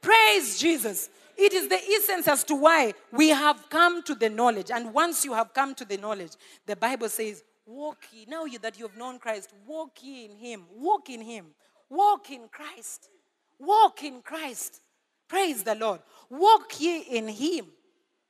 Praise 0.00 0.58
Jesus. 0.58 1.08
It 1.36 1.52
is 1.52 1.68
the 1.68 1.76
essence 1.76 2.28
as 2.28 2.44
to 2.44 2.54
why 2.54 2.94
we 3.12 3.30
have 3.30 3.68
come 3.68 4.02
to 4.04 4.14
the 4.14 4.30
knowledge. 4.30 4.70
And 4.70 4.94
once 4.94 5.24
you 5.24 5.34
have 5.34 5.52
come 5.52 5.74
to 5.76 5.84
the 5.84 5.96
knowledge, 5.96 6.32
the 6.66 6.76
Bible 6.76 7.08
says, 7.08 7.42
Walk 7.66 8.04
ye. 8.12 8.26
Now 8.28 8.44
you, 8.44 8.58
that 8.58 8.78
you 8.78 8.86
have 8.86 8.96
known 8.96 9.18
Christ, 9.18 9.52
walk 9.66 10.02
ye 10.02 10.26
in 10.26 10.36
Him. 10.36 10.64
Walk 10.76 11.08
in 11.08 11.22
Him. 11.22 11.46
Walk 11.88 12.30
in 12.30 12.48
Christ. 12.48 13.08
Walk 13.58 14.02
in 14.02 14.20
Christ. 14.20 14.80
Praise 15.28 15.62
the 15.62 15.74
Lord. 15.74 16.00
Walk 16.28 16.78
ye 16.78 17.00
in 17.00 17.28
Him. 17.28 17.66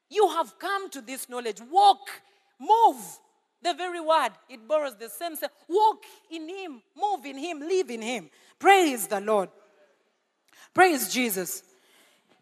You 0.08 0.28
have 0.28 0.58
come 0.58 0.88
to 0.90 1.00
this 1.00 1.28
knowledge. 1.28 1.60
Walk, 1.70 2.08
move. 2.60 3.02
The 3.62 3.74
very 3.74 4.00
word, 4.00 4.30
it 4.48 4.68
borrows 4.68 4.94
the 4.96 5.08
same. 5.08 5.34
Walk 5.68 6.04
in 6.30 6.48
Him, 6.48 6.82
move 6.96 7.24
in 7.24 7.38
Him, 7.38 7.60
live 7.60 7.90
in 7.90 8.02
Him. 8.02 8.30
Praise 8.58 9.06
the 9.06 9.20
Lord. 9.20 9.48
Praise 10.74 11.12
Jesus. 11.12 11.62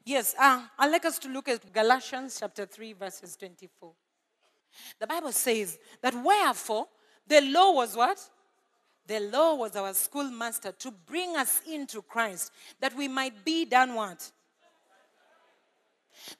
Yes, 0.04 0.34
uh, 0.38 0.62
I'd 0.78 0.90
like 0.90 1.04
us 1.04 1.18
to 1.20 1.28
look 1.28 1.48
at 1.48 1.72
Galatians 1.72 2.36
chapter 2.40 2.66
3, 2.66 2.92
verses 2.94 3.36
24. 3.36 3.92
The 4.98 5.06
Bible 5.06 5.32
says 5.32 5.78
that 6.00 6.14
wherefore 6.14 6.88
the 7.26 7.40
law 7.42 7.72
was 7.72 7.96
what? 7.96 8.18
The 9.06 9.20
law 9.20 9.54
was 9.54 9.76
our 9.76 9.94
schoolmaster 9.94 10.72
to 10.72 10.90
bring 10.90 11.36
us 11.36 11.60
into 11.70 12.02
Christ, 12.02 12.52
that 12.80 12.96
we 12.96 13.06
might 13.06 13.44
be 13.44 13.64
done 13.64 13.94
what? 13.94 14.30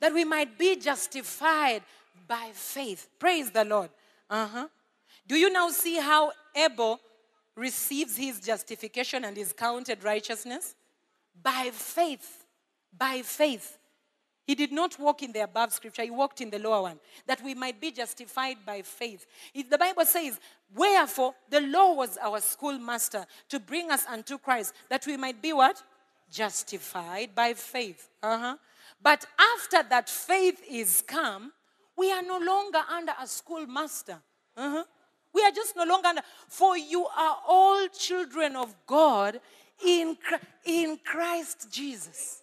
That 0.01 0.13
we 0.13 0.25
might 0.25 0.59
be 0.59 0.77
justified 0.77 1.83
by 2.27 2.51
faith. 2.53 3.09
Praise 3.19 3.51
the 3.51 3.65
Lord. 3.65 3.91
Uh-huh. 4.29 4.69
Do 5.27 5.37
you 5.37 5.53
now 5.53 5.69
see 5.71 5.99
how 5.99 6.33
Abel 6.55 7.01
receives 7.57 8.17
his 8.17 8.41
justification 8.41 9.25
and 9.25 9.37
is 9.39 9.53
counted 9.53 10.03
righteousness? 10.03 10.75
By 11.43 11.71
faith 11.73 12.42
by 12.97 13.23
faith. 13.23 13.79
He 14.45 14.55
did 14.57 14.73
not 14.73 14.99
walk 14.99 15.23
in 15.23 15.33
the 15.33 15.45
above 15.45 15.73
scripture, 15.73 16.03
he 16.03 16.11
walked 16.11 16.41
in 16.41 16.51
the 16.51 16.59
lower 16.59 16.83
one, 16.83 16.99
that 17.27 17.43
we 17.43 17.55
might 17.55 17.81
be 17.81 17.93
justified 17.93 18.57
by 18.67 18.83
faith. 18.83 19.27
The 19.55 19.79
Bible 19.79 20.05
says, 20.05 20.41
Wherefore 20.75 21.35
the 21.49 21.61
law 21.61 21.95
was 21.95 22.19
our 22.21 22.41
schoolmaster 22.41 23.25
to 23.51 23.61
bring 23.61 23.91
us 23.91 24.05
unto 24.07 24.39
Christ, 24.39 24.75
that 24.89 25.07
we 25.07 25.17
might 25.17 25.41
be 25.41 25.53
what? 25.53 25.83
Justified 26.31 27.35
by 27.35 27.55
faith. 27.55 28.09
Uh-huh. 28.23 28.57
But 29.01 29.25
after 29.57 29.89
that 29.89 30.09
faith 30.09 30.61
is 30.69 31.05
come, 31.07 31.53
we 31.97 32.11
are 32.11 32.23
no 32.23 32.39
longer 32.39 32.81
under 32.91 33.13
a 33.21 33.27
schoolmaster. 33.27 34.19
Uh-huh. 34.57 34.85
We 35.33 35.43
are 35.45 35.53
just 35.53 35.77
no 35.77 35.85
longer 35.85 36.09
under, 36.09 36.23
for 36.49 36.77
you 36.77 37.07
are 37.07 37.37
all 37.47 37.87
children 37.89 38.57
of 38.57 38.75
God 38.87 39.41
in, 39.85 40.17
in 40.65 40.99
Christ 41.05 41.73
Jesus 41.73 42.42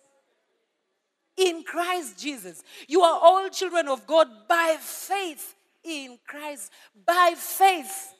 in 1.40 1.64
Christ 1.64 2.20
Jesus. 2.20 2.64
You 2.88 3.02
are 3.02 3.20
all 3.22 3.50
children 3.50 3.88
of 3.88 4.06
God 4.06 4.28
by 4.48 4.78
faith 4.80 5.56
in 5.84 6.20
Christ 6.28 6.72
by 7.06 7.34
faith. 7.36 8.14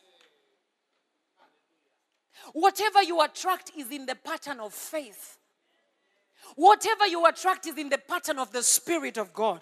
Whatever 2.54 3.04
you 3.04 3.22
attract 3.22 3.72
is 3.78 3.92
in 3.92 4.06
the 4.06 4.16
pattern 4.16 4.60
of 4.60 4.74
faith. 4.74 5.38
Whatever 6.56 7.06
you 7.08 7.26
attract 7.26 7.68
is 7.68 7.78
in 7.78 7.90
the 7.90 7.98
pattern 7.98 8.40
of 8.40 8.52
the 8.52 8.64
Spirit 8.64 9.18
of 9.18 9.34
God. 9.34 9.62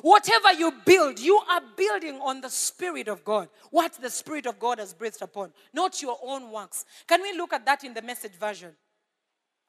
Whatever 0.00 0.52
you 0.52 0.72
build, 0.84 1.18
you 1.18 1.36
are 1.50 1.60
building 1.76 2.18
on 2.20 2.40
the 2.40 2.48
Spirit 2.48 3.08
of 3.08 3.24
God. 3.24 3.48
What 3.70 3.94
the 3.94 4.10
Spirit 4.10 4.46
of 4.46 4.58
God 4.58 4.78
has 4.78 4.94
breathed 4.94 5.22
upon, 5.22 5.52
not 5.72 6.00
your 6.00 6.18
own 6.22 6.50
works. 6.50 6.84
Can 7.06 7.22
we 7.22 7.36
look 7.36 7.52
at 7.52 7.66
that 7.66 7.84
in 7.84 7.94
the 7.94 8.02
message 8.02 8.34
version 8.34 8.70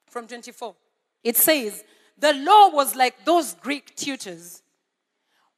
from 0.08 0.26
24? 0.26 0.74
It 1.22 1.36
says, 1.36 1.84
The 2.18 2.32
law 2.32 2.70
was 2.70 2.94
like 2.94 3.24
those 3.24 3.54
Greek 3.54 3.94
tutors 3.94 4.62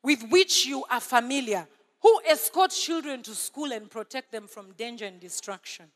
with 0.02 0.22
which 0.30 0.66
you 0.66 0.84
are 0.90 1.00
familiar, 1.00 1.66
who 2.00 2.20
escort 2.28 2.70
children 2.70 3.22
to 3.22 3.34
school 3.34 3.72
and 3.72 3.90
protect 3.90 4.32
them 4.32 4.46
from 4.46 4.72
danger 4.72 5.06
and 5.06 5.20
destruction 5.20 5.86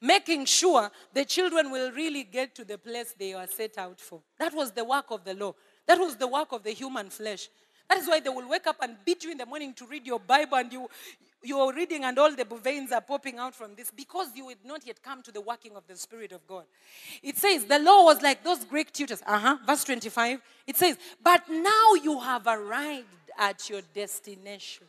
making 0.00 0.44
sure 0.44 0.90
the 1.12 1.24
children 1.24 1.70
will 1.70 1.90
really 1.92 2.24
get 2.24 2.54
to 2.54 2.64
the 2.64 2.78
place 2.78 3.14
they 3.18 3.32
are 3.32 3.46
set 3.46 3.78
out 3.78 4.00
for. 4.00 4.20
That 4.38 4.54
was 4.54 4.72
the 4.72 4.84
work 4.84 5.06
of 5.10 5.24
the 5.24 5.34
law. 5.34 5.54
That 5.86 5.98
was 5.98 6.16
the 6.16 6.28
work 6.28 6.52
of 6.52 6.62
the 6.62 6.70
human 6.70 7.10
flesh. 7.10 7.48
That 7.88 7.98
is 7.98 8.06
why 8.06 8.20
they 8.20 8.30
will 8.30 8.48
wake 8.48 8.66
up 8.66 8.76
and 8.82 8.96
beat 9.04 9.24
you 9.24 9.32
in 9.32 9.38
the 9.38 9.46
morning 9.46 9.74
to 9.74 9.86
read 9.86 10.06
your 10.06 10.20
Bible 10.20 10.58
and 10.58 10.72
you, 10.72 10.88
you're 11.42 11.72
reading 11.72 12.04
and 12.04 12.18
all 12.18 12.34
the 12.34 12.44
veins 12.62 12.92
are 12.92 13.00
popping 13.00 13.38
out 13.38 13.54
from 13.54 13.74
this 13.74 13.90
because 13.90 14.28
you 14.34 14.48
had 14.48 14.58
not 14.64 14.86
yet 14.86 15.02
come 15.02 15.22
to 15.22 15.32
the 15.32 15.40
working 15.40 15.74
of 15.76 15.86
the 15.86 15.96
Spirit 15.96 16.32
of 16.32 16.46
God. 16.46 16.64
It 17.22 17.38
says, 17.38 17.64
the 17.64 17.78
law 17.78 18.04
was 18.04 18.20
like 18.22 18.44
those 18.44 18.64
Greek 18.64 18.92
tutors. 18.92 19.22
Uh 19.26 19.38
huh. 19.38 19.56
Verse 19.66 19.84
25. 19.84 20.40
It 20.66 20.76
says, 20.76 20.98
but 21.22 21.48
now 21.48 21.94
you 22.02 22.20
have 22.20 22.46
arrived 22.46 23.06
at 23.38 23.68
your 23.70 23.80
destination. 23.94 24.86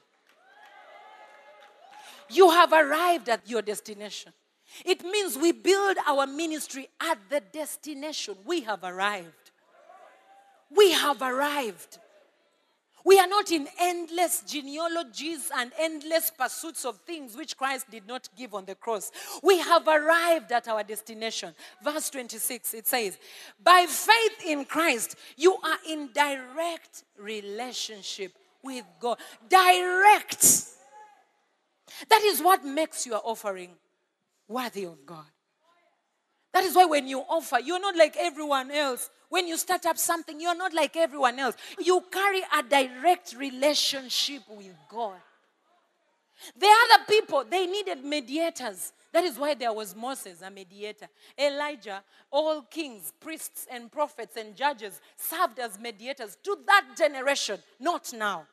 You 2.29 2.49
have 2.49 2.71
arrived 2.71 3.29
at 3.29 3.49
your 3.49 3.61
destination. 3.61 4.33
It 4.85 5.03
means 5.03 5.37
we 5.37 5.51
build 5.51 5.97
our 6.07 6.25
ministry 6.27 6.87
at 6.99 7.17
the 7.29 7.41
destination. 7.41 8.35
We 8.45 8.61
have 8.61 8.83
arrived. 8.83 9.51
We 10.73 10.91
have 10.91 11.21
arrived. 11.21 11.97
We 13.03 13.19
are 13.19 13.27
not 13.27 13.51
in 13.51 13.67
endless 13.79 14.43
genealogies 14.47 15.51
and 15.55 15.71
endless 15.79 16.31
pursuits 16.31 16.85
of 16.85 16.97
things 16.99 17.35
which 17.35 17.57
Christ 17.57 17.89
did 17.89 18.07
not 18.07 18.29
give 18.37 18.53
on 18.53 18.65
the 18.65 18.75
cross. 18.75 19.11
We 19.41 19.59
have 19.59 19.87
arrived 19.87 20.51
at 20.51 20.67
our 20.67 20.83
destination. 20.83 21.53
Verse 21.83 22.09
26, 22.09 22.73
it 22.73 22.87
says, 22.87 23.17
By 23.63 23.85
faith 23.87 24.45
in 24.45 24.65
Christ, 24.65 25.15
you 25.35 25.53
are 25.53 25.77
in 25.89 26.09
direct 26.13 27.03
relationship 27.17 28.33
with 28.63 28.85
God. 28.99 29.17
Direct. 29.49 30.65
That 32.09 32.21
is 32.23 32.41
what 32.41 32.63
makes 32.63 33.05
your 33.05 33.21
offering 33.23 33.71
worthy 34.47 34.85
of 34.85 35.05
God. 35.05 35.25
That 36.53 36.63
is 36.63 36.75
why 36.75 36.85
when 36.85 37.07
you 37.07 37.19
offer, 37.19 37.59
you're 37.59 37.79
not 37.79 37.95
like 37.95 38.15
everyone 38.17 38.71
else 38.71 39.09
when 39.31 39.47
you 39.47 39.57
start 39.57 39.85
up 39.85 39.97
something, 39.97 40.41
you're 40.41 40.57
not 40.57 40.73
like 40.73 40.97
everyone 40.97 41.39
else. 41.39 41.55
You 41.79 42.03
carry 42.11 42.41
a 42.41 42.61
direct 42.61 43.33
relationship 43.37 44.41
with 44.49 44.75
God. 44.89 45.15
The 46.59 46.67
other 46.67 47.05
people, 47.07 47.45
they 47.49 47.65
needed 47.65 48.03
mediators. 48.03 48.91
That 49.13 49.23
is 49.23 49.37
why 49.37 49.53
there 49.53 49.71
was 49.71 49.95
Moses, 49.95 50.41
a 50.41 50.51
mediator. 50.51 51.07
Elijah, 51.39 52.03
all 52.29 52.63
kings, 52.63 53.13
priests, 53.21 53.67
and 53.71 53.89
prophets 53.89 54.35
and 54.35 54.53
judges 54.53 54.99
served 55.15 55.59
as 55.59 55.79
mediators 55.79 56.37
to 56.43 56.57
that 56.67 56.87
generation, 56.97 57.59
not 57.79 58.11
now. 58.11 58.45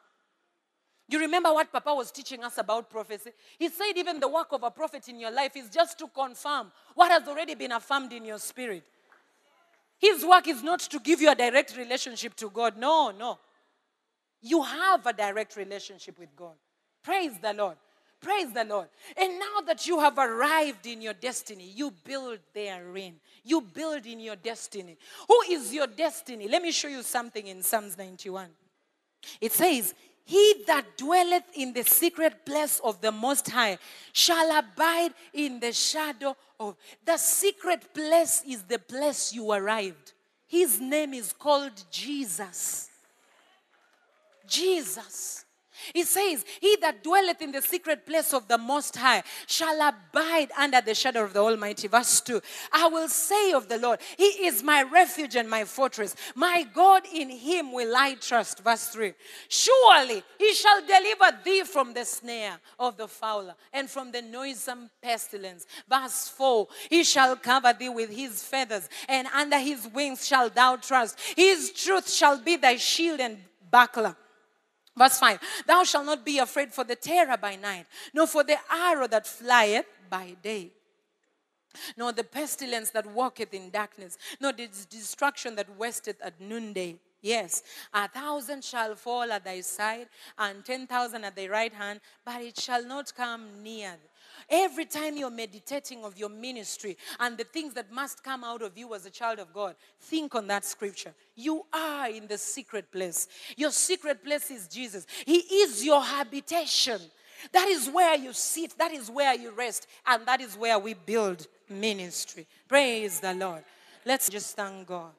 You 1.08 1.18
remember 1.20 1.52
what 1.52 1.72
Papa 1.72 1.94
was 1.94 2.12
teaching 2.12 2.44
us 2.44 2.58
about 2.58 2.90
prophecy? 2.90 3.30
He 3.58 3.68
said, 3.70 3.92
even 3.96 4.20
the 4.20 4.28
work 4.28 4.48
of 4.52 4.62
a 4.62 4.70
prophet 4.70 5.08
in 5.08 5.18
your 5.18 5.30
life 5.30 5.56
is 5.56 5.70
just 5.70 5.98
to 6.00 6.08
confirm 6.08 6.70
what 6.94 7.10
has 7.10 7.26
already 7.26 7.54
been 7.54 7.72
affirmed 7.72 8.12
in 8.12 8.26
your 8.26 8.38
spirit. 8.38 8.84
His 9.98 10.24
work 10.24 10.46
is 10.46 10.62
not 10.62 10.80
to 10.80 11.00
give 11.00 11.20
you 11.20 11.30
a 11.30 11.34
direct 11.34 11.76
relationship 11.76 12.34
to 12.36 12.50
God. 12.50 12.76
No, 12.76 13.10
no. 13.10 13.38
You 14.42 14.62
have 14.62 15.06
a 15.06 15.12
direct 15.12 15.56
relationship 15.56 16.18
with 16.18 16.36
God. 16.36 16.54
Praise 17.02 17.32
the 17.40 17.54
Lord. 17.54 17.76
Praise 18.20 18.52
the 18.52 18.64
Lord. 18.64 18.88
And 19.16 19.38
now 19.38 19.60
that 19.66 19.86
you 19.86 20.00
have 20.00 20.18
arrived 20.18 20.86
in 20.86 21.00
your 21.00 21.14
destiny, 21.14 21.72
you 21.74 21.92
build 22.04 22.38
therein. 22.52 23.14
You 23.44 23.60
build 23.60 24.06
in 24.06 24.20
your 24.20 24.36
destiny. 24.36 24.98
Who 25.26 25.40
is 25.50 25.72
your 25.72 25.86
destiny? 25.86 26.48
Let 26.48 26.62
me 26.62 26.72
show 26.72 26.88
you 26.88 27.02
something 27.02 27.46
in 27.46 27.62
Psalms 27.62 27.96
91. 27.96 28.48
It 29.40 29.52
says, 29.52 29.94
He 30.28 30.62
that 30.66 30.98
dwelleth 30.98 31.44
in 31.54 31.72
the 31.72 31.84
secret 31.84 32.44
place 32.44 32.82
of 32.84 33.00
the 33.00 33.10
Most 33.10 33.48
High 33.48 33.78
shall 34.12 34.58
abide 34.58 35.14
in 35.32 35.58
the 35.58 35.72
shadow 35.72 36.36
of. 36.60 36.76
The 37.02 37.16
secret 37.16 37.94
place 37.94 38.42
is 38.46 38.62
the 38.64 38.78
place 38.78 39.32
you 39.32 39.50
arrived. 39.50 40.12
His 40.46 40.82
name 40.82 41.14
is 41.14 41.32
called 41.32 41.82
Jesus. 41.90 42.90
Jesus. 44.46 45.46
He 45.92 46.04
says, 46.04 46.44
He 46.60 46.76
that 46.80 47.02
dwelleth 47.02 47.42
in 47.42 47.52
the 47.52 47.62
secret 47.62 48.06
place 48.06 48.32
of 48.32 48.48
the 48.48 48.58
Most 48.58 48.96
High 48.96 49.22
shall 49.46 49.80
abide 49.80 50.50
under 50.56 50.80
the 50.80 50.94
shadow 50.94 51.24
of 51.24 51.32
the 51.32 51.40
Almighty. 51.40 51.88
Verse 51.88 52.20
2 52.20 52.40
I 52.72 52.88
will 52.88 53.08
say 53.08 53.52
of 53.52 53.68
the 53.68 53.78
Lord, 53.78 54.00
He 54.16 54.46
is 54.46 54.62
my 54.62 54.82
refuge 54.82 55.36
and 55.36 55.48
my 55.48 55.64
fortress. 55.64 56.14
My 56.34 56.66
God, 56.74 57.02
in 57.12 57.30
Him 57.30 57.72
will 57.72 57.96
I 57.96 58.14
trust. 58.14 58.62
Verse 58.62 58.88
3 58.88 59.12
Surely 59.48 60.22
He 60.38 60.54
shall 60.54 60.80
deliver 60.80 61.38
thee 61.44 61.62
from 61.64 61.94
the 61.94 62.04
snare 62.04 62.58
of 62.78 62.96
the 62.96 63.08
fowler 63.08 63.54
and 63.72 63.88
from 63.88 64.12
the 64.12 64.22
noisome 64.22 64.90
pestilence. 65.02 65.66
Verse 65.88 66.28
4 66.28 66.68
He 66.90 67.04
shall 67.04 67.36
cover 67.36 67.72
thee 67.72 67.88
with 67.88 68.10
His 68.10 68.42
feathers, 68.42 68.88
and 69.08 69.28
under 69.28 69.58
His 69.58 69.86
wings 69.88 70.26
shalt 70.26 70.54
thou 70.54 70.76
trust. 70.76 71.18
His 71.36 71.72
truth 71.72 72.10
shall 72.10 72.40
be 72.40 72.56
thy 72.56 72.76
shield 72.76 73.20
and 73.20 73.38
buckler. 73.70 74.16
Verse 74.98 75.18
5 75.18 75.38
Thou 75.66 75.84
shalt 75.84 76.06
not 76.06 76.24
be 76.24 76.38
afraid 76.38 76.72
for 76.72 76.84
the 76.84 76.96
terror 76.96 77.36
by 77.36 77.56
night, 77.56 77.86
nor 78.12 78.26
for 78.26 78.42
the 78.42 78.56
arrow 78.70 79.06
that 79.06 79.26
flieth 79.26 79.86
by 80.10 80.36
day, 80.42 80.72
nor 81.96 82.12
the 82.12 82.24
pestilence 82.24 82.90
that 82.90 83.06
walketh 83.06 83.54
in 83.54 83.70
darkness, 83.70 84.18
nor 84.40 84.52
the 84.52 84.68
destruction 84.90 85.54
that 85.54 85.78
wasteth 85.78 86.20
at 86.20 86.40
noonday. 86.40 86.96
Yes, 87.20 87.62
a 87.92 88.08
thousand 88.08 88.62
shall 88.62 88.94
fall 88.94 89.30
at 89.32 89.44
thy 89.44 89.60
side, 89.60 90.08
and 90.38 90.64
ten 90.64 90.86
thousand 90.86 91.24
at 91.24 91.34
thy 91.34 91.48
right 91.48 91.72
hand, 91.72 92.00
but 92.24 92.40
it 92.42 92.58
shall 92.58 92.84
not 92.84 93.14
come 93.14 93.62
near 93.62 93.90
thee. 93.90 94.08
Every 94.48 94.84
time 94.84 95.16
you're 95.16 95.30
meditating 95.30 96.04
of 96.04 96.18
your 96.18 96.28
ministry 96.28 96.96
and 97.20 97.36
the 97.36 97.44
things 97.44 97.74
that 97.74 97.90
must 97.92 98.22
come 98.22 98.44
out 98.44 98.62
of 98.62 98.76
you 98.76 98.94
as 98.94 99.06
a 99.06 99.10
child 99.10 99.38
of 99.38 99.52
God, 99.52 99.76
think 100.00 100.34
on 100.34 100.46
that 100.48 100.64
scripture. 100.64 101.12
You 101.34 101.64
are 101.72 102.10
in 102.10 102.26
the 102.26 102.38
secret 102.38 102.90
place. 102.90 103.28
Your 103.56 103.70
secret 103.70 104.24
place 104.24 104.50
is 104.50 104.68
Jesus. 104.68 105.06
He 105.24 105.38
is 105.38 105.84
your 105.84 106.02
habitation. 106.02 107.00
That 107.52 107.68
is 107.68 107.88
where 107.88 108.16
you 108.16 108.32
sit, 108.32 108.76
that 108.78 108.92
is 108.92 109.10
where 109.10 109.34
you 109.34 109.52
rest, 109.52 109.86
and 110.06 110.26
that 110.26 110.40
is 110.40 110.56
where 110.56 110.78
we 110.78 110.94
build 110.94 111.46
ministry. 111.68 112.46
Praise 112.66 113.20
the 113.20 113.34
Lord. 113.34 113.62
Let's 114.04 114.28
just 114.28 114.56
thank 114.56 114.86
God. 114.86 115.12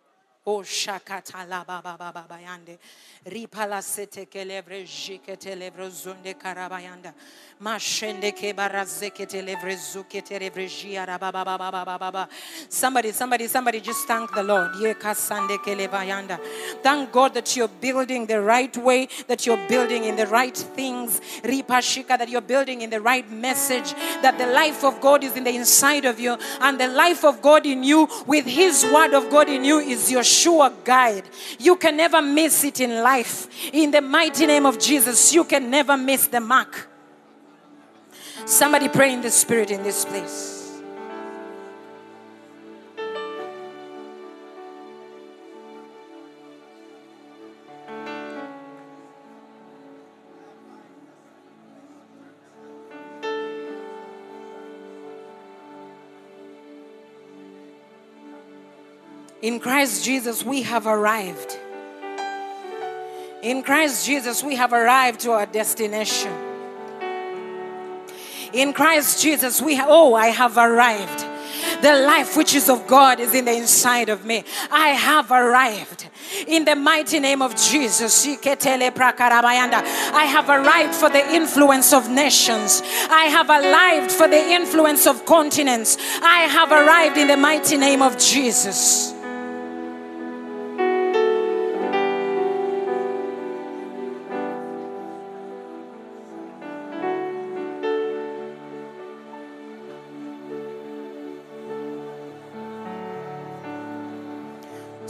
Oshakatala 0.49 1.63
baba 1.65 1.95
baba 1.97 2.25
bayande. 2.27 2.79
Ripala 3.27 3.83
sete 3.83 4.25
kelevre 4.25 4.83
jikete 4.83 5.55
levre 5.55 5.89
zunde 5.89 6.33
karabayanda. 6.33 7.13
Mashende 7.61 8.31
ke 8.31 8.55
barazekete 8.55 9.45
levre 9.45 9.75
zukete 9.75 10.39
levre 10.39 10.65
jiara 10.65 11.19
baba 11.19 11.45
baba 11.45 11.69
baba 11.71 11.97
baba. 11.99 12.29
Somebody, 12.67 13.11
somebody, 13.11 13.47
somebody 13.47 13.79
just 13.79 14.07
thank 14.07 14.33
the 14.33 14.41
Lord. 14.41 14.71
Ye 14.79 14.93
kasande 14.95 15.57
kelebayanda. 15.57 16.39
Thank 16.81 17.11
God 17.11 17.35
that 17.35 17.55
you're 17.55 17.67
building 17.67 18.25
the 18.25 18.41
right 18.41 18.75
way, 18.77 19.07
that 19.27 19.45
you're 19.45 19.67
building 19.67 20.05
in 20.05 20.15
the 20.15 20.27
right 20.27 20.57
things. 20.57 21.19
Ripashika, 21.43 22.17
that 22.17 22.29
you're 22.29 22.41
building 22.41 22.81
in 22.81 22.89
the 22.89 23.01
right 23.01 23.29
message, 23.29 23.93
that 24.23 24.37
the 24.39 24.47
life 24.47 24.83
of 24.83 24.99
God 24.99 25.23
is 25.23 25.35
in 25.35 25.43
the 25.43 25.53
inside 25.53 26.05
of 26.05 26.19
you 26.19 26.37
and 26.61 26.79
the 26.79 26.87
life 26.87 27.23
of 27.23 27.41
God 27.41 27.65
in 27.65 27.83
you 27.83 28.07
with 28.25 28.45
his 28.45 28.85
word 28.85 29.13
of 29.13 29.29
God 29.29 29.49
in 29.49 29.63
you 29.63 29.79
is 29.79 30.11
your 30.11 30.23
sure 30.39 30.71
guide. 30.83 31.23
You 31.59 31.75
can 31.75 31.97
never 31.97 32.21
miss 32.21 32.63
it 32.63 32.79
in 32.79 33.03
life. 33.03 33.47
In 33.73 33.91
the 33.91 34.01
mighty 34.01 34.45
name 34.45 34.65
of 34.65 34.79
Jesus, 34.79 35.33
you 35.33 35.43
can 35.43 35.69
never 35.69 35.97
miss 35.97 36.27
the 36.27 36.39
mark. 36.39 36.87
Somebody 38.45 38.89
pray 38.89 39.13
in 39.13 39.21
the 39.21 39.31
spirit 39.31 39.71
in 39.71 39.83
this 39.83 40.05
place. 40.05 40.58
In 59.41 59.61
Christ 59.61 60.03
Jesus, 60.03 60.43
we 60.43 60.63
have 60.63 60.85
arrived. 60.85 61.57
In 63.41 63.63
Christ 63.63 64.05
Jesus, 64.05 64.43
we 64.43 64.55
have 64.55 64.73
arrived 64.73 65.21
to 65.21 65.31
our 65.31 65.45
destination. 65.45 66.33
In 68.51 68.73
Christ 68.73 69.21
Jesus, 69.21 69.61
we 69.61 69.75
ha- 69.75 69.85
oh, 69.87 70.13
I 70.13 70.27
have 70.27 70.57
arrived. 70.57 71.25
The 71.81 71.93
life 71.93 72.35
which 72.35 72.53
is 72.53 72.69
of 72.69 72.85
God 72.87 73.21
is 73.21 73.33
in 73.33 73.45
the 73.45 73.53
inside 73.53 74.09
of 74.09 74.25
me. 74.25 74.43
I 74.71 74.89
have 74.89 75.31
arrived. 75.31 76.09
In 76.45 76.65
the 76.65 76.75
mighty 76.75 77.21
name 77.21 77.41
of 77.41 77.55
Jesus, 77.55 78.27
I 78.27 78.35
have 80.25 80.49
arrived 80.49 80.95
for 80.95 81.09
the 81.09 81.33
influence 81.33 81.93
of 81.93 82.09
nations. 82.09 82.81
I 83.09 83.25
have 83.25 83.49
arrived 83.49 84.11
for 84.11 84.27
the 84.27 84.51
influence 84.51 85.07
of 85.07 85.25
continents. 85.25 85.97
I 86.21 86.41
have 86.41 86.73
arrived 86.73 87.17
in 87.17 87.29
the 87.29 87.37
mighty 87.37 87.77
name 87.77 88.01
of 88.01 88.17
Jesus. 88.17 89.13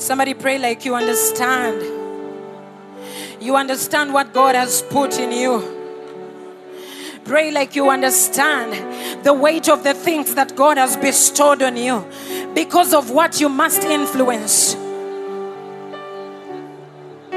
Somebody 0.09 0.33
pray 0.33 0.57
like 0.57 0.85
you 0.85 0.95
understand. 0.95 1.83
You 3.39 3.55
understand 3.55 4.11
what 4.11 4.33
God 4.33 4.55
has 4.55 4.81
put 4.81 5.19
in 5.19 5.31
you. 5.31 5.61
Pray 7.25 7.51
like 7.51 7.75
you 7.75 7.91
understand 7.91 9.23
the 9.23 9.35
weight 9.35 9.69
of 9.69 9.83
the 9.83 9.93
things 9.93 10.33
that 10.33 10.55
God 10.55 10.79
has 10.79 10.97
bestowed 10.97 11.61
on 11.61 11.77
you 11.77 12.03
because 12.55 12.91
of 12.91 13.11
what 13.11 13.39
you 13.39 13.49
must 13.49 13.83
influence. 13.83 14.73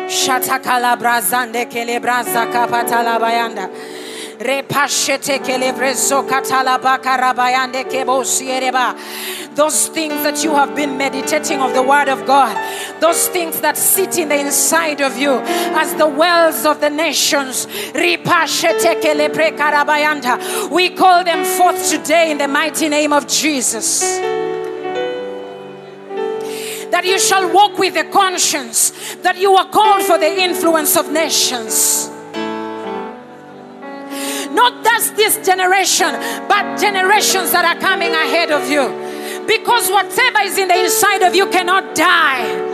Shatakala 0.08 0.96
brazande 0.96 1.70
kele 1.70 2.00
braza 2.00 2.50
kapatala 2.50 3.20
bayanda. 3.20 4.01
Those 9.54 9.88
things 9.88 10.22
that 10.22 10.42
you 10.42 10.54
have 10.54 10.74
been 10.74 10.96
meditating 10.96 11.60
of 11.60 11.74
the 11.74 11.82
Word 11.82 12.08
of 12.08 12.26
God, 12.26 12.56
those 13.00 13.28
things 13.28 13.60
that 13.60 13.76
sit 13.76 14.18
in 14.18 14.28
the 14.28 14.40
inside 14.40 15.00
of 15.02 15.16
you 15.18 15.40
as 15.76 15.94
the 15.94 16.06
wells 16.06 16.64
of 16.64 16.80
the 16.80 16.88
nations. 16.90 17.66
We 20.70 20.90
call 20.90 21.24
them 21.24 21.44
forth 21.44 21.90
today 21.90 22.30
in 22.30 22.38
the 22.38 22.48
mighty 22.48 22.88
name 22.88 23.12
of 23.12 23.28
Jesus 23.28 24.00
that 26.92 27.04
you 27.06 27.18
shall 27.18 27.50
walk 27.52 27.78
with 27.78 27.96
a 27.96 28.04
conscience 28.10 29.16
that 29.22 29.38
you 29.38 29.54
are 29.54 29.68
called 29.70 30.02
for 30.02 30.18
the 30.18 30.42
influence 30.42 30.96
of 30.96 31.10
nations. 31.10 32.10
Not 34.52 34.84
just 34.84 35.16
this 35.16 35.44
generation, 35.44 36.12
but 36.48 36.78
generations 36.78 37.52
that 37.52 37.64
are 37.64 37.80
coming 37.80 38.12
ahead 38.12 38.50
of 38.50 38.68
you. 38.68 38.84
Because 39.46 39.90
whatever 39.90 40.40
is 40.40 40.58
in 40.58 40.68
the 40.68 40.84
inside 40.84 41.22
of 41.22 41.34
you 41.34 41.48
cannot 41.48 41.94
die. 41.94 42.70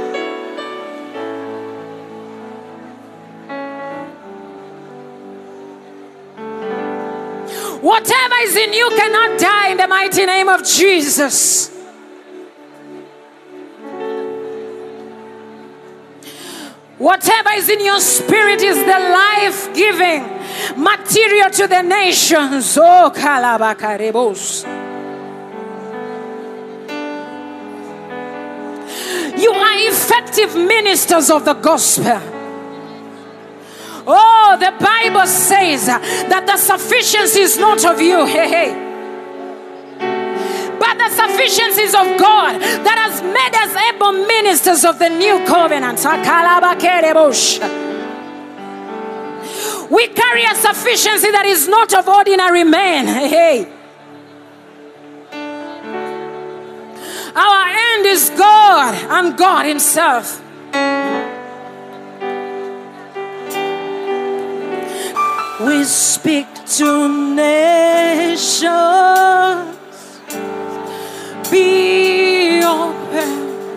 Whatever 7.81 8.35
is 8.43 8.57
in 8.57 8.73
you 8.73 8.91
cannot 8.97 9.39
die 9.39 9.69
in 9.69 9.77
the 9.77 9.87
mighty 9.87 10.27
name 10.27 10.49
of 10.49 10.65
Jesus. 10.65 11.71
Whatever 16.99 17.51
is 17.55 17.69
in 17.69 17.85
your 17.85 18.01
spirit 18.01 18.61
is 18.61 18.77
the 18.77 18.85
life 18.85 19.73
giving 19.75 20.38
material 20.77 21.51
to 21.51 21.67
the 21.67 21.83
nations. 21.83 22.77
Oh, 22.77 23.13
Kalabakaribos. 23.15 24.65
You 29.39 29.53
are 29.53 29.79
effective 29.89 30.57
ministers 30.57 31.31
of 31.31 31.45
the 31.45 31.55
gospel. 31.55 32.21
Oh, 34.11 34.57
the 34.59 34.73
Bible 34.85 35.27
says 35.27 35.87
that 35.87 36.45
the 36.47 36.57
sufficiency 36.57 37.41
is 37.41 37.59
not 37.59 37.85
of 37.85 38.01
you. 38.01 38.27
Hey, 38.27 38.49
hey 38.49 38.89
but 40.79 40.97
the 40.97 41.11
sufficiency 41.11 41.83
is 41.83 41.95
of 41.95 42.07
God 42.19 42.61
that 42.61 42.99
has 42.99 43.21
made 43.21 43.55
us 43.55 43.75
able 43.93 44.13
ministers 44.27 44.85
of 44.85 44.99
the 44.99 45.09
new 45.09 45.45
covenant. 45.45 45.99
We 49.91 50.09
carry 50.09 50.45
a 50.45 50.55
sufficiency 50.55 51.31
that 51.31 51.47
is 51.47 51.69
not 51.69 51.95
of 51.95 52.09
ordinary 52.09 52.65
men. 52.65 53.07
Hey. 53.29 53.67
Our 57.35 57.69
end 57.69 58.07
is 58.07 58.31
God 58.31 58.95
and 59.11 59.37
God 59.37 59.67
Himself. 59.67 60.43
We 65.61 65.85
speak 65.85 66.47
to 66.79 67.09
nations 67.35 68.59
be 71.51 72.63
open. 72.63 73.77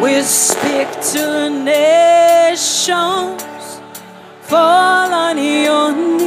We 0.00 0.22
speak 0.22 0.88
to 1.12 1.50
nations, 1.50 3.42
fall 4.48 5.12
on 5.12 5.36
your 5.36 5.92
knees. 5.92 6.17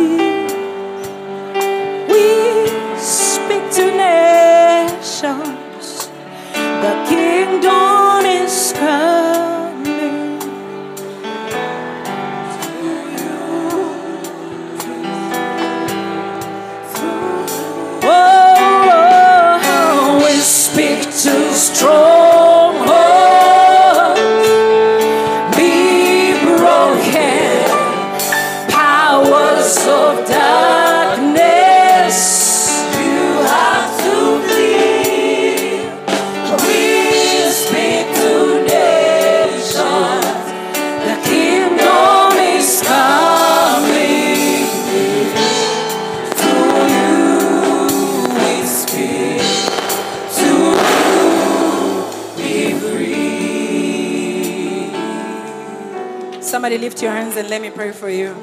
Lift 56.82 56.99
your 57.03 57.11
hands 57.11 57.38
and 57.38 57.47
let 57.47 57.61
me 57.61 57.69
pray 57.69 57.91
for 57.91 58.09
you. 58.09 58.36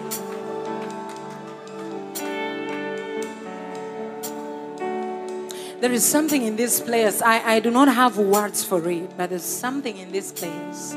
There 5.81 5.91
is 5.91 6.05
something 6.05 6.45
in 6.45 6.55
this 6.55 6.81
place. 6.81 7.21
I, 7.21 7.55
I 7.55 7.61
do 7.61 7.73
not 7.73 7.89
have 7.93 8.17
words 8.17 8.63
for 8.63 8.89
it, 8.89 9.17
but 9.17 9.31
there's 9.31 9.43
something 9.43 9.97
in 9.97 10.13
this 10.13 10.31
place. 10.31 10.97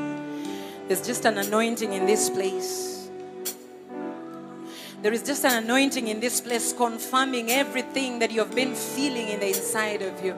There's 0.86 1.04
just 1.04 1.24
an 1.24 1.38
anointing 1.38 1.92
in 1.92 2.06
this 2.06 2.30
place. 2.30 3.08
There 5.02 5.12
is 5.12 5.24
just 5.24 5.44
an 5.44 5.64
anointing 5.64 6.06
in 6.06 6.20
this 6.20 6.40
place 6.40 6.72
confirming 6.72 7.50
everything 7.50 8.20
that 8.20 8.30
you 8.30 8.38
have 8.38 8.54
been 8.54 8.76
feeling 8.76 9.28
in 9.30 9.40
the 9.40 9.48
inside 9.48 10.02
of 10.02 10.24
you. 10.24 10.36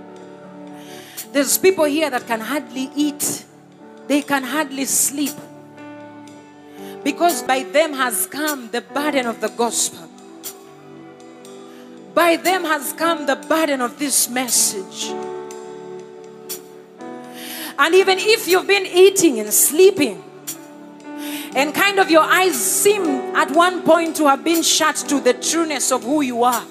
There's 1.32 1.58
people 1.58 1.84
here 1.84 2.08
that 2.08 2.26
can 2.26 2.40
hardly 2.40 2.90
eat, 2.96 3.44
they 4.06 4.22
can 4.22 4.42
hardly 4.42 4.86
sleep. 4.86 5.36
Because 7.04 7.42
by 7.42 7.62
them 7.62 7.92
has 7.92 8.26
come 8.26 8.70
the 8.70 8.80
burden 8.80 9.26
of 9.26 9.40
the 9.40 9.48
gospel. 9.48 10.08
By 12.14 12.36
them 12.36 12.64
has 12.64 12.92
come 12.94 13.26
the 13.26 13.36
burden 13.36 13.80
of 13.80 13.98
this 13.98 14.30
message. 14.30 15.12
And 17.78 17.94
even 17.94 18.18
if 18.18 18.48
you've 18.48 18.66
been 18.66 18.86
eating 18.86 19.38
and 19.40 19.52
sleeping, 19.52 20.22
and 21.54 21.74
kind 21.74 22.00
of 22.00 22.10
your 22.10 22.22
eyes 22.22 22.54
seem 22.54 23.02
at 23.36 23.50
one 23.50 23.82
point 23.82 24.16
to 24.16 24.26
have 24.26 24.42
been 24.42 24.62
shut 24.62 24.96
to 25.08 25.20
the 25.20 25.34
trueness 25.34 25.92
of 25.92 26.02
who 26.02 26.22
you 26.22 26.42
are, 26.42 26.64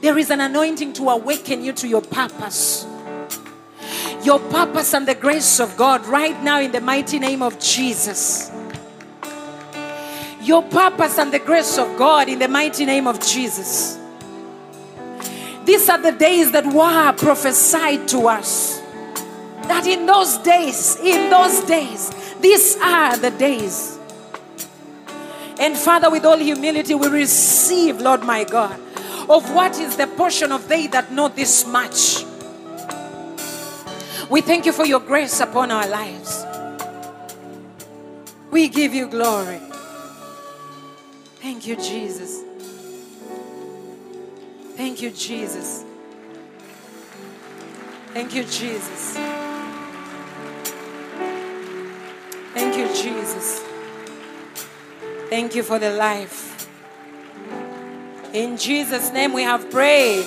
there 0.00 0.16
is 0.18 0.30
an 0.30 0.40
anointing 0.40 0.92
to 0.94 1.10
awaken 1.10 1.62
you 1.62 1.72
to 1.74 1.88
your 1.88 2.02
purpose. 2.02 2.86
Your 4.22 4.38
purpose 4.38 4.94
and 4.94 5.06
the 5.06 5.14
grace 5.14 5.60
of 5.60 5.76
God 5.76 6.06
right 6.06 6.40
now 6.42 6.60
in 6.60 6.72
the 6.72 6.80
mighty 6.80 7.18
name 7.18 7.42
of 7.42 7.58
Jesus. 7.60 8.50
Your 10.46 10.62
purpose 10.62 11.18
and 11.18 11.32
the 11.32 11.40
grace 11.40 11.76
of 11.76 11.98
God 11.98 12.28
in 12.28 12.38
the 12.38 12.46
mighty 12.46 12.84
name 12.84 13.08
of 13.08 13.20
Jesus. 13.20 13.98
These 15.64 15.88
are 15.88 16.00
the 16.00 16.12
days 16.12 16.52
that 16.52 16.64
were 16.64 17.12
prophesied 17.14 18.06
to 18.10 18.28
us. 18.28 18.78
That 19.66 19.88
in 19.88 20.06
those 20.06 20.38
days, 20.38 20.96
in 21.02 21.30
those 21.30 21.64
days, 21.64 22.12
these 22.40 22.76
are 22.80 23.16
the 23.16 23.32
days. 23.32 23.98
And 25.58 25.76
Father, 25.76 26.08
with 26.10 26.24
all 26.24 26.38
humility, 26.38 26.94
we 26.94 27.08
receive, 27.08 28.00
Lord 28.00 28.22
my 28.22 28.44
God, 28.44 28.78
of 29.28 29.52
what 29.52 29.76
is 29.80 29.96
the 29.96 30.06
portion 30.06 30.52
of 30.52 30.68
they 30.68 30.86
that 30.86 31.10
know 31.10 31.26
this 31.26 31.66
much. 31.66 32.24
We 34.30 34.42
thank 34.42 34.64
you 34.64 34.72
for 34.72 34.86
your 34.86 35.00
grace 35.00 35.40
upon 35.40 35.72
our 35.72 35.88
lives. 35.88 36.46
We 38.52 38.68
give 38.68 38.94
you 38.94 39.08
glory. 39.08 39.60
Thank 41.46 41.68
you, 41.68 41.76
Jesus. 41.76 42.42
Thank 44.76 45.00
you, 45.00 45.12
Jesus. 45.12 45.84
Thank 48.12 48.34
you, 48.34 48.42
Jesus. 48.42 49.16
Thank 52.52 52.76
you, 52.76 52.88
Jesus. 52.88 53.62
Thank 55.30 55.54
you 55.54 55.62
for 55.62 55.78
the 55.78 55.90
life. 55.90 56.68
In 58.32 58.56
Jesus' 58.56 59.12
name 59.12 59.32
we 59.32 59.44
have 59.44 59.70
prayed. 59.70 60.26